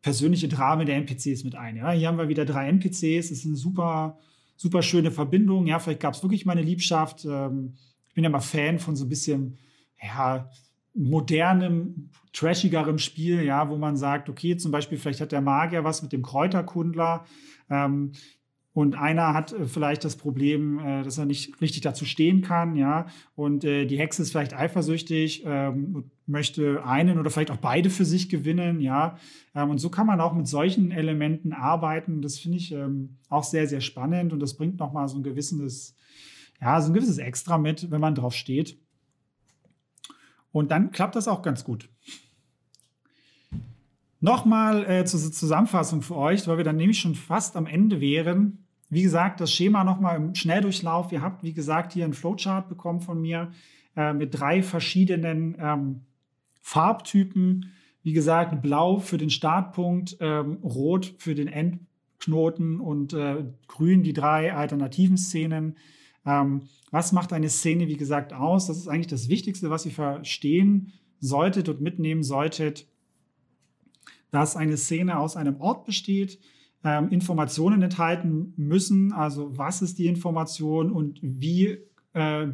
persönliche 0.02 0.48
Drame 0.48 0.84
der 0.84 0.96
NPCs 0.96 1.44
mit 1.44 1.56
ein. 1.56 1.76
Ja? 1.76 1.90
Hier 1.90 2.08
haben 2.08 2.18
wir 2.18 2.28
wieder 2.28 2.44
drei 2.44 2.68
NPCs. 2.68 3.28
Das 3.28 3.38
ist 3.38 3.46
eine 3.46 3.56
super, 3.56 4.18
super 4.56 4.82
schöne 4.82 5.10
Verbindung. 5.10 5.66
Ja, 5.66 5.78
vielleicht 5.78 6.00
gab 6.00 6.14
es 6.14 6.22
wirklich 6.22 6.46
meine 6.46 6.62
Liebschaft. 6.62 7.24
Ähm, 7.24 7.74
ich 8.08 8.14
bin 8.14 8.24
ja 8.24 8.30
mal 8.30 8.40
Fan 8.40 8.78
von 8.78 8.96
so 8.96 9.04
ein 9.04 9.08
bisschen, 9.08 9.58
ja, 10.02 10.48
modernem, 10.94 12.10
trashigerem 12.32 12.98
Spiel, 12.98 13.42
ja, 13.42 13.68
wo 13.68 13.76
man 13.76 13.96
sagt, 13.96 14.28
okay, 14.28 14.56
zum 14.56 14.72
Beispiel, 14.72 14.98
vielleicht 14.98 15.20
hat 15.20 15.32
der 15.32 15.40
Magier 15.40 15.84
was 15.84 16.02
mit 16.02 16.12
dem 16.12 16.22
Kräuterkundler 16.22 17.24
ähm, 17.68 18.12
und 18.72 18.94
einer 18.94 19.34
hat 19.34 19.52
äh, 19.52 19.66
vielleicht 19.66 20.04
das 20.04 20.16
Problem, 20.16 20.78
äh, 20.78 21.02
dass 21.02 21.18
er 21.18 21.26
nicht 21.26 21.60
richtig 21.60 21.82
dazu 21.82 22.04
stehen 22.04 22.42
kann, 22.42 22.76
ja, 22.76 23.06
und 23.34 23.64
äh, 23.64 23.84
die 23.86 23.98
Hexe 23.98 24.22
ist 24.22 24.30
vielleicht 24.30 24.54
eifersüchtig 24.54 25.42
ähm, 25.44 25.96
und 25.96 26.10
möchte 26.26 26.84
einen 26.84 27.18
oder 27.18 27.30
vielleicht 27.30 27.50
auch 27.50 27.56
beide 27.56 27.90
für 27.90 28.04
sich 28.04 28.28
gewinnen, 28.28 28.80
ja, 28.80 29.18
ähm, 29.54 29.70
und 29.70 29.78
so 29.78 29.90
kann 29.90 30.06
man 30.06 30.20
auch 30.20 30.34
mit 30.34 30.46
solchen 30.46 30.92
Elementen 30.92 31.52
arbeiten. 31.52 32.22
Das 32.22 32.38
finde 32.38 32.58
ich 32.58 32.72
ähm, 32.72 33.16
auch 33.28 33.44
sehr, 33.44 33.66
sehr 33.66 33.80
spannend 33.80 34.32
und 34.32 34.40
das 34.40 34.56
bringt 34.56 34.78
nochmal 34.78 35.08
so 35.08 35.18
ein 35.18 35.24
gewisses, 35.24 35.96
ja, 36.60 36.80
so 36.80 36.90
ein 36.90 36.94
gewisses 36.94 37.18
Extra 37.18 37.58
mit, 37.58 37.90
wenn 37.90 38.00
man 38.00 38.14
drauf 38.14 38.34
steht. 38.34 38.78
Und 40.52 40.70
dann 40.70 40.90
klappt 40.90 41.16
das 41.16 41.28
auch 41.28 41.42
ganz 41.42 41.64
gut. 41.64 41.88
Nochmal 44.20 44.84
äh, 44.84 45.04
zur 45.04 45.20
Zusammenfassung 45.20 46.02
für 46.02 46.16
euch, 46.16 46.46
weil 46.46 46.58
wir 46.58 46.64
dann 46.64 46.76
nämlich 46.76 46.98
schon 46.98 47.14
fast 47.14 47.56
am 47.56 47.66
Ende 47.66 48.00
wären. 48.00 48.64
Wie 48.90 49.02
gesagt, 49.02 49.40
das 49.40 49.52
Schema 49.52 49.84
nochmal 49.84 50.16
im 50.16 50.34
Schnelldurchlauf. 50.34 51.10
Ihr 51.12 51.22
habt, 51.22 51.42
wie 51.42 51.54
gesagt, 51.54 51.92
hier 51.92 52.04
einen 52.04 52.12
Flowchart 52.12 52.68
bekommen 52.68 53.00
von 53.00 53.22
mir 53.22 53.50
äh, 53.96 54.12
mit 54.12 54.38
drei 54.38 54.62
verschiedenen 54.62 55.56
ähm, 55.58 56.00
Farbtypen. 56.60 57.72
Wie 58.02 58.12
gesagt, 58.12 58.60
blau 58.60 58.98
für 58.98 59.16
den 59.16 59.30
Startpunkt, 59.30 60.16
ähm, 60.20 60.58
rot 60.62 61.14
für 61.18 61.34
den 61.34 61.48
Endknoten 61.48 62.80
und 62.80 63.12
äh, 63.12 63.44
grün 63.68 64.02
die 64.02 64.12
drei 64.12 64.52
alternativen 64.52 65.16
Szenen. 65.16 65.76
Ähm, 66.26 66.68
was 66.90 67.12
macht 67.12 67.32
eine 67.32 67.48
Szene, 67.48 67.88
wie 67.88 67.96
gesagt, 67.96 68.32
aus? 68.32 68.66
Das 68.66 68.76
ist 68.76 68.88
eigentlich 68.88 69.06
das 69.06 69.28
Wichtigste, 69.28 69.70
was 69.70 69.86
ihr 69.86 69.92
verstehen 69.92 70.92
solltet 71.18 71.68
und 71.68 71.80
mitnehmen 71.80 72.22
solltet 72.22 72.86
dass 74.30 74.56
eine 74.56 74.76
Szene 74.76 75.18
aus 75.18 75.36
einem 75.36 75.60
Ort 75.60 75.84
besteht, 75.84 76.38
ähm, 76.84 77.08
Informationen 77.10 77.82
enthalten 77.82 78.54
müssen, 78.56 79.12
also 79.12 79.56
was 79.56 79.82
ist 79.82 79.98
die 79.98 80.06
Information 80.06 80.90
und 80.90 81.18
wie 81.22 81.78
äh, 82.14 82.46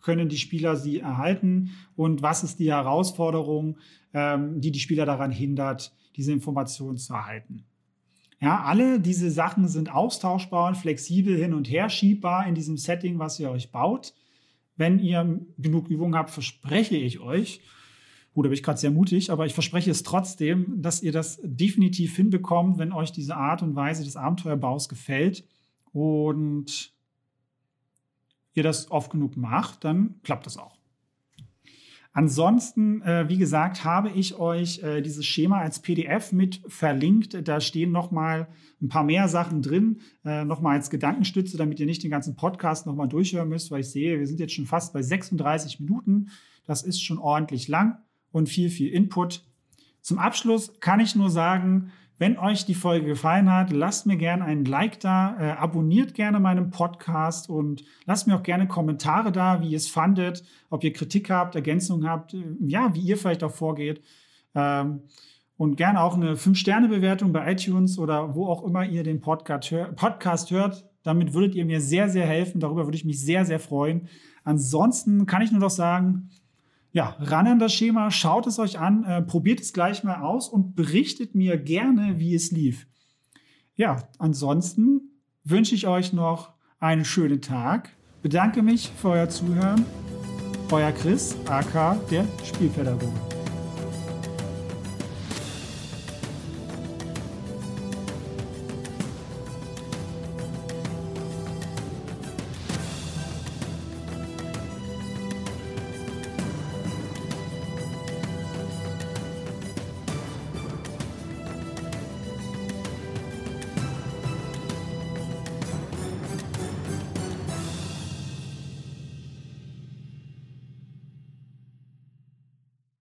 können 0.00 0.28
die 0.28 0.38
Spieler 0.38 0.76
sie 0.76 1.00
erhalten 1.00 1.70
und 1.96 2.22
was 2.22 2.44
ist 2.44 2.58
die 2.58 2.70
Herausforderung, 2.70 3.78
ähm, 4.12 4.60
die 4.60 4.70
die 4.70 4.80
Spieler 4.80 5.06
daran 5.06 5.30
hindert, 5.30 5.94
diese 6.16 6.32
Informationen 6.32 6.96
zu 6.96 7.12
erhalten. 7.12 7.64
Ja, 8.44 8.62
alle 8.62 9.00
diese 9.00 9.30
Sachen 9.30 9.68
sind 9.68 9.90
austauschbar 9.90 10.68
und 10.68 10.76
flexibel 10.76 11.34
hin 11.34 11.54
und 11.54 11.70
her 11.70 11.88
schiebbar 11.88 12.46
in 12.46 12.54
diesem 12.54 12.76
Setting, 12.76 13.18
was 13.18 13.40
ihr 13.40 13.50
euch 13.50 13.72
baut. 13.72 14.12
Wenn 14.76 14.98
ihr 14.98 15.40
genug 15.56 15.88
Übung 15.88 16.14
habt, 16.14 16.30
verspreche 16.30 16.96
ich 16.96 17.20
euch, 17.20 17.62
Gut, 18.34 18.44
da 18.44 18.48
bin 18.48 18.54
ich 18.54 18.64
gerade 18.64 18.80
sehr 18.80 18.90
mutig, 18.90 19.30
aber 19.30 19.46
ich 19.46 19.54
verspreche 19.54 19.92
es 19.92 20.02
trotzdem, 20.02 20.82
dass 20.82 21.02
ihr 21.04 21.12
das 21.12 21.40
definitiv 21.44 22.16
hinbekommt, 22.16 22.78
wenn 22.78 22.92
euch 22.92 23.12
diese 23.12 23.36
Art 23.36 23.62
und 23.62 23.76
Weise 23.76 24.02
des 24.02 24.16
Abenteuerbaus 24.16 24.88
gefällt 24.88 25.44
und 25.92 26.92
ihr 28.54 28.64
das 28.64 28.90
oft 28.90 29.12
genug 29.12 29.36
macht, 29.36 29.84
dann 29.84 30.16
klappt 30.24 30.46
das 30.46 30.58
auch. 30.58 30.76
Ansonsten, 32.16 33.02
äh, 33.02 33.28
wie 33.28 33.38
gesagt, 33.38 33.84
habe 33.84 34.08
ich 34.08 34.38
euch 34.38 34.80
äh, 34.84 35.02
dieses 35.02 35.26
Schema 35.26 35.58
als 35.58 35.80
PDF 35.80 36.30
mit 36.30 36.62
verlinkt. 36.68 37.36
Da 37.48 37.60
stehen 37.60 37.90
nochmal 37.90 38.46
ein 38.80 38.88
paar 38.88 39.02
mehr 39.02 39.26
Sachen 39.26 39.62
drin, 39.62 40.00
äh, 40.24 40.44
nochmal 40.44 40.76
als 40.76 40.90
Gedankenstütze, 40.90 41.56
damit 41.56 41.80
ihr 41.80 41.86
nicht 41.86 42.04
den 42.04 42.12
ganzen 42.12 42.36
Podcast 42.36 42.86
nochmal 42.86 43.08
durchhören 43.08 43.48
müsst, 43.48 43.72
weil 43.72 43.80
ich 43.80 43.90
sehe, 43.90 44.20
wir 44.20 44.28
sind 44.28 44.38
jetzt 44.38 44.54
schon 44.54 44.66
fast 44.66 44.92
bei 44.92 45.02
36 45.02 45.80
Minuten. 45.80 46.28
Das 46.66 46.84
ist 46.84 47.02
schon 47.02 47.18
ordentlich 47.18 47.66
lang 47.66 47.98
und 48.30 48.48
viel, 48.48 48.70
viel 48.70 48.90
Input. 48.90 49.44
Zum 50.00 50.20
Abschluss 50.20 50.78
kann 50.78 51.00
ich 51.00 51.16
nur 51.16 51.30
sagen, 51.30 51.90
wenn 52.18 52.38
euch 52.38 52.64
die 52.64 52.74
Folge 52.74 53.06
gefallen 53.06 53.52
hat, 53.52 53.72
lasst 53.72 54.06
mir 54.06 54.16
gerne 54.16 54.44
einen 54.44 54.64
Like 54.64 55.00
da, 55.00 55.36
äh, 55.38 55.50
abonniert 55.52 56.14
gerne 56.14 56.38
meinen 56.38 56.70
Podcast 56.70 57.50
und 57.50 57.84
lasst 58.04 58.26
mir 58.26 58.36
auch 58.36 58.42
gerne 58.42 58.68
Kommentare 58.68 59.32
da, 59.32 59.60
wie 59.60 59.70
ihr 59.70 59.76
es 59.76 59.88
fandet, 59.88 60.44
ob 60.70 60.84
ihr 60.84 60.92
Kritik 60.92 61.30
habt, 61.30 61.56
Ergänzungen 61.56 62.08
habt, 62.08 62.34
äh, 62.34 62.44
ja, 62.60 62.94
wie 62.94 63.00
ihr 63.00 63.18
vielleicht 63.18 63.42
auch 63.42 63.52
vorgeht. 63.52 64.02
Ähm, 64.54 65.02
und 65.56 65.76
gerne 65.76 66.00
auch 66.00 66.16
eine 66.16 66.36
5-Sterne-Bewertung 66.36 67.32
bei 67.32 67.52
iTunes 67.52 67.98
oder 67.98 68.34
wo 68.34 68.46
auch 68.46 68.64
immer 68.64 68.84
ihr 68.84 69.02
den 69.02 69.20
Podcast, 69.20 69.70
hör 69.70 69.92
Podcast 69.92 70.50
hört. 70.50 70.88
Damit 71.02 71.34
würdet 71.34 71.54
ihr 71.54 71.64
mir 71.64 71.80
sehr, 71.80 72.08
sehr 72.08 72.26
helfen. 72.26 72.60
Darüber 72.60 72.86
würde 72.86 72.96
ich 72.96 73.04
mich 73.04 73.20
sehr, 73.20 73.44
sehr 73.44 73.60
freuen. 73.60 74.08
Ansonsten 74.42 75.26
kann 75.26 75.42
ich 75.42 75.52
nur 75.52 75.60
noch 75.60 75.70
sagen, 75.70 76.30
ja, 76.94 77.16
ran 77.18 77.48
an 77.48 77.58
das 77.58 77.74
Schema, 77.74 78.12
schaut 78.12 78.46
es 78.46 78.60
euch 78.60 78.78
an, 78.78 79.02
äh, 79.02 79.20
probiert 79.20 79.60
es 79.60 79.72
gleich 79.72 80.04
mal 80.04 80.22
aus 80.22 80.48
und 80.48 80.76
berichtet 80.76 81.34
mir 81.34 81.58
gerne, 81.58 82.20
wie 82.20 82.36
es 82.36 82.52
lief. 82.52 82.86
Ja, 83.74 84.08
ansonsten 84.18 85.00
wünsche 85.42 85.74
ich 85.74 85.88
euch 85.88 86.12
noch 86.12 86.52
einen 86.78 87.04
schönen 87.04 87.42
Tag. 87.42 87.90
Bedanke 88.22 88.62
mich 88.62 88.92
für 88.96 89.08
euer 89.08 89.28
Zuhören. 89.28 89.84
Euer 90.70 90.92
Chris, 90.92 91.36
AK, 91.48 91.98
der 92.10 92.26
Spielpädagoge. 92.44 93.33